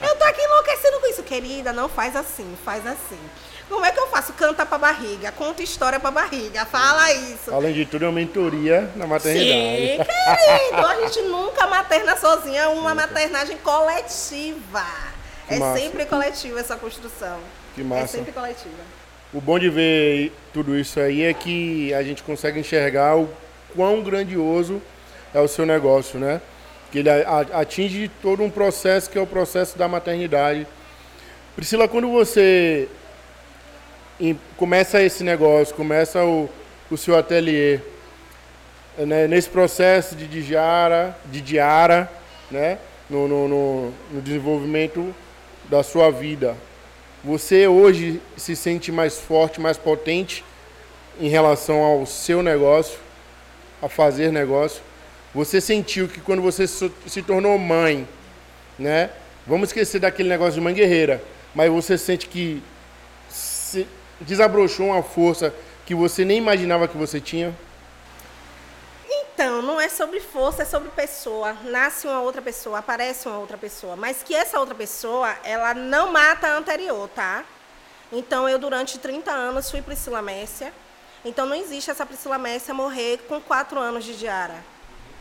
Eu 0.00 0.16
tô 0.16 0.24
aqui 0.24 0.40
enlouquecendo 0.40 1.00
com 1.00 1.06
isso. 1.08 1.22
Querida, 1.24 1.72
não 1.72 1.88
faz 1.88 2.14
assim, 2.14 2.56
faz 2.64 2.86
assim. 2.86 3.18
Como 3.68 3.84
é 3.84 3.90
que 3.90 3.98
eu 3.98 4.06
faço? 4.06 4.32
Canta 4.34 4.64
pra 4.64 4.78
barriga, 4.78 5.32
conta 5.32 5.60
história 5.60 5.98
pra 5.98 6.12
barriga, 6.12 6.64
fala 6.66 7.12
isso. 7.12 7.52
Além 7.52 7.72
de 7.74 7.84
tudo, 7.84 8.04
é 8.04 8.08
uma 8.08 8.14
mentoria 8.14 8.82
na 8.94 9.02
Sim, 9.06 9.10
maternidade. 9.10 10.06
querido, 10.06 10.86
a 10.86 11.00
gente 11.00 11.22
nunca 11.22 11.66
materna 11.66 12.16
sozinha, 12.16 12.62
é 12.62 12.68
uma 12.68 12.94
maternagem 12.94 13.58
coletiva. 13.58 14.86
Que 15.48 15.54
é 15.54 15.58
massa. 15.58 15.80
sempre 15.80 16.06
coletiva 16.06 16.60
essa 16.60 16.76
construção. 16.76 17.40
Que 17.74 17.80
É 17.80 17.84
massa. 17.84 18.06
sempre 18.06 18.30
coletiva. 18.30 18.84
O 19.32 19.40
bom 19.40 19.58
de 19.58 19.68
ver 19.68 20.32
tudo 20.52 20.78
isso 20.78 21.00
aí 21.00 21.22
é 21.22 21.34
que 21.34 21.92
a 21.92 22.02
gente 22.02 22.22
consegue 22.22 22.60
enxergar 22.60 23.16
o 23.16 23.28
quão 23.74 24.02
grandioso 24.02 24.80
é 25.34 25.40
o 25.40 25.48
seu 25.48 25.66
negócio, 25.66 26.18
né? 26.18 26.40
Que 26.90 27.00
ele 27.00 27.10
atinge 27.52 28.10
todo 28.22 28.42
um 28.42 28.50
processo 28.50 29.10
que 29.10 29.18
é 29.18 29.20
o 29.20 29.26
processo 29.26 29.76
da 29.76 29.88
maternidade. 29.88 30.66
Priscila, 31.54 31.88
quando 31.88 32.10
você 32.10 32.88
começa 34.56 35.02
esse 35.02 35.22
negócio, 35.24 35.74
começa 35.74 36.24
o, 36.24 36.48
o 36.90 36.96
seu 36.96 37.18
ateliê, 37.18 37.80
né, 38.96 39.26
nesse 39.26 39.48
processo 39.48 40.14
de 40.14 40.26
diara, 40.26 41.16
de 41.26 41.40
diara, 41.40 42.10
né, 42.50 42.78
no, 43.10 43.28
no, 43.28 43.48
no, 43.48 43.94
no 44.12 44.22
desenvolvimento 44.22 45.14
da 45.68 45.82
sua 45.82 46.10
vida, 46.10 46.56
você 47.26 47.66
hoje 47.66 48.22
se 48.36 48.54
sente 48.54 48.92
mais 48.92 49.18
forte, 49.18 49.60
mais 49.60 49.76
potente 49.76 50.44
em 51.20 51.28
relação 51.28 51.82
ao 51.82 52.06
seu 52.06 52.40
negócio, 52.40 53.00
a 53.82 53.88
fazer 53.88 54.30
negócio? 54.30 54.80
Você 55.34 55.60
sentiu 55.60 56.06
que 56.06 56.20
quando 56.20 56.40
você 56.40 56.68
se 56.68 57.22
tornou 57.26 57.58
mãe, 57.58 58.06
né? 58.78 59.10
Vamos 59.44 59.70
esquecer 59.70 59.98
daquele 59.98 60.28
negócio 60.28 60.54
de 60.54 60.60
mãe 60.60 60.72
guerreira, 60.72 61.20
mas 61.52 61.68
você 61.68 61.98
sente 61.98 62.28
que 62.28 62.62
se 63.28 63.88
desabrochou 64.20 64.86
uma 64.86 65.02
força 65.02 65.52
que 65.84 65.96
você 65.96 66.24
nem 66.24 66.38
imaginava 66.38 66.86
que 66.86 66.96
você 66.96 67.20
tinha? 67.20 67.52
Então, 69.36 69.60
não 69.60 69.78
é 69.78 69.90
sobre 69.90 70.18
força, 70.18 70.62
é 70.62 70.64
sobre 70.64 70.88
pessoa. 70.88 71.52
Nasce 71.64 72.06
uma 72.06 72.22
outra 72.22 72.40
pessoa, 72.40 72.78
aparece 72.78 73.28
uma 73.28 73.36
outra 73.36 73.58
pessoa. 73.58 73.94
Mas 73.94 74.22
que 74.22 74.34
essa 74.34 74.58
outra 74.58 74.74
pessoa, 74.74 75.28
ela 75.44 75.74
não 75.74 76.10
mata 76.10 76.46
a 76.46 76.56
anterior, 76.56 77.06
tá? 77.14 77.44
Então, 78.10 78.48
eu, 78.48 78.58
durante 78.58 78.98
30 78.98 79.30
anos, 79.30 79.70
fui 79.70 79.82
Priscila 79.82 80.22
Messia. 80.22 80.72
Então, 81.22 81.44
não 81.44 81.54
existe 81.54 81.90
essa 81.90 82.06
Priscila 82.06 82.38
Messia 82.38 82.72
morrer 82.72 83.18
com 83.28 83.38
4 83.38 83.78
anos 83.78 84.06
de 84.06 84.16
Diara. 84.16 84.64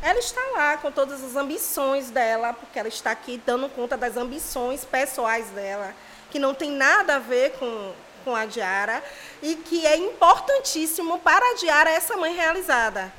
Ela 0.01 0.19
está 0.19 0.39
lá 0.55 0.77
com 0.77 0.89
todas 0.89 1.21
as 1.21 1.35
ambições 1.35 2.09
dela, 2.09 2.53
porque 2.53 2.79
ela 2.79 2.87
está 2.87 3.11
aqui 3.11 3.41
dando 3.45 3.67
conta 3.67 3.97
das 3.97 4.15
ambições 4.15 4.85
pessoais 4.85 5.47
dela, 5.47 5.93
que 6.31 6.39
não 6.39 6.53
tem 6.53 6.71
nada 6.71 7.17
a 7.17 7.19
ver 7.19 7.51
com, 7.59 7.91
com 8.23 8.33
a 8.33 8.45
Diara, 8.45 9.03
e 9.41 9.55
que 9.55 9.85
é 9.85 9.97
importantíssimo 9.97 11.19
para 11.19 11.45
a 11.51 11.55
Diara 11.55 11.89
essa 11.89 12.15
mãe 12.15 12.33
realizada. 12.33 13.11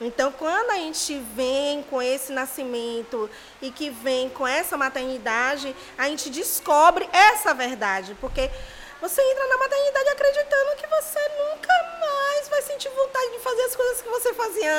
Então, 0.00 0.30
quando 0.30 0.70
a 0.70 0.74
gente 0.74 1.18
vem 1.34 1.82
com 1.84 2.02
esse 2.02 2.30
nascimento 2.30 3.30
e 3.62 3.70
que 3.70 3.88
vem 3.88 4.28
com 4.28 4.46
essa 4.46 4.76
maternidade, 4.76 5.74
a 5.96 6.08
gente 6.08 6.28
descobre 6.28 7.08
essa 7.12 7.54
verdade, 7.54 8.14
porque 8.20 8.50
você 9.00 9.22
entra 9.22 9.46
na 9.46 9.56
maternidade 9.58 10.08
acreditando 10.10 10.76
que 10.76 10.86
você 10.86 11.18
nunca 11.38 11.72
mais 12.00 12.48
vai 12.48 12.62
sentir 12.62 12.90
vontade 12.90 13.32
de 13.32 13.38
fazer 13.38 13.62
as 13.62 13.76
coisas 13.76 14.02
que 14.02 14.08
você 14.08 14.34
fazia 14.34 14.72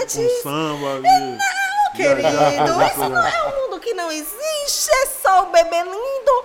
antes. 0.00 0.42
Com 0.42 0.42
samba, 0.42 1.00
Não, 1.00 1.92
querido, 1.94 2.82
isso 2.82 3.08
não 3.10 3.26
é 3.26 3.42
um 3.48 3.62
mundo 3.62 3.80
que 3.80 3.92
não 3.92 4.10
existe, 4.10 4.90
é 4.90 5.06
só 5.06 5.42
o 5.42 5.46
bebê 5.46 5.82
lindo. 5.82 6.44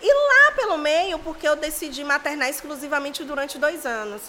E 0.00 0.12
lá 0.12 0.52
pelo 0.52 0.78
meio, 0.78 1.18
porque 1.20 1.48
eu 1.48 1.56
decidi 1.56 2.04
maternar 2.04 2.48
exclusivamente 2.48 3.24
durante 3.24 3.58
dois 3.58 3.86
anos. 3.86 4.20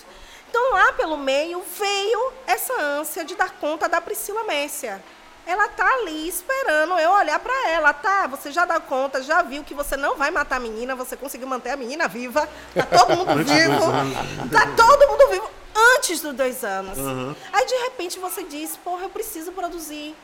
Então, 0.50 0.72
lá 0.72 0.94
pelo 0.94 1.18
meio, 1.18 1.62
veio 1.78 2.34
essa 2.48 2.74
ânsia 2.82 3.26
de 3.26 3.36
dar 3.36 3.52
conta 3.52 3.90
da 3.90 4.00
Priscila 4.00 4.44
Messia. 4.44 5.04
Ela 5.46 5.68
tá 5.68 5.86
ali 5.86 6.28
esperando 6.28 6.98
eu 6.98 7.12
olhar 7.12 7.40
para 7.40 7.70
ela. 7.70 7.94
Tá, 7.94 8.26
você 8.26 8.52
já 8.52 8.66
dá 8.66 8.80
conta, 8.80 9.22
já 9.22 9.42
viu 9.42 9.64
que 9.64 9.74
você 9.74 9.96
não 9.96 10.16
vai 10.16 10.32
matar 10.32 10.56
a 10.56 10.60
menina, 10.60 10.96
você 10.96 11.16
conseguiu 11.16 11.48
manter 11.48 11.70
a 11.70 11.78
menina 11.78 12.08
viva. 12.08 12.50
Tá 12.74 12.86
todo 12.86 13.16
mundo 13.16 13.36
vivo. 13.44 14.50
Tá 14.52 14.68
todo 14.76 15.08
mundo 15.08 15.28
vivo 15.30 15.50
antes 15.98 16.22
dos 16.22 16.34
dois 16.34 16.64
anos. 16.64 16.98
Uhum. 16.98 17.36
Aí, 17.54 17.66
de 17.66 17.76
repente, 17.76 18.18
você 18.18 18.44
diz, 18.44 18.76
porra, 18.78 19.04
eu 19.04 19.10
preciso 19.10 19.52
produzir. 19.52 20.16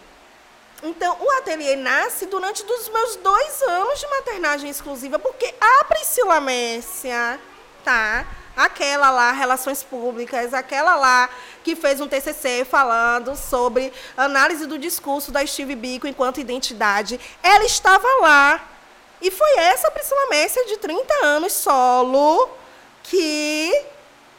Então, 0.81 1.15
o 1.19 1.31
ateliê 1.37 1.75
nasce 1.75 2.25
durante 2.25 2.63
dos 2.65 2.89
meus 2.89 3.15
dois 3.17 3.61
anos 3.61 3.99
de 3.99 4.07
maternagem 4.07 4.69
exclusiva, 4.69 5.19
porque 5.19 5.53
a 5.61 5.83
Priscila 5.83 6.41
Messia, 6.41 7.39
tá? 7.83 8.25
Aquela 8.55 9.09
lá, 9.09 9.31
Relações 9.31 9.83
Públicas, 9.83 10.53
aquela 10.53 10.95
lá 10.95 11.29
que 11.63 11.75
fez 11.75 12.01
um 12.01 12.07
TCC 12.07 12.65
falando 12.65 13.35
sobre 13.35 13.93
análise 14.17 14.65
do 14.65 14.77
discurso 14.77 15.31
da 15.31 15.45
Steve 15.45 15.75
Biko 15.75 16.07
enquanto 16.07 16.39
identidade, 16.39 17.19
ela 17.41 17.63
estava 17.63 18.07
lá. 18.21 18.67
E 19.21 19.29
foi 19.29 19.51
essa 19.57 19.91
Priscila 19.91 20.29
Messia 20.29 20.65
de 20.65 20.77
30 20.77 21.13
anos 21.23 21.53
solo 21.53 22.49
que 23.03 23.85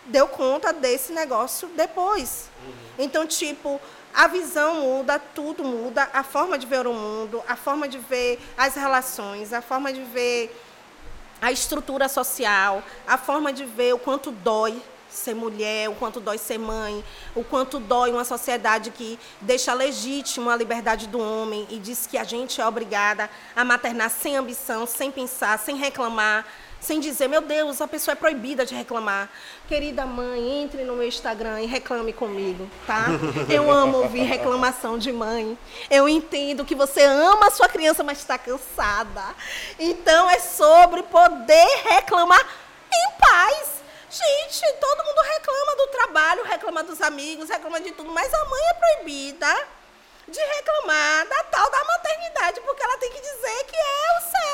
deu 0.07 0.27
conta 0.27 0.73
desse 0.73 1.13
negócio 1.13 1.69
depois. 1.77 2.51
Então, 2.99 3.27
tipo, 3.27 3.81
a 4.15 4.27
visão 4.27 4.75
muda, 4.75 5.19
tudo 5.19 5.65
muda, 5.65 6.09
a 6.13 6.23
forma 6.23 6.59
de 6.59 6.67
ver 6.67 6.87
o 6.87 6.93
mundo, 6.93 7.43
a 7.49 7.57
forma 7.57 7.89
de 7.89 7.99
ver 7.99 8.39
as 8.57 8.75
relações, 8.75 9.53
a 9.53 9.63
forma 9.63 9.93
de 9.93 10.03
ver 10.03 10.55
a 11.43 11.51
estrutura 11.51 12.09
social, 12.09 12.85
a 13.05 13.19
forma 13.19 13.53
de 13.53 13.65
ver 13.65 13.93
o 13.93 13.99
quanto 13.99 14.31
dói 14.31 14.81
ser 15.11 15.35
mulher, 15.35 15.91
o 15.91 15.95
quanto 15.97 16.21
dói 16.21 16.39
ser 16.39 16.57
mãe, 16.57 17.05
o 17.35 17.43
quanto 17.43 17.81
dói 17.81 18.13
uma 18.13 18.25
sociedade 18.25 18.91
que 18.91 19.19
deixa 19.41 19.75
legítimo 19.75 20.49
a 20.49 20.57
liberdade 20.57 21.09
do 21.09 21.19
homem 21.19 21.67
e 21.69 21.79
diz 21.81 22.07
que 22.07 22.17
a 22.17 22.23
gente 22.23 22.61
é 22.61 22.67
obrigada 22.67 23.29
a 23.57 23.65
maternar 23.65 24.09
sem 24.09 24.37
ambição, 24.37 24.87
sem 24.87 25.11
pensar, 25.11 25.59
sem 25.59 25.77
reclamar, 25.77 26.47
sem 26.83 26.99
dizer, 26.99 27.29
meu 27.29 27.41
Deus, 27.41 27.81
a 27.81 27.87
pessoa 27.87 28.13
é 28.13 28.17
proibida 28.17 28.67
de 28.67 28.75
reclamar. 28.75 29.31
Querida 29.69 30.05
mãe, 30.05 30.63
entre 30.63 30.83
no 30.83 30.97
meu 30.97 31.07
Instagram 31.07 31.63
e 31.63 31.67
reclame 31.67 32.13
comigo, 32.13 32.69
tá? 32.87 33.07
Eu 33.49 33.71
amo 33.71 33.99
ouvir 33.99 34.25
reclamação 34.25 34.99
de 34.99 35.13
mãe. 35.13 35.57
Eu 35.89 36.09
entendo 36.09 36.65
que 36.65 36.75
você 36.75 37.05
ama 37.05 37.47
a 37.47 37.51
sua 37.51 37.69
criança, 37.69 38.03
mas 38.03 38.19
está 38.19 38.37
cansada. 38.37 39.23
Então 39.79 40.29
é 40.29 40.41
sobre 40.41 41.05
poder 41.05 41.69
reclamar 41.85 42.45
em 42.93 43.11
paz. 43.19 43.83
Gente, 44.11 44.61
todo 44.79 45.05
mundo 45.05 45.23
reclama 45.23 45.77
do 45.77 45.87
trabalho, 45.87 46.45
reclama 46.45 46.83
dos 46.83 47.01
amigos, 47.01 47.49
reclama 47.49 47.81
de 47.81 47.93
tudo, 47.93 48.11
mas 48.11 48.35
a 48.35 48.45
mãe 48.45 48.63
é 48.71 48.75
proibida 48.75 49.67
de 50.29 50.41
reclamar 50.41 51.29
da 51.29 51.45
tal 51.45 51.71
da 51.71 51.85
maternidade, 51.85 52.61
porque 52.61 52.83
ela 52.83 52.99
tem 52.99 53.11
que 53.11 53.21
dizer 53.21 53.65
que 53.65 53.77
é 53.77 54.19
o 54.19 54.31
céu, 54.31 54.52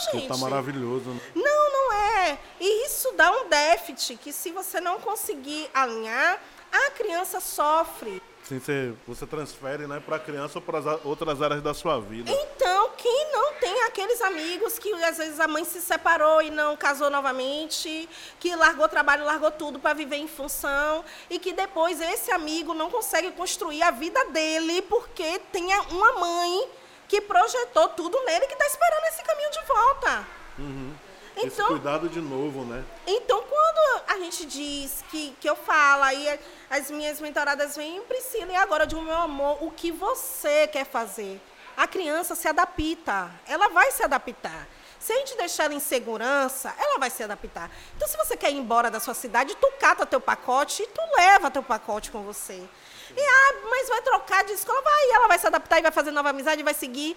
céu, 0.00 0.14
gente. 0.14 0.28
Tá 0.28 0.36
maravilhoso, 0.36 1.10
né? 1.10 1.20
Não, 1.34 1.72
não 1.72 1.92
é. 1.92 2.38
E 2.60 2.86
isso 2.86 3.12
dá 3.12 3.30
um 3.30 3.48
déficit 3.48 4.16
que 4.16 4.32
se 4.32 4.50
você 4.50 4.80
não 4.80 5.00
conseguir 5.00 5.68
alinhar, 5.74 6.40
a 6.72 6.90
criança 6.90 7.40
sofre. 7.40 8.22
Sim, 8.50 8.58
você, 8.58 8.92
você 9.06 9.26
transfere 9.26 9.86
né, 9.86 10.02
para 10.04 10.16
a 10.16 10.18
criança 10.18 10.58
ou 10.58 10.62
para 10.62 10.78
as 10.78 11.04
outras 11.04 11.40
áreas 11.40 11.62
da 11.62 11.72
sua 11.72 12.00
vida. 12.00 12.30
Então, 12.30 12.90
quem 12.96 13.32
não 13.32 13.54
tem 13.54 13.82
aqueles 13.84 14.20
amigos 14.22 14.76
que 14.78 14.92
às 15.04 15.18
vezes 15.18 15.38
a 15.38 15.46
mãe 15.46 15.64
se 15.64 15.80
separou 15.80 16.42
e 16.42 16.50
não 16.50 16.76
casou 16.76 17.10
novamente, 17.10 18.08
que 18.40 18.56
largou 18.56 18.88
trabalho, 18.88 19.24
largou 19.24 19.52
tudo 19.52 19.78
para 19.78 19.94
viver 19.94 20.16
em 20.16 20.26
função, 20.26 21.04
e 21.28 21.38
que 21.38 21.52
depois 21.52 22.00
esse 22.00 22.32
amigo 22.32 22.74
não 22.74 22.90
consegue 22.90 23.30
construir 23.32 23.82
a 23.82 23.92
vida 23.92 24.24
dele 24.26 24.82
porque 24.82 25.38
tem 25.52 25.66
uma 25.90 26.12
mãe 26.14 26.68
que 27.10 27.20
projetou 27.20 27.88
tudo 27.88 28.24
nele 28.24 28.46
que 28.46 28.52
está 28.52 28.64
esperando 28.66 29.04
esse 29.06 29.22
caminho 29.24 29.50
de 29.50 29.60
volta. 29.66 30.28
Uhum. 30.56 30.94
Então, 31.36 31.48
Esse 31.48 31.64
cuidado 31.64 32.08
de 32.08 32.20
novo, 32.20 32.64
né? 32.64 32.84
Então, 33.04 33.42
quando 33.42 34.02
a 34.06 34.16
gente 34.18 34.46
diz 34.46 35.02
que, 35.10 35.34
que 35.40 35.50
eu 35.50 35.56
falo, 35.56 36.04
aí 36.04 36.38
as 36.70 36.88
minhas 36.88 37.20
mentoradas 37.20 37.74
vêm, 37.74 38.00
Priscila, 38.02 38.52
e 38.52 38.54
agora, 38.54 38.86
de 38.86 38.94
meu 38.94 39.16
amor, 39.16 39.58
o 39.60 39.72
que 39.72 39.90
você 39.90 40.68
quer 40.68 40.86
fazer? 40.86 41.40
A 41.76 41.88
criança 41.88 42.36
se 42.36 42.46
adapta, 42.46 43.28
ela 43.44 43.68
vai 43.70 43.90
se 43.90 44.04
adaptar. 44.04 44.68
Se 45.00 45.12
a 45.12 45.16
gente 45.16 45.36
deixar 45.36 45.64
ela 45.64 45.74
em 45.74 45.80
segurança, 45.80 46.72
ela 46.78 46.96
vai 47.00 47.10
se 47.10 47.24
adaptar. 47.24 47.68
Então, 47.96 48.06
se 48.06 48.16
você 48.18 48.36
quer 48.36 48.52
ir 48.52 48.56
embora 48.56 48.88
da 48.88 49.00
sua 49.00 49.14
cidade, 49.14 49.56
tu 49.56 49.72
cata 49.80 50.06
teu 50.06 50.20
pacote 50.20 50.84
e 50.84 50.86
tu 50.86 51.00
leva 51.16 51.50
teu 51.50 51.62
pacote 51.62 52.12
com 52.12 52.22
você. 52.22 52.68
E, 53.16 53.20
ah, 53.20 53.54
mas 53.68 53.88
vai 53.88 54.02
trocar 54.02 54.44
de 54.44 54.52
escola? 54.52 54.80
Vai, 54.82 55.10
ela 55.10 55.28
vai 55.28 55.38
se 55.38 55.46
adaptar 55.46 55.78
e 55.78 55.82
vai 55.82 55.92
fazer 55.92 56.10
nova 56.10 56.30
amizade, 56.30 56.62
vai 56.62 56.74
seguir. 56.74 57.16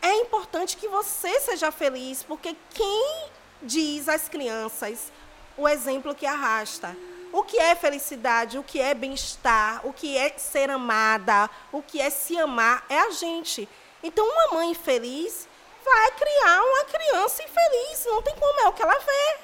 É 0.00 0.14
importante 0.16 0.76
que 0.76 0.88
você 0.88 1.40
seja 1.40 1.70
feliz, 1.70 2.22
porque 2.22 2.56
quem 2.70 3.28
diz 3.62 4.08
às 4.08 4.28
crianças 4.28 5.12
o 5.56 5.68
exemplo 5.68 6.14
que 6.14 6.24
arrasta. 6.24 6.96
O 7.32 7.42
que 7.42 7.58
é 7.58 7.74
felicidade, 7.74 8.58
o 8.58 8.62
que 8.62 8.80
é 8.80 8.94
bem-estar, 8.94 9.86
o 9.86 9.92
que 9.92 10.16
é 10.16 10.32
ser 10.38 10.70
amada, 10.70 11.50
o 11.70 11.82
que 11.82 12.00
é 12.00 12.08
se 12.08 12.38
amar, 12.38 12.86
é 12.88 12.98
a 13.00 13.10
gente. 13.10 13.68
Então, 14.02 14.24
uma 14.26 14.54
mãe 14.54 14.74
feliz 14.74 15.46
vai 15.84 16.10
criar 16.12 16.62
uma 16.62 16.84
criança 16.84 17.42
infeliz, 17.42 18.06
não 18.06 18.22
tem 18.22 18.34
como, 18.36 18.60
é 18.60 18.68
o 18.68 18.72
que 18.72 18.82
ela 18.82 18.98
vê. 18.98 19.36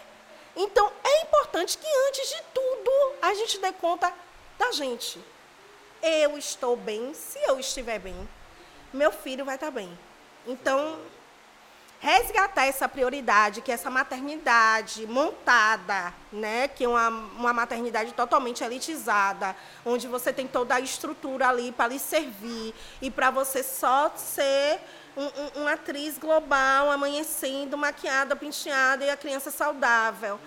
Então, 0.56 0.90
é 1.02 1.22
importante 1.22 1.76
que, 1.76 1.86
antes 2.08 2.28
de 2.28 2.42
tudo, 2.54 2.90
a 3.20 3.34
gente 3.34 3.58
dê 3.58 3.72
conta 3.72 4.12
da 4.58 4.70
gente. 4.72 5.22
Eu 6.06 6.36
estou 6.36 6.76
bem 6.76 7.14
se 7.14 7.38
eu 7.48 7.58
estiver 7.58 7.98
bem. 7.98 8.28
Meu 8.92 9.10
filho 9.10 9.42
vai 9.42 9.54
estar 9.54 9.70
bem. 9.70 9.98
Então, 10.46 10.98
resgatar 11.98 12.66
essa 12.66 12.86
prioridade, 12.86 13.62
que 13.62 13.70
é 13.70 13.74
essa 13.74 13.88
maternidade 13.88 15.06
montada, 15.06 16.12
né, 16.30 16.68
que 16.68 16.84
é 16.84 16.88
uma, 16.88 17.08
uma 17.08 17.52
maternidade 17.54 18.12
totalmente 18.12 18.62
elitizada, 18.62 19.56
onde 19.82 20.06
você 20.06 20.30
tem 20.30 20.46
toda 20.46 20.74
a 20.74 20.80
estrutura 20.80 21.48
ali 21.48 21.72
para 21.72 21.86
lhe 21.86 21.98
servir 21.98 22.74
e 23.00 23.10
para 23.10 23.30
você 23.30 23.62
só 23.62 24.12
ser 24.14 24.78
um, 25.16 25.24
um, 25.24 25.62
uma 25.62 25.72
atriz 25.72 26.18
global, 26.18 26.90
amanhecendo, 26.90 27.78
maquiada, 27.78 28.36
penteada 28.36 29.06
e 29.06 29.08
a 29.08 29.16
criança 29.16 29.50
saudável. 29.50 30.38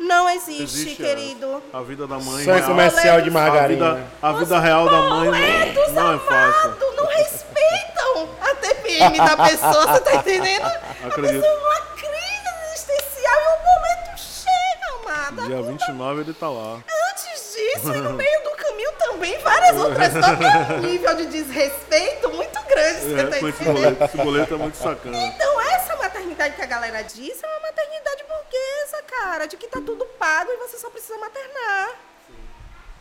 Não 0.00 0.30
existe, 0.30 0.62
existe 0.62 0.96
querido. 0.96 1.62
A, 1.72 1.78
a, 1.78 1.82
vida 1.82 2.06
da 2.06 2.18
mãe. 2.18 2.42
Só 2.42 2.54
é 2.54 2.62
comercial 2.62 3.20
de 3.20 3.30
margarina. 3.30 3.90
A 3.90 3.94
vida, 3.94 4.08
a 4.22 4.32
vida 4.32 4.58
real 4.58 4.88
da 4.88 5.02
mãe 5.02 5.30
não, 5.74 5.92
não 5.92 6.14
é 6.14 6.18
fácil. 6.18 6.76
Não 6.96 7.06
respeitam 7.06 8.28
a 8.40 8.54
TPM 8.54 9.18
da 9.18 9.36
pessoa, 9.36 9.86
você 9.86 10.00
tá 10.00 10.14
entendendo? 10.14 10.64
Acredito. 11.06 11.44
A 11.44 11.48
pessoa 11.48 11.52
é 11.52 11.58
uma 11.58 11.80
crise 11.96 12.48
existencial 12.72 13.40
e 13.40 13.46
o 13.46 13.64
momento 13.66 14.18
chega, 14.18 15.20
amada. 15.20 15.42
Dia 15.42 15.62
29 15.62 16.20
ele 16.22 16.32
tá 16.32 16.48
lá. 16.48 16.74
Antes 16.74 17.54
disso, 17.54 17.92
e 17.92 17.98
no 17.98 18.12
meio 18.16 18.42
do 18.42 18.50
caminho 18.50 18.92
também, 18.98 19.38
várias 19.38 19.76
outras 19.76 20.12
coisas. 20.16 20.70
um 20.70 20.78
nível 20.78 21.14
de 21.14 21.26
desrespeito 21.26 22.30
muito 22.30 22.58
grande, 22.62 23.00
você 23.00 23.20
é, 23.20 23.24
tá 23.24 23.48
esse 23.48 23.64
boleto, 23.64 24.04
esse 24.04 24.16
boleto 24.16 24.54
é 24.54 24.56
muito 24.56 24.76
sacana. 24.78 25.16
Então, 25.18 25.60
essa 25.60 25.94
maternidade 25.96 26.56
que 26.56 26.62
a 26.62 26.66
galera 26.66 27.02
diz 27.02 27.42
é 27.42 27.46
uma 27.46 27.60
maternidade 27.60 28.19
cara 29.30 29.46
de 29.46 29.56
que 29.56 29.66
tá 29.66 29.80
tudo 29.80 30.04
pago 30.18 30.50
e 30.50 30.56
você 30.56 30.78
só 30.78 30.90
precisa 30.90 31.18
maternar. 31.18 31.90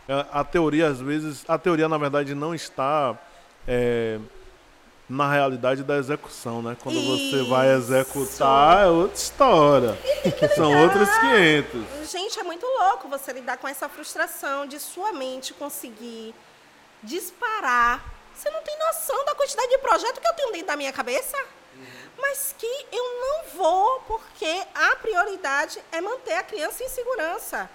É, 0.07 0.25
A 0.31 0.43
teoria, 0.43 0.87
às 0.87 0.99
vezes, 0.99 1.43
a 1.47 1.57
teoria, 1.57 1.87
na 1.87 1.97
verdade, 1.97 2.33
não 2.35 2.53
está 2.53 3.17
é, 3.67 4.19
na 5.07 5.31
realidade 5.31 5.83
da 5.83 5.97
execução, 5.97 6.61
né? 6.61 6.75
Quando 6.81 6.99
você 7.01 7.43
vai 7.43 7.67
Isso. 7.75 7.93
executar, 7.93 8.85
é 8.85 8.87
outra 8.87 9.15
história. 9.17 9.97
São 10.55 10.75
outros 10.83 11.09
500. 11.09 12.09
Gente, 12.11 12.39
é 12.39 12.43
muito 12.43 12.65
louco 12.65 13.07
você 13.07 13.31
lidar 13.33 13.57
com 13.57 13.67
essa 13.67 13.87
frustração 13.87 14.65
de 14.65 14.79
sua 14.79 15.11
mente 15.13 15.53
conseguir 15.53 16.33
disparar. 17.03 18.03
Você 18.33 18.49
não 18.49 18.61
tem 18.61 18.77
noção 18.79 19.25
da 19.25 19.35
quantidade 19.35 19.69
de 19.69 19.77
projeto 19.79 20.19
que 20.21 20.27
eu 20.27 20.33
tenho 20.33 20.51
dentro 20.51 20.67
da 20.67 20.75
minha 20.77 20.93
cabeça. 20.93 21.37
Mas 22.21 22.55
que 22.57 22.85
eu 22.91 23.03
não 23.21 23.43
vou, 23.55 24.01
porque 24.07 24.61
a 24.75 24.95
prioridade 24.97 25.79
é 25.91 26.01
manter 26.01 26.33
a 26.33 26.43
criança 26.43 26.83
em 26.83 26.89
segurança. 26.89 27.69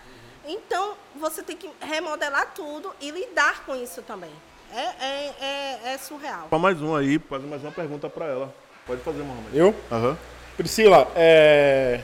Então, 0.46 0.94
você 1.16 1.42
tem 1.42 1.56
que 1.56 1.70
remodelar 1.80 2.52
tudo 2.54 2.92
e 3.00 3.10
lidar 3.10 3.64
com 3.64 3.74
isso 3.74 4.02
também. 4.02 4.30
É, 4.72 5.04
é, 5.04 5.34
é, 5.40 5.94
é 5.94 5.98
surreal. 5.98 6.48
Para 6.48 6.58
mais 6.58 6.82
um 6.82 6.94
aí, 6.94 7.18
fazer 7.18 7.46
mais 7.46 7.62
uma 7.62 7.72
pergunta 7.72 8.10
para 8.10 8.26
ela. 8.26 8.54
Pode 8.86 9.00
fazer, 9.00 9.22
Mohamed. 9.22 9.56
Eu? 9.56 9.74
Aham. 9.90 10.18
Priscila, 10.56 11.10
é, 11.16 12.00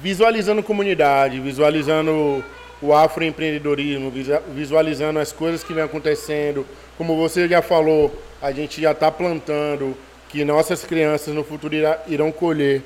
visualizando 0.00 0.62
comunidade, 0.62 1.38
visualizando 1.40 2.44
o 2.82 2.92
afroempreendedorismo, 2.92 4.12
visualizando 4.48 5.18
as 5.18 5.32
coisas 5.32 5.62
que 5.62 5.72
vem 5.72 5.84
acontecendo, 5.84 6.66
como 6.98 7.16
você 7.16 7.48
já 7.48 7.62
falou, 7.62 8.14
a 8.42 8.52
gente 8.52 8.80
já 8.80 8.92
está 8.92 9.10
plantando, 9.10 9.96
que 10.34 10.44
nossas 10.44 10.84
crianças 10.84 11.32
no 11.32 11.44
futuro 11.44 11.72
irá- 11.76 12.00
irão 12.08 12.32
colher. 12.32 12.82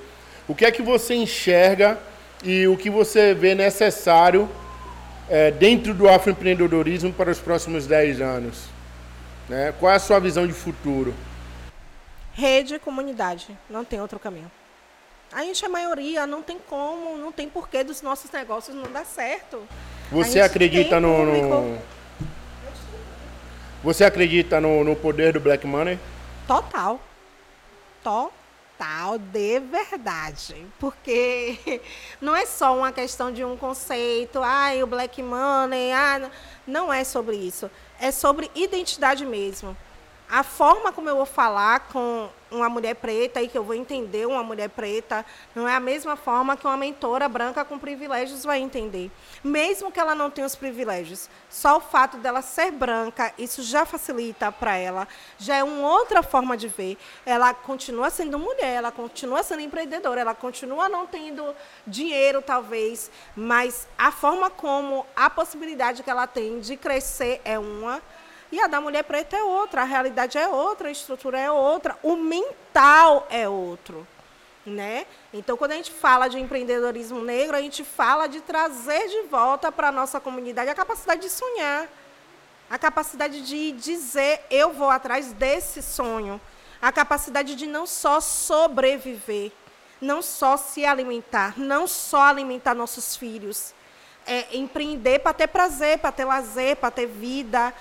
O 0.46 0.54
que 0.54 0.66
é 0.66 0.70
que 0.70 0.82
você 0.82 1.14
enxerga 1.14 1.98
e 2.44 2.66
o 2.68 2.76
que 2.76 2.90
você 2.90 3.32
vê 3.32 3.54
necessário 3.54 4.46
é, 5.30 5.50
dentro 5.50 5.94
do 5.94 6.06
afroempreendedorismo 6.10 7.10
para 7.10 7.30
os 7.30 7.38
próximos 7.38 7.86
10 7.86 8.20
anos? 8.20 8.64
Né? 9.48 9.72
Qual 9.80 9.90
é 9.90 9.96
a 9.96 9.98
sua 9.98 10.18
visão 10.18 10.46
de 10.46 10.52
futuro? 10.52 11.14
Rede 12.34 12.74
e 12.74 12.78
comunidade, 12.78 13.46
não 13.70 13.82
tem 13.82 13.98
outro 13.98 14.18
caminho. 14.18 14.50
A 15.32 15.42
gente 15.42 15.64
é 15.64 15.68
maioria, 15.68 16.26
não 16.26 16.42
tem 16.42 16.58
como, 16.68 17.16
não 17.16 17.32
tem 17.32 17.48
porquê 17.48 17.82
dos 17.82 18.02
nossos 18.02 18.30
negócios 18.30 18.76
não 18.76 18.92
dar 18.92 19.06
certo. 19.06 19.62
Você 20.12 20.38
acredita 20.40 21.00
no, 21.00 21.24
no- 21.24 21.78
Você 23.82 24.04
acredita 24.04 24.60
no, 24.60 24.84
no 24.84 24.94
poder 24.94 25.32
do 25.32 25.40
Black 25.40 25.66
Money? 25.66 25.98
Total. 26.46 27.00
Total, 28.02 29.18
de 29.18 29.60
verdade. 29.60 30.66
Porque 30.78 31.80
não 32.20 32.34
é 32.34 32.46
só 32.46 32.76
uma 32.76 32.92
questão 32.92 33.32
de 33.32 33.44
um 33.44 33.56
conceito, 33.56 34.40
ai, 34.42 34.82
o 34.82 34.86
black 34.86 35.22
money, 35.22 35.92
ah, 35.92 36.18
não- 36.18 36.30
não 36.66 36.92
é 36.92 37.02
sobre 37.04 37.36
isso. 37.36 37.70
É 38.00 38.10
sobre 38.10 38.50
identidade 38.54 39.24
mesmo. 39.26 39.76
A 40.30 40.42
forma 40.42 40.92
como 40.92 41.08
eu 41.08 41.16
vou 41.16 41.24
falar 41.26 41.88
com 41.88 42.28
uma 42.50 42.68
mulher 42.68 42.94
preta 42.94 43.40
e 43.42 43.48
que 43.48 43.56
eu 43.56 43.64
vou 43.64 43.74
entender 43.74 44.26
uma 44.26 44.42
mulher 44.42 44.68
preta 44.68 45.24
não 45.54 45.68
é 45.68 45.74
a 45.74 45.80
mesma 45.80 46.16
forma 46.16 46.56
que 46.56 46.66
uma 46.66 46.76
mentora 46.76 47.28
branca 47.28 47.64
com 47.64 47.78
privilégios 47.78 48.44
vai 48.44 48.58
entender. 48.58 49.10
Mesmo 49.42 49.90
que 49.90 49.98
ela 49.98 50.14
não 50.14 50.30
tenha 50.30 50.46
os 50.46 50.54
privilégios, 50.54 51.28
só 51.48 51.78
o 51.78 51.80
fato 51.80 52.18
dela 52.18 52.42
ser 52.42 52.70
branca, 52.70 53.32
isso 53.38 53.62
já 53.62 53.84
facilita 53.84 54.52
para 54.52 54.76
ela, 54.76 55.08
já 55.38 55.56
é 55.56 55.64
uma 55.64 55.88
outra 55.90 56.22
forma 56.22 56.56
de 56.56 56.68
ver. 56.68 56.98
Ela 57.24 57.54
continua 57.54 58.10
sendo 58.10 58.38
mulher, 58.38 58.76
ela 58.76 58.92
continua 58.92 59.42
sendo 59.42 59.62
empreendedora, 59.62 60.20
ela 60.20 60.34
continua 60.34 60.88
não 60.88 61.06
tendo 61.06 61.54
dinheiro, 61.86 62.42
talvez, 62.42 63.10
mas 63.34 63.88
a 63.96 64.10
forma 64.10 64.50
como 64.50 65.06
a 65.16 65.30
possibilidade 65.30 66.02
que 66.02 66.10
ela 66.10 66.26
tem 66.26 66.60
de 66.60 66.76
crescer 66.76 67.40
é 67.44 67.58
uma. 67.58 68.02
E 68.50 68.60
a 68.60 68.66
da 68.66 68.80
mulher 68.80 69.04
preta 69.04 69.36
é 69.36 69.42
outra, 69.42 69.82
a 69.82 69.84
realidade 69.84 70.38
é 70.38 70.48
outra, 70.48 70.88
a 70.88 70.92
estrutura 70.92 71.38
é 71.38 71.50
outra, 71.50 71.98
o 72.02 72.16
mental 72.16 73.26
é 73.30 73.48
outro. 73.48 74.06
Né? 74.64 75.06
Então, 75.32 75.56
quando 75.56 75.72
a 75.72 75.76
gente 75.76 75.90
fala 75.90 76.28
de 76.28 76.38
empreendedorismo 76.38 77.20
negro, 77.22 77.56
a 77.56 77.60
gente 77.60 77.84
fala 77.84 78.26
de 78.26 78.40
trazer 78.40 79.08
de 79.08 79.22
volta 79.22 79.72
para 79.72 79.88
a 79.88 79.92
nossa 79.92 80.20
comunidade 80.20 80.70
a 80.70 80.74
capacidade 80.74 81.22
de 81.22 81.30
sonhar, 81.30 81.88
a 82.68 82.78
capacidade 82.78 83.40
de 83.40 83.72
dizer 83.72 84.44
eu 84.50 84.72
vou 84.72 84.90
atrás 84.90 85.32
desse 85.32 85.80
sonho, 85.82 86.38
a 86.82 86.92
capacidade 86.92 87.54
de 87.54 87.66
não 87.66 87.86
só 87.86 88.20
sobreviver, 88.20 89.52
não 90.00 90.20
só 90.20 90.56
se 90.56 90.84
alimentar, 90.84 91.54
não 91.56 91.86
só 91.86 92.22
alimentar 92.24 92.74
nossos 92.74 93.16
filhos, 93.16 93.74
é 94.26 94.56
empreender 94.56 95.20
para 95.20 95.32
ter 95.32 95.46
prazer, 95.48 95.98
para 95.98 96.12
ter 96.12 96.26
lazer, 96.26 96.76
para 96.76 96.90
ter 96.90 97.06
vida, 97.06 97.72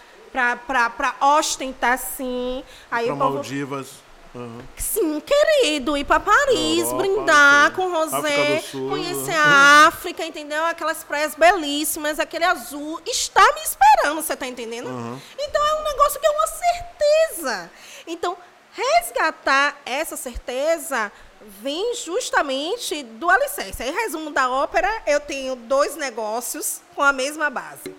para 0.67 1.15
ostentar 1.37 1.97
sim. 1.97 2.63
Aí 2.91 3.07
povo- 3.07 3.17
Maldivas. 3.33 3.87
Aham. 4.35 4.59
Sim, 4.77 5.19
querido, 5.21 5.97
ir 5.97 6.03
para 6.03 6.19
Paris, 6.19 6.79
Europa, 6.83 6.97
brindar 6.97 7.71
com 7.71 7.89
Rosé, 7.89 8.63
conhecer 8.71 9.33
a 9.33 9.87
África, 9.87 10.23
entendeu? 10.25 10.63
Aquelas 10.65 11.03
praias 11.03 11.33
belíssimas, 11.33 12.19
aquele 12.19 12.43
azul, 12.43 13.01
está 13.05 13.41
me 13.53 13.61
esperando, 13.61 14.21
você 14.21 14.35
tá 14.35 14.45
entendendo? 14.45 14.89
Então 15.39 15.65
é 15.65 15.73
um 15.79 15.83
negócio 15.83 16.19
que 16.19 16.27
é 16.27 16.29
uma 16.29 16.47
certeza. 16.47 17.71
Então, 18.05 18.37
resgatar 18.73 19.75
essa 19.85 20.15
certeza 20.15 21.11
vem 21.41 21.95
justamente 21.95 23.01
do 23.03 23.29
alicerce. 23.29 23.81
Aí, 23.81 23.91
resumo 23.91 24.29
da 24.29 24.49
ópera, 24.51 24.89
eu 25.07 25.19
tenho 25.19 25.55
dois 25.55 25.95
negócios 25.95 26.81
com 26.93 27.01
a 27.01 27.13
mesma 27.13 27.49
base 27.49 27.95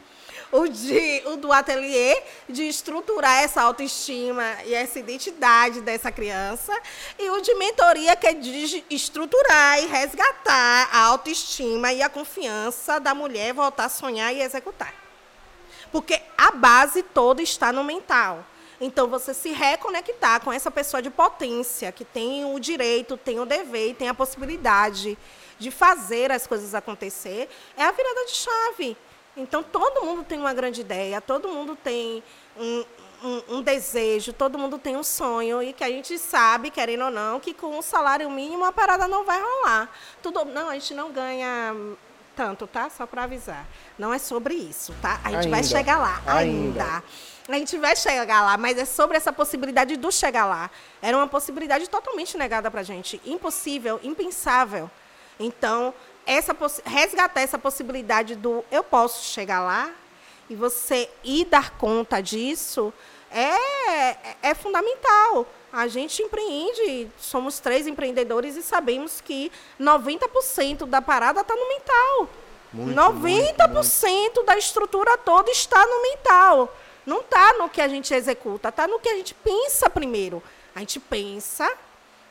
o, 0.51 0.67
de, 0.67 1.23
o 1.27 1.37
do 1.37 1.53
ateliê, 1.53 2.23
de 2.49 2.65
estruturar 2.69 3.43
essa 3.43 3.63
autoestima 3.63 4.45
e 4.65 4.75
essa 4.75 4.99
identidade 4.99 5.81
dessa 5.81 6.11
criança, 6.11 6.73
e 7.19 7.29
o 7.31 7.41
de 7.41 7.55
mentoria, 7.55 8.17
que 8.17 8.27
é 8.27 8.33
de 8.33 8.85
estruturar 8.91 9.83
e 9.83 9.87
resgatar 9.87 10.89
a 10.93 11.01
autoestima 11.01 11.93
e 11.93 12.03
a 12.03 12.09
confiança 12.09 12.99
da 12.99 13.15
mulher 13.15 13.53
voltar 13.53 13.87
a 13.87 13.91
sonhar 13.91 14.35
e 14.35 14.41
executar. 14.41 14.95
Porque 15.93 16.21
a 16.37 16.51
base 16.51 17.03
toda 17.03 17.43
está 17.43 17.73
no 17.73 17.85
mental. 17.85 18.45
Então, 18.81 19.09
você 19.09 19.35
se 19.35 19.51
reconectar 19.51 20.41
com 20.41 20.53
essa 20.53 20.71
pessoa 20.71 21.03
de 21.03 21.11
potência, 21.11 21.91
que 21.91 22.05
tem 22.05 22.45
o 22.45 22.59
direito, 22.61 23.17
tem 23.17 23.41
o 23.41 23.45
dever 23.45 23.95
tem 23.95 24.09
a 24.09 24.15
possibilidade 24.15 25.19
de 25.59 25.71
fazer 25.71 26.31
as 26.31 26.47
coisas 26.47 26.75
acontecer, 26.75 27.49
é 27.77 27.85
a 27.85 27.91
virada 27.91 28.25
de 28.27 28.33
chave. 28.33 28.97
Então, 29.39 29.62
todo 29.62 30.05
mundo 30.05 30.24
tem 30.24 30.39
uma 30.39 30.53
grande 30.53 30.80
ideia, 30.80 31.20
todo 31.20 31.49
mundo 31.49 31.76
tem 31.76 32.22
um, 32.57 32.84
um, 33.22 33.43
um 33.57 33.62
desejo, 33.62 34.32
todo 34.32 34.59
mundo 34.59 34.78
tem 34.78 34.97
um 34.97 35.05
sonho, 35.05 35.62
e 35.62 35.72
que 35.72 35.84
a 35.84 35.89
gente 35.89 36.18
sabe, 36.18 36.70
querendo 36.70 37.05
ou 37.05 37.11
não, 37.11 37.41
que 37.41 37.55
com 37.55 37.78
o 37.78 37.82
salário 37.82 38.28
mínimo 38.28 38.64
a 38.64 38.72
parada 38.72 39.07
não 39.07 39.24
vai 39.24 39.41
rolar. 39.41 39.91
Tudo, 40.22 40.45
não, 40.45 40.68
a 40.68 40.74
gente 40.74 40.93
não 40.93 41.11
ganha 41.12 41.74
tanto, 42.34 42.66
tá? 42.66 42.89
Só 42.91 43.07
para 43.07 43.24
avisar. 43.24 43.66
Não 43.99 44.12
é 44.12 44.18
sobre 44.18 44.55
isso, 44.55 44.95
tá? 45.01 45.20
A 45.24 45.30
gente 45.30 45.49
vai 45.49 45.61
Ainda. 45.61 45.68
chegar 45.68 45.99
lá. 45.99 46.22
Ainda. 46.26 46.84
ainda. 46.84 47.05
A 47.49 47.55
gente 47.55 47.78
vai 47.78 47.97
chegar 47.97 48.43
lá, 48.43 48.59
mas 48.59 48.76
é 48.76 48.84
sobre 48.84 49.16
essa 49.16 49.32
possibilidade 49.32 49.97
do 49.97 50.12
chegar 50.12 50.45
lá. 50.45 50.70
Era 51.01 51.16
uma 51.16 51.26
possibilidade 51.26 51.89
totalmente 51.89 52.36
negada 52.36 52.70
para 52.70 52.82
gente. 52.82 53.20
Impossível, 53.24 53.99
impensável. 54.03 54.91
Então, 55.41 55.95
essa 56.29 56.55
resgatar 56.85 57.41
essa 57.41 57.59
possibilidade 57.59 58.37
do 58.37 58.62
eu 58.70 58.85
posso 58.85 59.24
chegar 59.24 59.62
lá 59.62 59.91
e 60.51 60.55
você 60.55 61.09
ir 61.24 61.47
dar 61.47 61.70
conta 61.79 62.20
disso 62.20 62.93
é, 63.31 64.16
é 64.43 64.55
fundamental. 64.55 65.47
A 65.72 65.89
gente 65.89 66.22
empreende, 66.22 67.11
somos 67.18 67.61
três 67.61 67.87
empreendedores 67.87 68.57
e 68.57 68.62
sabemos 68.62 69.22
que 69.22 69.51
90% 69.81 70.87
da 70.87 71.01
parada 71.01 71.41
está 71.41 71.55
no 71.55 71.68
mental. 71.68 72.29
Muito, 72.72 72.95
90% 72.95 74.45
da 74.45 74.57
estrutura 74.59 75.16
toda 75.16 75.51
está 75.51 75.85
no 75.87 76.03
mental. 76.03 76.76
Não 77.07 77.20
está 77.20 77.55
no 77.55 77.70
que 77.70 77.81
a 77.81 77.89
gente 77.89 78.12
executa, 78.12 78.68
está 78.68 78.87
no 78.87 78.99
que 78.99 79.09
a 79.09 79.16
gente 79.16 79.35
pensa 79.35 79.89
primeiro. 79.89 80.43
A 80.74 80.81
gente 80.81 81.01
pensa, 81.01 81.70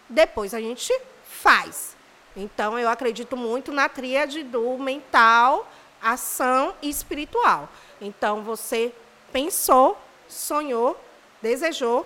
depois 0.07 0.53
a 0.53 0.61
gente 0.61 0.93
faz. 1.27 1.96
Então, 2.37 2.77
eu 2.77 2.87
acredito 2.87 3.35
muito 3.35 3.71
na 3.71 3.89
tríade 3.89 4.43
do 4.43 4.77
mental, 4.77 5.67
ação 5.99 6.75
e 6.83 6.87
espiritual. 6.87 7.67
Então, 7.99 8.43
você 8.43 8.93
pensou, 9.33 9.97
sonhou, 10.29 10.95
desejou, 11.41 12.05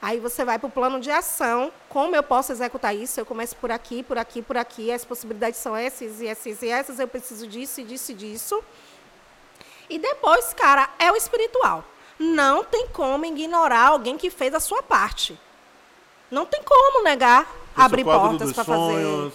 aí 0.00 0.18
você 0.18 0.46
vai 0.46 0.58
para 0.58 0.66
o 0.66 0.70
plano 0.70 0.98
de 0.98 1.10
ação. 1.10 1.70
Como 1.90 2.16
eu 2.16 2.22
posso 2.22 2.52
executar 2.52 2.96
isso? 2.96 3.20
Eu 3.20 3.26
começo 3.26 3.54
por 3.56 3.70
aqui, 3.70 4.02
por 4.02 4.16
aqui, 4.16 4.40
por 4.40 4.56
aqui. 4.56 4.90
As 4.90 5.04
possibilidades 5.04 5.60
são 5.60 5.76
essas 5.76 6.22
e 6.22 6.26
essas 6.26 6.62
e 6.62 6.68
essas. 6.68 6.98
Eu 6.98 7.06
preciso 7.06 7.46
disso 7.46 7.82
e 7.82 7.84
disso 7.84 8.12
e 8.12 8.14
disso. 8.14 8.64
E 9.90 9.98
depois, 9.98 10.54
cara, 10.54 10.88
é 10.98 11.12
o 11.12 11.16
espiritual. 11.16 11.84
Não 12.18 12.64
tem 12.64 12.88
como 12.88 13.26
ignorar 13.26 13.88
alguém 13.88 14.16
que 14.16 14.30
fez 14.30 14.54
a 14.54 14.60
sua 14.60 14.82
parte. 14.82 15.38
Não 16.30 16.46
tem 16.46 16.62
como 16.62 17.04
negar 17.04 17.46
abrir 17.76 18.04
portas 18.04 18.54
para 18.54 18.64
fazer. 18.64 19.32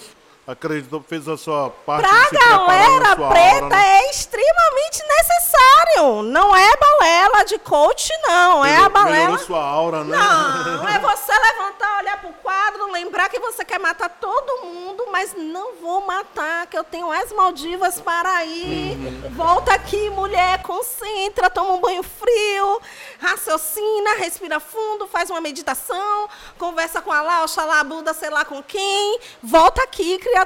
Acreditou, 0.51 1.01
fez 1.01 1.27
a 1.27 1.37
sua 1.37 1.69
parte. 1.69 2.07
Pra 2.07 2.39
galera 2.39 3.15
preta 3.15 3.67
né? 3.67 3.99
é 3.99 4.09
extremamente 4.11 5.03
necessário. 5.03 6.23
Não 6.23 6.55
é 6.55 6.71
balela 6.77 7.43
de 7.45 7.57
coach, 7.59 8.11
não. 8.23 8.65
É 8.65 8.77
a 8.77 8.89
balela. 8.89 9.37
sua 9.37 9.63
aura, 9.63 10.03
né? 10.03 10.17
Não, 10.17 10.87
é 10.89 10.99
você 10.99 11.31
levantar, 11.31 11.99
olhar 11.99 12.21
pro 12.21 12.33
quadro, 12.33 12.91
lembrar 12.91 13.29
que 13.29 13.39
você 13.39 13.63
quer 13.63 13.79
matar 13.79 14.09
todo 14.09 14.65
mundo, 14.65 15.07
mas 15.11 15.33
não 15.35 15.75
vou 15.75 16.05
matar, 16.05 16.67
que 16.67 16.77
eu 16.77 16.83
tenho 16.83 17.11
as 17.11 17.31
Maldivas 17.31 17.99
para 17.99 18.43
ir. 18.45 18.97
Volta 19.31 19.73
aqui, 19.73 20.09
mulher, 20.09 20.61
concentra, 20.63 21.49
toma 21.49 21.73
um 21.73 21.79
banho 21.79 22.03
frio, 22.03 22.81
raciocina, 23.19 24.15
respira 24.17 24.59
fundo, 24.59 25.07
faz 25.07 25.29
uma 25.29 25.41
meditação, 25.41 26.29
conversa 26.57 27.01
com 27.01 27.11
Allah, 27.11 27.43
Oxalá, 27.43 27.83
Buda, 27.83 28.13
sei 28.13 28.29
lá 28.29 28.43
com 28.45 28.61
quem. 28.61 29.19
Volta 29.41 29.83
aqui, 29.83 30.17
criatura, 30.17 30.40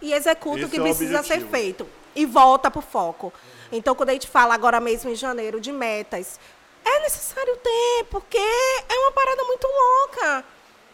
e 0.00 0.12
executa 0.12 0.58
Esse 0.58 0.66
o 0.66 0.68
que 0.68 0.76
é 0.76 0.80
o 0.80 0.84
precisa 0.84 1.22
ser 1.22 1.34
objetivo. 1.34 1.50
feito. 1.50 1.86
E 2.14 2.26
volta 2.26 2.70
pro 2.70 2.80
foco. 2.80 3.32
Então, 3.72 3.94
quando 3.94 4.10
a 4.10 4.12
gente 4.12 4.26
fala 4.26 4.54
agora 4.54 4.80
mesmo 4.80 5.10
em 5.10 5.14
janeiro 5.14 5.60
de 5.60 5.70
metas, 5.70 6.40
é 6.84 7.00
necessário 7.00 7.56
ter, 7.56 8.04
porque 8.10 8.38
é 8.38 8.98
uma 8.98 9.12
parada 9.12 9.44
muito 9.44 9.66
louca. 9.66 10.44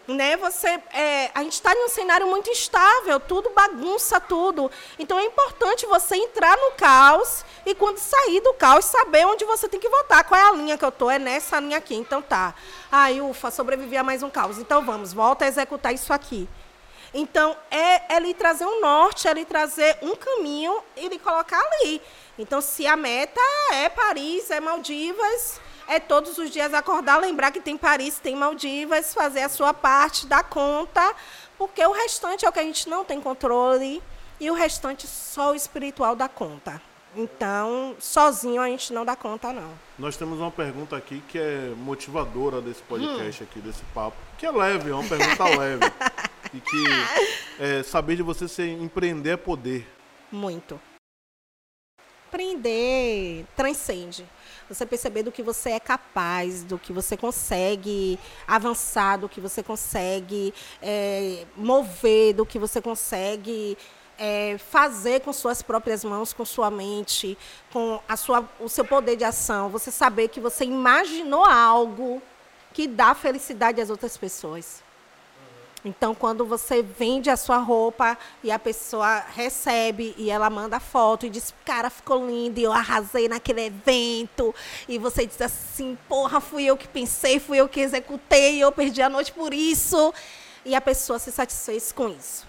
Né? 0.09 0.37
Você, 0.37 0.69
é, 0.93 1.33
a 1.35 1.43
gente 1.43 1.55
está 1.55 1.73
em 1.73 1.85
um 1.85 1.89
cenário 1.89 2.29
muito 2.29 2.49
instável, 2.49 3.19
tudo 3.19 3.51
bagunça 3.51 4.21
tudo. 4.21 4.71
Então 4.99 5.19
é 5.19 5.25
importante 5.25 5.85
você 5.87 6.15
entrar 6.15 6.57
no 6.57 6.73
caos 6.73 7.45
e 7.65 7.75
quando 7.75 7.99
sair 7.99 8.41
do 8.41 8.55
caos 8.55 8.85
saber 8.85 9.27
onde 9.27 9.45
você 9.45 9.69
tem 9.69 9.81
que 9.81 9.89
voltar. 9.89 10.23
Qual 10.23 10.41
é 10.41 10.49
a 10.49 10.53
linha 10.53 10.79
que 10.79 10.85
eu 10.85 10.93
tô? 10.93 11.11
É 11.11 11.19
nessa 11.19 11.59
linha 11.59 11.79
aqui. 11.79 11.97
Então 11.97 12.23
tá. 12.23 12.55
Ai, 12.91 13.21
ufa, 13.21 13.51
sobrevivi 13.51 13.97
a 13.97 14.05
mais 14.05 14.23
um 14.23 14.31
caos. 14.31 14.59
Então 14.59 14.85
vamos, 14.85 15.13
volta 15.13 15.45
a 15.45 15.49
executar 15.49 15.93
isso 15.93 16.13
aqui. 16.13 16.49
Então, 17.15 17.57
é, 17.71 18.15
é 18.17 18.21
lhe 18.21 18.35
trazer 18.35 18.65
um 18.67 18.81
norte, 18.81 19.27
é 19.29 19.33
lhe 19.33 19.45
trazer 19.45 19.97
um 20.03 20.15
caminho 20.15 20.83
e 20.97 21.09
lhe 21.09 21.19
colocar 21.19 21.61
ali. 21.61 22.03
Então, 22.39 22.61
se 22.61 22.87
a 22.87 22.97
meta 22.97 23.41
é 23.73 23.89
Paris, 23.89 24.51
é 24.51 24.61
Maldivas, 24.61 25.61
é 25.89 25.99
todos 26.01 26.37
os 26.37 26.51
dias 26.51 26.75
acordar, 26.75 27.19
lembrar 27.19 27.51
que 27.51 27.61
tem 27.61 27.77
Paris, 27.77 28.19
tem 28.19 28.37
Maldivas, 28.37 29.15
fazer 29.15 29.43
a 29.43 29.49
sua 29.49 29.73
parte, 29.73 30.27
dar 30.27 30.45
conta, 30.45 31.15
porque 31.57 31.85
o 31.85 31.93
restante 31.93 32.45
é 32.45 32.49
o 32.49 32.53
que 32.53 32.59
a 32.61 32.65
gente 32.65 32.89
não 32.89 33.05
tem 33.05 33.21
controle 33.21 34.03
e 34.39 34.51
o 34.51 34.55
restante 34.55 35.07
só 35.07 35.53
o 35.53 35.55
espiritual 35.55 36.15
dá 36.15 36.29
conta. 36.29 36.83
Então, 37.19 37.97
sozinho 37.99 38.61
a 38.61 38.67
gente 38.69 38.93
não 38.93 39.03
dá 39.03 39.17
conta, 39.17 39.51
não. 39.51 39.71
Nós 39.99 40.19
temos 40.19 40.39
uma 40.39 40.51
pergunta 40.51 40.95
aqui 40.95 41.23
que 41.27 41.39
é 41.39 41.73
motivadora 41.75 42.61
desse 42.61 42.83
podcast 42.83 43.43
Hum. 43.43 43.47
aqui, 43.51 43.59
desse 43.61 43.83
papo. 43.95 44.17
Que 44.37 44.45
é 44.45 44.51
leve, 44.51 44.91
é 44.91 44.95
uma 44.95 45.09
pergunta 45.09 45.45
leve. 45.57 45.81
E 46.53 46.61
que 46.61 46.85
é, 47.59 47.83
saber 47.83 48.17
de 48.17 48.23
você 48.23 48.49
ser 48.49 48.67
empreender 48.69 49.31
é 49.31 49.37
poder. 49.37 49.87
Muito. 50.31 50.81
Aprender 52.29 53.47
transcende. 53.57 54.27
Você 54.69 54.85
perceber 54.85 55.23
do 55.23 55.31
que 55.31 55.43
você 55.43 55.71
é 55.71 55.81
capaz, 55.81 56.65
do 56.65 56.79
que 56.79 56.93
você 56.93 57.17
consegue 57.17 58.19
avançar, 58.47 59.17
do 59.17 59.29
que 59.29 59.41
você 59.41 59.63
consegue 59.63 60.53
é, 60.83 61.47
mover, 61.57 62.35
do 62.35 62.45
que 62.45 62.59
você 62.59 62.83
consegue 62.83 63.79
é, 64.19 64.59
fazer 64.59 65.21
com 65.21 65.33
suas 65.33 65.63
próprias 65.63 66.05
mãos, 66.05 66.33
com 66.33 66.45
sua 66.45 66.71
mente, 66.71 67.39
com 67.73 68.01
a 68.09 68.17
sua, 68.17 68.49
o 68.59 68.69
seu 68.69 68.85
poder 68.85 69.17
de 69.17 69.25
ação. 69.25 69.69
Você 69.71 69.91
saber 69.91 70.29
que 70.29 70.41
você 70.41 70.65
imaginou 70.65 71.45
algo 71.45 72.21
que 72.73 72.87
dá 72.87 73.15
felicidade 73.15 73.81
às 73.81 73.89
outras 73.89 74.17
pessoas. 74.17 74.83
Então, 75.87 76.17
quando 76.17 76.45
você 76.45 76.83
vende 76.83 77.31
a 77.31 77.37
sua 77.37 77.59
roupa 77.59 78.19
e 78.43 78.51
a 78.51 78.59
pessoa 78.59 79.21
recebe 79.21 80.17
e 80.19 80.29
ela 80.29 80.51
manda 80.51 80.81
foto 80.81 81.25
e 81.25 81.31
diz, 81.31 81.55
cara, 81.65 81.89
ficou 81.89 82.27
lindo 82.27 82.59
eu 82.59 82.73
arrasei 82.73 83.29
naquele 83.29 83.67
evento. 83.67 84.53
E 84.89 84.99
você 84.99 85.25
diz 85.25 85.41
assim, 85.41 85.97
porra, 86.09 86.41
fui 86.41 86.65
eu 86.65 86.77
que 86.77 86.89
pensei, 86.89 87.39
fui 87.39 87.59
eu 87.59 87.69
que 87.69 87.81
executei, 87.81 88.59
eu 88.59 88.73
perdi 88.73 89.01
a 89.01 89.09
noite 89.09 89.31
por 89.31 89.55
isso. 89.55 90.13
E 90.65 90.75
a 90.75 90.81
pessoa 90.81 91.21
se 91.21 91.31
satisfez 91.31 91.93
com 91.93 92.09
isso. 92.09 92.45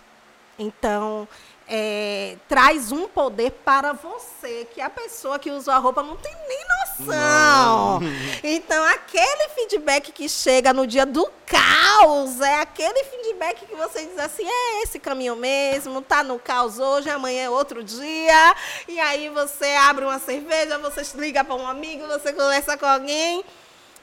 Então, 0.58 1.28
é, 1.70 2.38
traz 2.48 2.92
um 2.92 3.08
poder 3.08 3.52
para 3.52 3.92
você 3.92 4.66
que 4.74 4.80
a 4.80 4.90
pessoa 4.90 5.38
que 5.38 5.52
usou 5.52 5.74
a 5.74 5.78
roupa 5.78 6.02
não 6.02 6.16
tem 6.16 6.34
nem 6.48 6.60
noção. 6.80 8.00
Então, 8.44 8.84
aquele 8.86 9.50
feedback 9.50 10.12
que 10.12 10.30
chega 10.30 10.74
no 10.74 10.88
dia 10.88 11.06
do 11.06 11.30
caos 11.46 12.40
é 12.40 12.62
aquele 12.62 13.04
feedback 13.04 13.66
que 13.66 13.76
você 13.76 14.06
diz 14.06 14.18
assim: 14.18 14.48
é 14.48 14.84
esse 14.84 14.98
caminho 14.98 15.36
mesmo, 15.36 16.02
tá 16.02 16.24
no 16.24 16.40
caos 16.40 16.80
hoje, 16.80 17.10
amanhã 17.10 17.44
é 17.44 17.50
outro 17.50 17.84
dia. 17.84 18.56
E 18.88 19.00
aí 19.00 19.30
você 19.30 19.68
abre 19.76 20.06
uma 20.06 20.20
cerveja, 20.20 20.78
você 20.78 21.06
liga 21.18 21.44
para 21.44 21.56
um 21.56 21.68
amigo, 21.68 22.08
você 22.08 22.32
conversa 22.32 22.78
com 22.78 22.86
alguém 22.86 23.44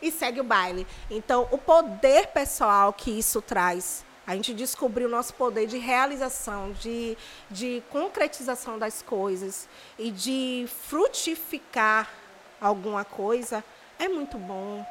e 0.02 0.10
segue 0.10 0.40
o 0.40 0.44
baile. 0.44 0.86
Então, 1.10 1.48
o 1.50 1.56
poder 1.56 2.26
pessoal 2.26 2.92
que 2.92 3.10
isso 3.10 3.40
traz 3.40 4.04
a 4.26 4.34
gente 4.34 4.54
descobriu 4.54 5.06
o 5.06 5.10
nosso 5.10 5.34
poder 5.34 5.66
de 5.66 5.78
realização, 5.78 6.72
de, 6.72 7.16
de 7.50 7.82
concretização 7.90 8.78
das 8.78 9.02
coisas 9.02 9.68
e 9.98 10.10
de 10.10 10.66
frutificar 10.88 12.08
alguma 12.60 13.04
coisa 13.04 13.62
é 13.98 14.08
muito 14.08 14.38
bom. 14.38 14.84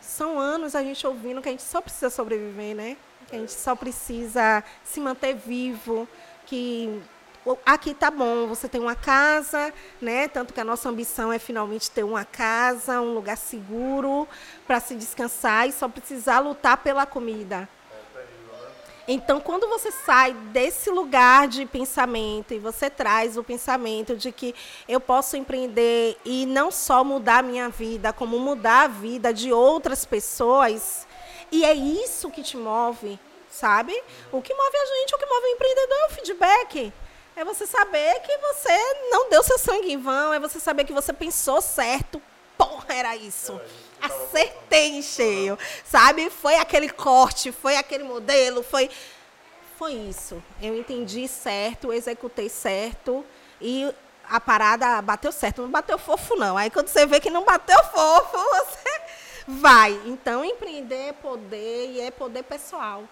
São 0.00 0.38
anos 0.38 0.74
a 0.74 0.82
gente 0.82 1.06
ouvindo 1.06 1.40
que 1.40 1.48
a 1.48 1.52
gente 1.52 1.62
só 1.62 1.80
precisa 1.80 2.10
sobreviver, 2.10 2.76
né? 2.76 2.96
Que 3.28 3.36
a 3.36 3.38
gente 3.38 3.52
só 3.52 3.74
precisa 3.74 4.62
se 4.84 5.00
manter 5.00 5.34
vivo, 5.34 6.06
que 6.44 7.02
aqui 7.64 7.94
tá 7.94 8.10
bom, 8.10 8.46
você 8.46 8.68
tem 8.68 8.80
uma 8.80 8.94
casa, 8.94 9.72
né? 10.00 10.28
Tanto 10.28 10.52
que 10.52 10.60
a 10.60 10.64
nossa 10.64 10.88
ambição 10.88 11.32
é 11.32 11.38
finalmente 11.38 11.90
ter 11.90 12.04
uma 12.04 12.24
casa, 12.24 13.00
um 13.00 13.14
lugar 13.14 13.36
seguro 13.36 14.28
para 14.66 14.80
se 14.80 14.94
descansar 14.94 15.68
e 15.68 15.72
só 15.72 15.88
precisar 15.88 16.40
lutar 16.40 16.76
pela 16.76 17.06
comida. 17.06 17.68
Então, 19.08 19.40
quando 19.40 19.68
você 19.68 19.92
sai 19.92 20.32
desse 20.32 20.90
lugar 20.90 21.46
de 21.46 21.64
pensamento 21.64 22.52
e 22.52 22.58
você 22.58 22.90
traz 22.90 23.36
o 23.36 23.44
pensamento 23.44 24.16
de 24.16 24.32
que 24.32 24.52
eu 24.88 25.00
posso 25.00 25.36
empreender 25.36 26.16
e 26.24 26.44
não 26.44 26.72
só 26.72 27.04
mudar 27.04 27.38
a 27.38 27.42
minha 27.42 27.68
vida, 27.68 28.12
como 28.12 28.38
mudar 28.38 28.82
a 28.82 28.88
vida 28.88 29.32
de 29.32 29.52
outras 29.52 30.04
pessoas, 30.04 31.06
e 31.52 31.64
é 31.64 31.72
isso 31.72 32.30
que 32.30 32.42
te 32.42 32.56
move, 32.56 33.18
sabe? 33.48 33.92
O 34.32 34.42
que 34.42 34.52
move 34.52 34.76
a 34.76 34.86
gente, 34.86 35.14
o 35.14 35.18
que 35.18 35.26
move 35.26 35.46
o 35.46 35.54
empreendedor 35.54 35.98
é 35.98 36.06
o 36.06 36.10
feedback. 36.10 36.92
É 37.36 37.44
você 37.44 37.66
saber 37.66 38.20
que 38.20 38.36
você 38.38 38.94
não 39.10 39.28
deu 39.28 39.42
seu 39.42 39.58
sangue 39.58 39.92
em 39.92 39.98
vão, 39.98 40.34
é 40.34 40.40
você 40.40 40.58
saber 40.58 40.84
que 40.84 40.92
você 40.92 41.12
pensou 41.12 41.60
certo. 41.60 42.20
Porra, 42.58 42.86
era 42.94 43.14
isso. 43.14 43.60
Acertei 44.00 44.98
em 44.98 45.02
cheio, 45.02 45.58
sabe? 45.84 46.30
Foi 46.30 46.56
aquele 46.56 46.88
corte, 46.88 47.50
foi 47.52 47.76
aquele 47.76 48.04
modelo, 48.04 48.62
foi 48.62 48.90
foi 49.76 49.92
isso. 49.92 50.42
Eu 50.60 50.76
entendi 50.76 51.28
certo, 51.28 51.92
executei 51.92 52.48
certo 52.48 53.24
e 53.60 53.92
a 54.28 54.40
parada 54.40 55.00
bateu 55.02 55.30
certo. 55.30 55.62
Não 55.62 55.70
bateu 55.70 55.98
fofo, 55.98 56.34
não. 56.36 56.56
Aí 56.56 56.70
quando 56.70 56.88
você 56.88 57.06
vê 57.06 57.20
que 57.20 57.30
não 57.30 57.44
bateu 57.44 57.78
fofo, 57.84 58.36
você 58.38 59.00
vai. 59.46 59.92
Então, 60.06 60.44
empreender 60.44 61.08
é 61.08 61.12
poder 61.12 61.90
e 61.90 62.00
é 62.00 62.10
poder 62.10 62.42
pessoal. 62.42 63.04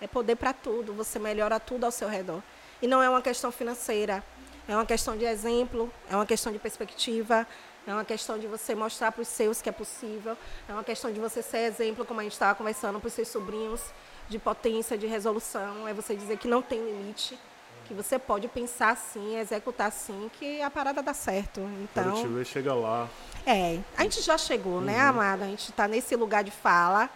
É 0.00 0.06
poder 0.06 0.36
para 0.36 0.52
tudo. 0.52 0.92
Você 0.94 1.18
melhora 1.18 1.60
tudo 1.60 1.84
ao 1.84 1.92
seu 1.92 2.08
redor. 2.08 2.42
E 2.80 2.86
não 2.86 3.00
é 3.00 3.08
uma 3.08 3.22
questão 3.22 3.52
financeira. 3.52 4.24
É 4.66 4.74
uma 4.74 4.86
questão 4.86 5.16
de 5.16 5.24
exemplo, 5.24 5.92
é 6.08 6.14
uma 6.14 6.26
questão 6.26 6.52
de 6.52 6.58
perspectiva, 6.58 7.46
é 7.86 7.92
uma 7.92 8.04
questão 8.04 8.38
de 8.38 8.46
você 8.46 8.74
mostrar 8.74 9.10
para 9.12 9.22
os 9.22 9.28
seus 9.28 9.60
que 9.60 9.68
é 9.68 9.72
possível, 9.72 10.36
é 10.68 10.72
uma 10.72 10.84
questão 10.84 11.12
de 11.12 11.18
você 11.18 11.42
ser 11.42 11.58
exemplo, 11.58 12.04
como 12.04 12.20
a 12.20 12.22
gente 12.22 12.32
estava 12.32 12.54
conversando, 12.54 13.00
para 13.00 13.08
os 13.08 13.12
seus 13.12 13.28
sobrinhos, 13.28 13.80
de 14.28 14.38
potência, 14.38 14.96
de 14.96 15.06
resolução. 15.06 15.86
É 15.88 15.92
você 15.92 16.14
dizer 16.14 16.38
que 16.38 16.46
não 16.46 16.62
tem 16.62 16.78
limite, 16.80 17.38
que 17.86 17.94
você 17.94 18.18
pode 18.18 18.46
pensar 18.48 18.90
assim, 18.90 19.36
executar 19.36 19.88
assim, 19.88 20.30
que 20.38 20.62
a 20.62 20.70
parada 20.70 21.02
dá 21.02 21.12
certo. 21.12 21.60
Então, 21.82 22.22
te 22.22 22.28
ver 22.28 22.46
chegar 22.46 22.74
lá. 22.74 23.08
é, 23.44 23.80
a 23.96 24.04
gente 24.04 24.22
já 24.22 24.38
chegou, 24.38 24.80
né, 24.80 25.00
amada? 25.00 25.44
A 25.44 25.48
gente 25.48 25.70
está 25.70 25.88
nesse 25.88 26.14
lugar 26.14 26.44
de 26.44 26.52
fala, 26.52 27.10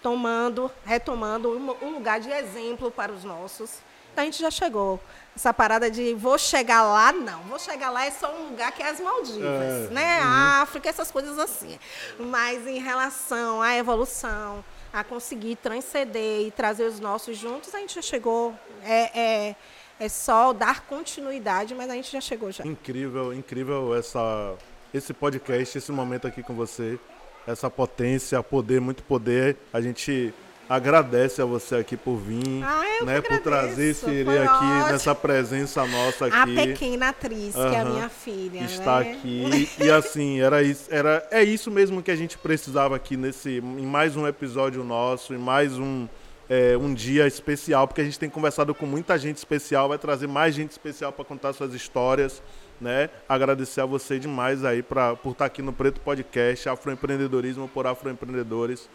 tomando, 0.00 0.70
retomando 0.84 1.50
um, 1.50 1.86
um 1.86 1.94
lugar 1.94 2.20
de 2.20 2.30
exemplo 2.30 2.90
para 2.90 3.12
os 3.12 3.24
nossos. 3.24 3.78
A 4.16 4.24
gente 4.24 4.40
já 4.40 4.50
chegou. 4.50 5.00
Essa 5.34 5.52
parada 5.54 5.90
de 5.90 6.12
vou 6.14 6.36
chegar 6.36 6.82
lá, 6.82 7.10
não. 7.10 7.40
Vou 7.44 7.58
chegar 7.58 7.90
lá 7.90 8.04
é 8.04 8.10
só 8.10 8.34
um 8.34 8.50
lugar 8.50 8.70
que 8.72 8.82
é 8.82 8.90
as 8.90 9.00
Maldivas, 9.00 9.90
É, 9.90 9.92
né? 9.92 10.20
A 10.20 10.60
África, 10.60 10.88
essas 10.90 11.10
coisas 11.10 11.38
assim. 11.38 11.78
Mas 12.18 12.66
em 12.66 12.78
relação 12.78 13.62
à 13.62 13.74
evolução, 13.76 14.62
a 14.92 15.02
conseguir 15.02 15.56
transcender 15.56 16.46
e 16.46 16.50
trazer 16.50 16.84
os 16.84 17.00
nossos 17.00 17.38
juntos, 17.38 17.74
a 17.74 17.78
gente 17.78 17.94
já 17.94 18.02
chegou. 18.02 18.54
É, 18.84 19.18
é, 19.18 19.56
é 19.98 20.08
só 20.08 20.52
dar 20.52 20.82
continuidade, 20.86 21.74
mas 21.74 21.88
a 21.88 21.94
gente 21.94 22.12
já 22.12 22.20
chegou 22.20 22.52
já. 22.52 22.64
Incrível, 22.66 23.32
incrível 23.32 23.94
essa, 23.94 24.54
esse 24.92 25.14
podcast, 25.14 25.78
esse 25.78 25.92
momento 25.92 26.26
aqui 26.26 26.42
com 26.42 26.54
você. 26.54 26.98
Essa 27.46 27.70
potência, 27.70 28.40
poder, 28.42 28.80
muito 28.80 29.02
poder. 29.02 29.56
A 29.72 29.80
gente 29.80 30.32
agradece 30.74 31.42
a 31.42 31.44
você 31.44 31.76
aqui 31.76 31.96
por 31.96 32.16
vir, 32.16 32.62
Ah, 32.64 33.04
né, 33.04 33.20
por 33.20 33.38
trazer 33.40 33.90
esse 33.90 34.08
irê 34.08 34.38
aqui 34.38 34.64
ótimo. 34.64 34.86
nessa 34.92 35.14
presença 35.14 35.84
nossa 35.86 36.26
A 36.26 36.42
aqui. 36.44 36.54
pequena 36.54 37.08
atriz, 37.10 37.54
que 37.54 37.60
é 37.60 37.80
a 37.80 37.84
minha 37.84 38.08
filha. 38.08 38.60
está 38.64 39.00
né? 39.00 39.12
aqui 39.12 39.68
e 39.78 39.90
assim 39.90 40.40
era 40.40 40.62
isso 40.62 40.86
era 40.90 41.26
é 41.30 41.42
isso 41.42 41.70
mesmo 41.70 42.02
que 42.02 42.10
a 42.10 42.16
gente 42.16 42.38
precisava 42.38 42.96
aqui 42.96 43.16
nesse 43.18 43.58
em 43.58 43.86
mais 43.86 44.16
um 44.16 44.26
episódio 44.26 44.82
nosso 44.82 45.34
em 45.34 45.38
mais 45.38 45.78
um 45.78 46.08
é, 46.48 46.76
um 46.76 46.92
dia 46.94 47.26
especial 47.26 47.86
porque 47.86 48.00
a 48.00 48.04
gente 48.04 48.18
tem 48.18 48.30
conversado 48.30 48.74
com 48.74 48.86
muita 48.86 49.18
gente 49.18 49.36
especial 49.36 49.88
vai 49.88 49.98
trazer 49.98 50.26
mais 50.26 50.54
gente 50.54 50.70
especial 50.70 51.12
para 51.12 51.24
contar 51.24 51.52
suas 51.52 51.74
histórias 51.74 52.42
né 52.80 53.10
agradecer 53.28 53.80
a 53.82 53.86
você 53.86 54.18
demais 54.18 54.64
aí 54.64 54.82
pra, 54.82 55.14
por 55.16 55.32
estar 55.32 55.44
aqui 55.44 55.60
no 55.60 55.72
Preto 55.72 56.00
Podcast 56.00 56.68
Afroempreendedorismo 56.68 57.68
por 57.68 57.86
Afroempreendedores 57.86 58.88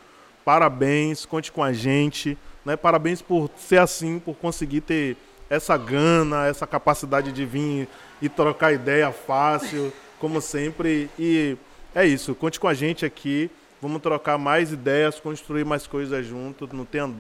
parabéns 0.47 1.25
conte 1.25 1.51
com 1.51 1.61
a 1.61 1.73
gente 1.73 2.37
né 2.63 2.77
parabéns 2.77 3.21
por 3.21 3.49
ser 3.57 3.79
assim 3.79 4.17
por 4.17 4.35
conseguir 4.35 4.79
ter 4.79 5.17
essa 5.49 5.77
gana, 5.77 6.45
essa 6.47 6.67
capacidade 6.67 7.31
de 7.31 7.45
vir 7.45 7.87
e 8.21 8.29
trocar 8.29 8.73
ideia 8.73 9.11
fácil, 9.11 9.91
como 10.19 10.41
sempre. 10.41 11.09
E 11.17 11.57
é 11.93 12.05
isso, 12.05 12.35
conte 12.35 12.59
com 12.59 12.67
a 12.67 12.73
gente 12.73 13.05
aqui. 13.05 13.49
Vamos 13.81 14.01
trocar 14.01 14.37
mais 14.37 14.71
ideias, 14.71 15.19
construir 15.19 15.63
mais 15.63 15.85
coisas 15.85 16.25
juntos. 16.25 16.69
Não 16.71 16.83
tem 16.83 17.15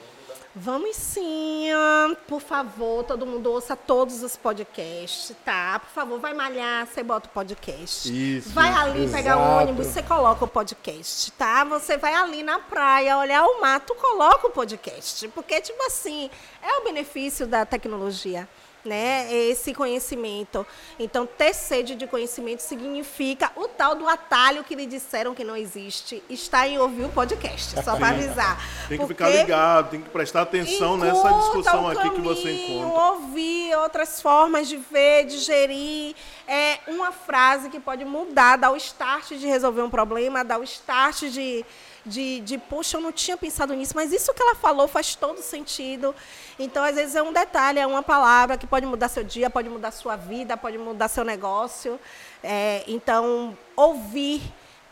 Vamos 0.59 0.95
sim, 0.95 1.67
por 2.27 2.41
favor, 2.41 3.03
todo 3.03 3.27
mundo 3.27 3.51
ouça 3.51 3.75
todos 3.75 4.23
os 4.23 4.35
podcasts, 4.35 5.35
tá? 5.45 5.77
Por 5.79 5.89
favor, 5.91 6.19
vai 6.19 6.33
malhar, 6.33 6.87
você 6.87 7.03
bota 7.03 7.29
o 7.29 7.31
podcast. 7.31 8.09
Isso, 8.37 8.49
Vai 8.49 8.73
ali 8.73 9.07
pegar 9.07 9.37
o 9.37 9.41
exato. 9.41 9.61
ônibus, 9.61 9.85
você 9.87 10.01
coloca 10.01 10.45
o 10.45 10.47
podcast, 10.47 11.31
tá? 11.33 11.63
Você 11.65 11.95
vai 11.97 12.15
ali 12.15 12.41
na 12.41 12.57
praia, 12.57 13.19
olhar 13.19 13.45
o 13.45 13.61
mato, 13.61 13.93
coloca 13.93 14.47
o 14.47 14.49
podcast. 14.49 15.27
Porque, 15.27 15.61
tipo 15.61 15.81
assim, 15.83 16.27
é 16.63 16.77
o 16.79 16.83
benefício 16.83 17.45
da 17.45 17.63
tecnologia. 17.63 18.49
Né, 18.87 19.27
esse 19.33 19.73
conhecimento. 19.73 20.65
Então, 20.97 21.25
ter 21.25 21.53
sede 21.53 21.93
de 21.93 22.07
conhecimento 22.07 22.61
significa 22.61 23.51
o 23.57 23.67
tal 23.67 23.95
do 23.95 24.07
atalho 24.07 24.63
que 24.63 24.75
lhe 24.75 24.85
disseram 24.85 25.35
que 25.35 25.43
não 25.43 25.57
existe. 25.57 26.23
Está 26.29 26.65
em 26.65 26.79
ouvir 26.79 27.03
o 27.03 27.09
podcast, 27.09 27.83
só 27.83 27.97
para 27.97 28.09
avisar. 28.09 28.57
Tem 28.87 28.97
que 28.97 29.05
Porque 29.05 29.25
ficar 29.25 29.29
ligado, 29.29 29.89
tem 29.89 30.01
que 30.01 30.09
prestar 30.09 30.43
atenção 30.43 30.95
nessa 30.95 31.29
discussão 31.33 31.85
aqui 31.89 32.09
que 32.11 32.21
você 32.21 32.49
encontra. 32.53 33.01
Ouvir 33.11 33.75
outras 33.75 34.21
formas 34.21 34.69
de 34.69 34.77
ver, 34.77 35.25
de 35.25 35.39
gerir. 35.39 36.15
É 36.47 36.79
uma 36.87 37.11
frase 37.11 37.69
que 37.69 37.81
pode 37.81 38.05
mudar, 38.05 38.55
dar 38.55 38.71
o 38.71 38.77
start 38.77 39.33
de 39.33 39.47
resolver 39.47 39.81
um 39.81 39.89
problema, 39.89 40.45
dar 40.45 40.59
o 40.59 40.63
start 40.63 41.23
de, 41.25 41.65
de, 42.07 42.39
de, 42.41 42.59
eu 42.93 43.01
não 43.01 43.11
tinha 43.11 43.37
pensado 43.37 43.73
nisso, 43.73 43.93
mas 43.95 44.11
isso 44.11 44.33
que 44.33 44.41
ela 44.41 44.55
falou 44.55 44.87
faz 44.87 45.15
todo 45.15 45.41
sentido. 45.41 46.15
Então, 46.57 46.83
às 46.83 46.95
vezes, 46.95 47.15
é 47.15 47.21
um 47.21 47.33
detalhe, 47.33 47.79
é 47.79 47.85
uma 47.85 48.01
palavra 48.01 48.57
que 48.57 48.65
pode 48.65 48.85
mudar 48.85 49.09
seu 49.09 49.23
dia, 49.23 49.49
pode 49.49 49.69
mudar 49.69 49.91
sua 49.91 50.15
vida, 50.15 50.57
pode 50.57 50.77
mudar 50.77 51.07
seu 51.07 51.23
negócio. 51.23 51.99
É, 52.43 52.83
então, 52.87 53.57
ouvir 53.75 54.41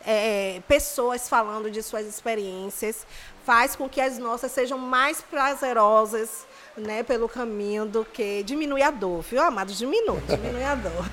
é, 0.06 0.60
pessoas 0.68 1.28
falando 1.28 1.70
de 1.70 1.82
suas 1.82 2.06
experiências 2.06 3.06
faz 3.44 3.76
com 3.76 3.88
que 3.88 4.00
as 4.00 4.18
nossas 4.18 4.52
sejam 4.52 4.76
mais 4.76 5.20
prazerosas 5.22 6.46
né, 6.76 7.02
pelo 7.02 7.28
caminho 7.28 7.86
do 7.86 8.04
que 8.04 8.42
diminui 8.42 8.82
a 8.82 8.90
dor, 8.90 9.22
viu, 9.22 9.40
amado? 9.40 9.72
Diminui, 9.72 10.20
diminui 10.28 10.64
a 10.64 10.74
dor. 10.74 11.06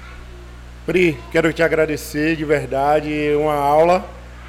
Pri, 0.86 1.18
quero 1.32 1.54
te 1.54 1.64
agradecer 1.64 2.36
de 2.36 2.44
verdade. 2.44 3.34
Uma 3.40 3.56
aula 3.56 4.04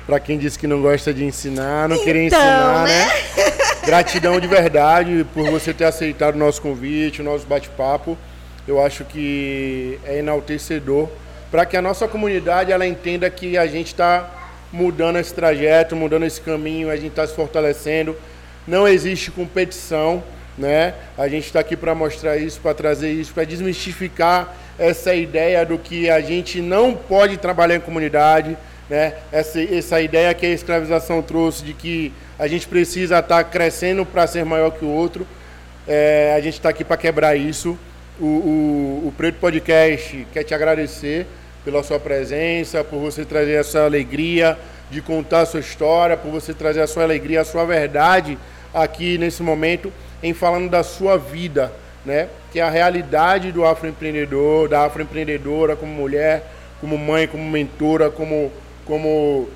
para 0.07 0.21
quem 0.21 0.39
disse 0.39 0.59
que 0.59 0.67
não 0.67 0.83
gosta 0.83 1.13
de 1.15 1.25
ensinar, 1.25 1.89
não 1.89 1.99
queria 2.03 2.25
Então, 2.25 2.39
ensinar, 2.39 2.85
né? 2.85 3.07
né? 3.07 3.53
Gratidão 3.87 4.39
de 4.39 4.47
verdade 4.47 5.27
por 5.33 5.51
você 5.51 5.73
ter 5.73 5.85
aceitado 5.85 6.35
o 6.35 6.39
nosso 6.39 6.61
convite, 6.61 7.21
o 7.21 7.25
nosso 7.25 7.47
bate-papo. 7.47 8.17
Eu 8.67 8.83
acho 8.85 9.05
que 9.05 9.99
é 10.05 10.19
enaltecedor 10.19 11.09
para 11.51 11.65
que 11.65 11.77
a 11.77 11.83
nossa 11.83 12.09
comunidade 12.09 12.73
ela 12.73 12.87
entenda 12.87 13.29
que 13.31 13.57
a 13.57 13.67
gente 13.67 13.89
está 13.89 14.29
mudando 14.73 15.19
esse 15.19 15.33
trajeto, 15.33 15.95
mudando 15.95 16.25
esse 16.25 16.41
caminho, 16.41 16.91
a 16.91 16.97
gente 16.97 17.11
está 17.11 17.27
se 17.27 17.35
fortalecendo. 17.35 18.17
Não 18.67 18.89
existe 18.89 19.31
competição, 19.31 20.23
né? 20.59 20.95
A 21.17 21.29
gente 21.29 21.45
está 21.47 21.61
aqui 21.61 21.77
para 21.77 21.95
mostrar 21.95 22.37
isso, 22.37 22.61
para 22.61 22.75
trazer 22.75 23.13
isso, 23.13 23.33
para 23.33 23.45
desmistificar 23.45 24.55
essa 24.79 25.15
ideia 25.15 25.65
do 25.65 25.79
que 25.79 26.11
a 26.11 26.21
gente 26.21 26.61
não 26.61 26.95
pode 26.95 27.37
trabalhar 27.37 27.77
em 27.77 27.81
comunidade, 27.81 28.57
né? 28.89 29.15
Essa, 29.33 29.63
essa 29.63 30.01
ideia 30.01 30.33
que 30.35 30.47
a 30.47 30.51
escravização 30.51 31.23
trouxe 31.23 31.65
de 31.65 31.73
que 31.73 32.13
a 32.39 32.47
gente 32.47 32.67
precisa 32.67 33.19
estar 33.19 33.43
crescendo 33.45 34.05
para 34.05 34.27
ser 34.27 34.45
maior 34.45 34.71
que 34.71 34.85
o 34.85 34.89
outro. 34.89 35.27
É, 35.87 36.35
a 36.37 36.41
gente 36.41 36.55
está 36.55 36.71
aqui 36.71 36.85
para 36.85 36.97
quebrar 36.97 37.37
isso. 37.37 37.79
O, 38.21 38.25
o, 38.25 39.09
o 39.09 39.15
Preto 39.17 39.39
Podcast 39.39 40.27
quer 40.33 40.45
te 40.45 40.55
agradecer 40.55 41.27
pela 41.65 41.83
sua 41.83 41.99
presença, 41.99 42.85
por 42.85 42.99
você 42.99 43.25
trazer 43.25 43.55
essa 43.55 43.85
alegria 43.85 44.57
de 44.91 45.01
contar 45.01 45.41
a 45.41 45.47
sua 45.47 45.61
história, 45.61 46.17
por 46.17 46.31
você 46.31 46.53
trazer 46.53 46.83
a 46.83 46.87
sua 46.87 47.03
alegria, 47.03 47.41
a 47.41 47.45
sua 47.45 47.65
verdade 47.65 48.39
aqui 48.73 49.17
nesse 49.17 49.43
momento, 49.43 49.93
em 50.23 50.35
falando 50.35 50.69
da 50.69 50.83
sua 50.83 51.17
vida, 51.17 51.73
né? 52.05 52.29
Que 52.53 52.61
é 52.61 52.63
a 52.63 52.71
realidade 52.71 53.51
do 53.51 53.65
afroempreendedor, 53.65 54.69
da 54.69 54.85
afroempreendedora 54.85 55.75
como 55.75 55.93
mulher, 55.93 56.45
como 56.81 56.99
mãe, 56.99 57.27
como 57.27 57.49
mentora, 57.51 58.11
como, 58.11 58.53
como 58.85 59.49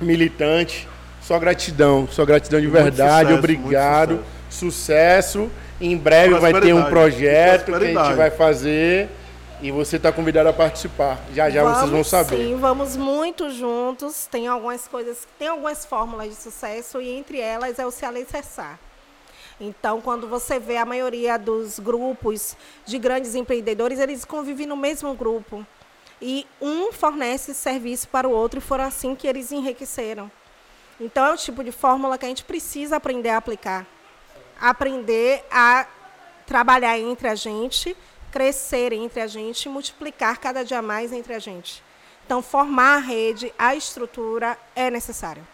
militante. 0.00 0.88
Só 1.20 1.38
gratidão, 1.38 2.08
só 2.10 2.24
gratidão 2.24 2.60
de 2.60 2.66
Muito 2.66 2.82
verdade, 2.82 3.28
sucesso, 3.28 3.38
obrigado. 3.38 4.14
muito 4.14 4.24
Sucesso. 4.50 5.50
Em 5.80 5.96
breve 5.96 6.34
vai 6.38 6.60
ter 6.60 6.72
um 6.74 6.84
projeto 6.84 7.66
que 7.66 7.74
a 7.74 7.80
gente 7.80 8.14
vai 8.14 8.30
fazer 8.30 9.08
e 9.62 9.70
você 9.70 9.96
está 9.96 10.12
convidado 10.12 10.48
a 10.48 10.52
participar. 10.52 11.18
Já 11.32 11.48
já 11.48 11.62
vocês 11.62 11.80
vão 11.80 11.90
Vamos 11.90 12.08
saber. 12.08 12.36
Sim, 12.36 12.56
vamos 12.56 12.96
muito 12.96 13.50
juntos. 13.50 14.26
Tem 14.30 14.46
algumas 14.48 14.86
coisas, 14.88 15.26
tem 15.38 15.48
algumas 15.48 15.86
fórmulas 15.86 16.28
de 16.28 16.34
sucesso 16.34 17.00
e 17.00 17.08
entre 17.08 17.40
elas 17.40 17.78
é 17.78 17.86
o 17.86 17.90
se 17.90 18.04
alicerçar. 18.04 18.78
Então, 19.60 20.00
quando 20.00 20.26
você 20.26 20.58
vê 20.58 20.76
a 20.76 20.84
maioria 20.84 21.38
dos 21.38 21.78
grupos 21.78 22.56
de 22.84 22.98
grandes 22.98 23.36
empreendedores, 23.36 24.00
eles 24.00 24.24
convivem 24.24 24.66
no 24.66 24.76
mesmo 24.76 25.14
grupo. 25.14 25.64
E 26.24 26.46
um 26.60 26.92
fornece 26.92 27.52
serviço 27.52 28.06
para 28.08 28.28
o 28.28 28.30
outro 28.30 28.60
e 28.60 28.62
foram 28.62 28.84
assim 28.84 29.12
que 29.12 29.26
eles 29.26 29.50
enriqueceram. 29.50 30.30
Então, 31.00 31.26
é 31.26 31.34
o 31.34 31.36
tipo 31.36 31.64
de 31.64 31.72
fórmula 31.72 32.16
que 32.16 32.24
a 32.24 32.28
gente 32.28 32.44
precisa 32.44 32.94
aprender 32.94 33.30
a 33.30 33.38
aplicar. 33.38 33.84
Aprender 34.60 35.44
a 35.50 35.84
trabalhar 36.46 36.96
entre 36.96 37.26
a 37.26 37.34
gente, 37.34 37.96
crescer 38.30 38.92
entre 38.92 39.20
a 39.20 39.26
gente, 39.26 39.68
multiplicar 39.68 40.38
cada 40.38 40.64
dia 40.64 40.80
mais 40.80 41.12
entre 41.12 41.34
a 41.34 41.40
gente. 41.40 41.82
Então, 42.24 42.40
formar 42.40 42.98
a 42.98 42.98
rede, 42.98 43.52
a 43.58 43.74
estrutura 43.74 44.56
é 44.76 44.90
necessário. 44.90 45.44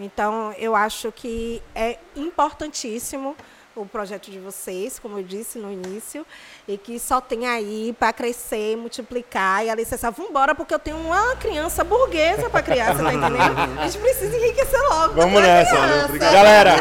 Então, 0.00 0.54
eu 0.56 0.74
acho 0.74 1.12
que 1.12 1.62
é 1.74 1.98
importantíssimo 2.16 3.36
o 3.80 3.86
projeto 3.86 4.30
de 4.30 4.38
vocês, 4.38 4.98
como 4.98 5.18
eu 5.18 5.22
disse 5.22 5.58
no 5.58 5.72
início, 5.72 6.26
e 6.66 6.76
que 6.76 6.98
só 6.98 7.20
tem 7.20 7.46
aí 7.46 7.94
para 7.98 8.12
crescer, 8.12 8.76
multiplicar 8.76 9.64
e 9.64 9.70
alicerçar. 9.70 10.12
Vamos 10.12 10.30
embora, 10.30 10.54
porque 10.54 10.74
eu 10.74 10.78
tenho 10.78 10.96
uma 10.96 11.36
criança 11.36 11.84
burguesa 11.84 12.50
para 12.50 12.62
criar, 12.62 12.94
você 12.94 13.02
tá 13.02 13.14
entendendo? 13.14 13.80
A 13.80 13.86
gente 13.86 13.98
precisa 13.98 14.36
enriquecer 14.36 14.80
logo. 14.90 15.14
Vamos 15.14 15.32
Uma 15.32 15.40
nessa. 15.40 15.76
criança. 16.08 16.18
Galera, 16.18 16.74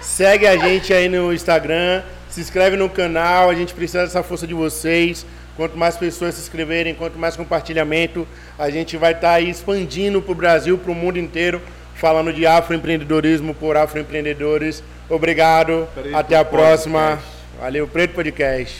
segue 0.00 0.46
a 0.46 0.56
gente 0.56 0.92
aí 0.92 1.08
no 1.08 1.32
Instagram, 1.32 2.02
se 2.28 2.40
inscreve 2.40 2.76
no 2.76 2.88
canal, 2.88 3.50
a 3.50 3.54
gente 3.54 3.74
precisa 3.74 4.04
dessa 4.04 4.22
força 4.22 4.46
de 4.46 4.54
vocês. 4.54 5.24
Quanto 5.54 5.76
mais 5.76 5.96
pessoas 5.98 6.34
se 6.34 6.40
inscreverem, 6.40 6.94
quanto 6.94 7.18
mais 7.18 7.36
compartilhamento, 7.36 8.26
a 8.58 8.70
gente 8.70 8.96
vai 8.96 9.12
estar 9.12 9.32
aí 9.32 9.50
expandindo 9.50 10.22
para 10.22 10.32
o 10.32 10.34
Brasil, 10.34 10.78
para 10.78 10.90
o 10.90 10.94
mundo 10.94 11.18
inteiro, 11.18 11.60
falando 12.02 12.32
de 12.32 12.44
afroempreendedorismo 12.44 13.54
por 13.54 13.76
afroempreendedores. 13.76 14.82
Obrigado, 15.08 15.86
Preto 15.94 16.16
até 16.16 16.36
a 16.36 16.44
próxima. 16.44 17.10
Podcast. 17.10 17.60
Valeu, 17.60 17.86
Preto 17.86 18.14
Podcast. 18.14 18.74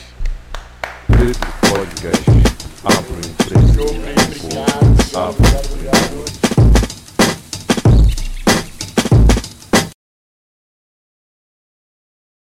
Preto 1.07 1.47
Podcast. 1.69 2.23
Afroempreendedorismo 2.83 4.65
por 5.13 5.17
Afro 5.17 6.32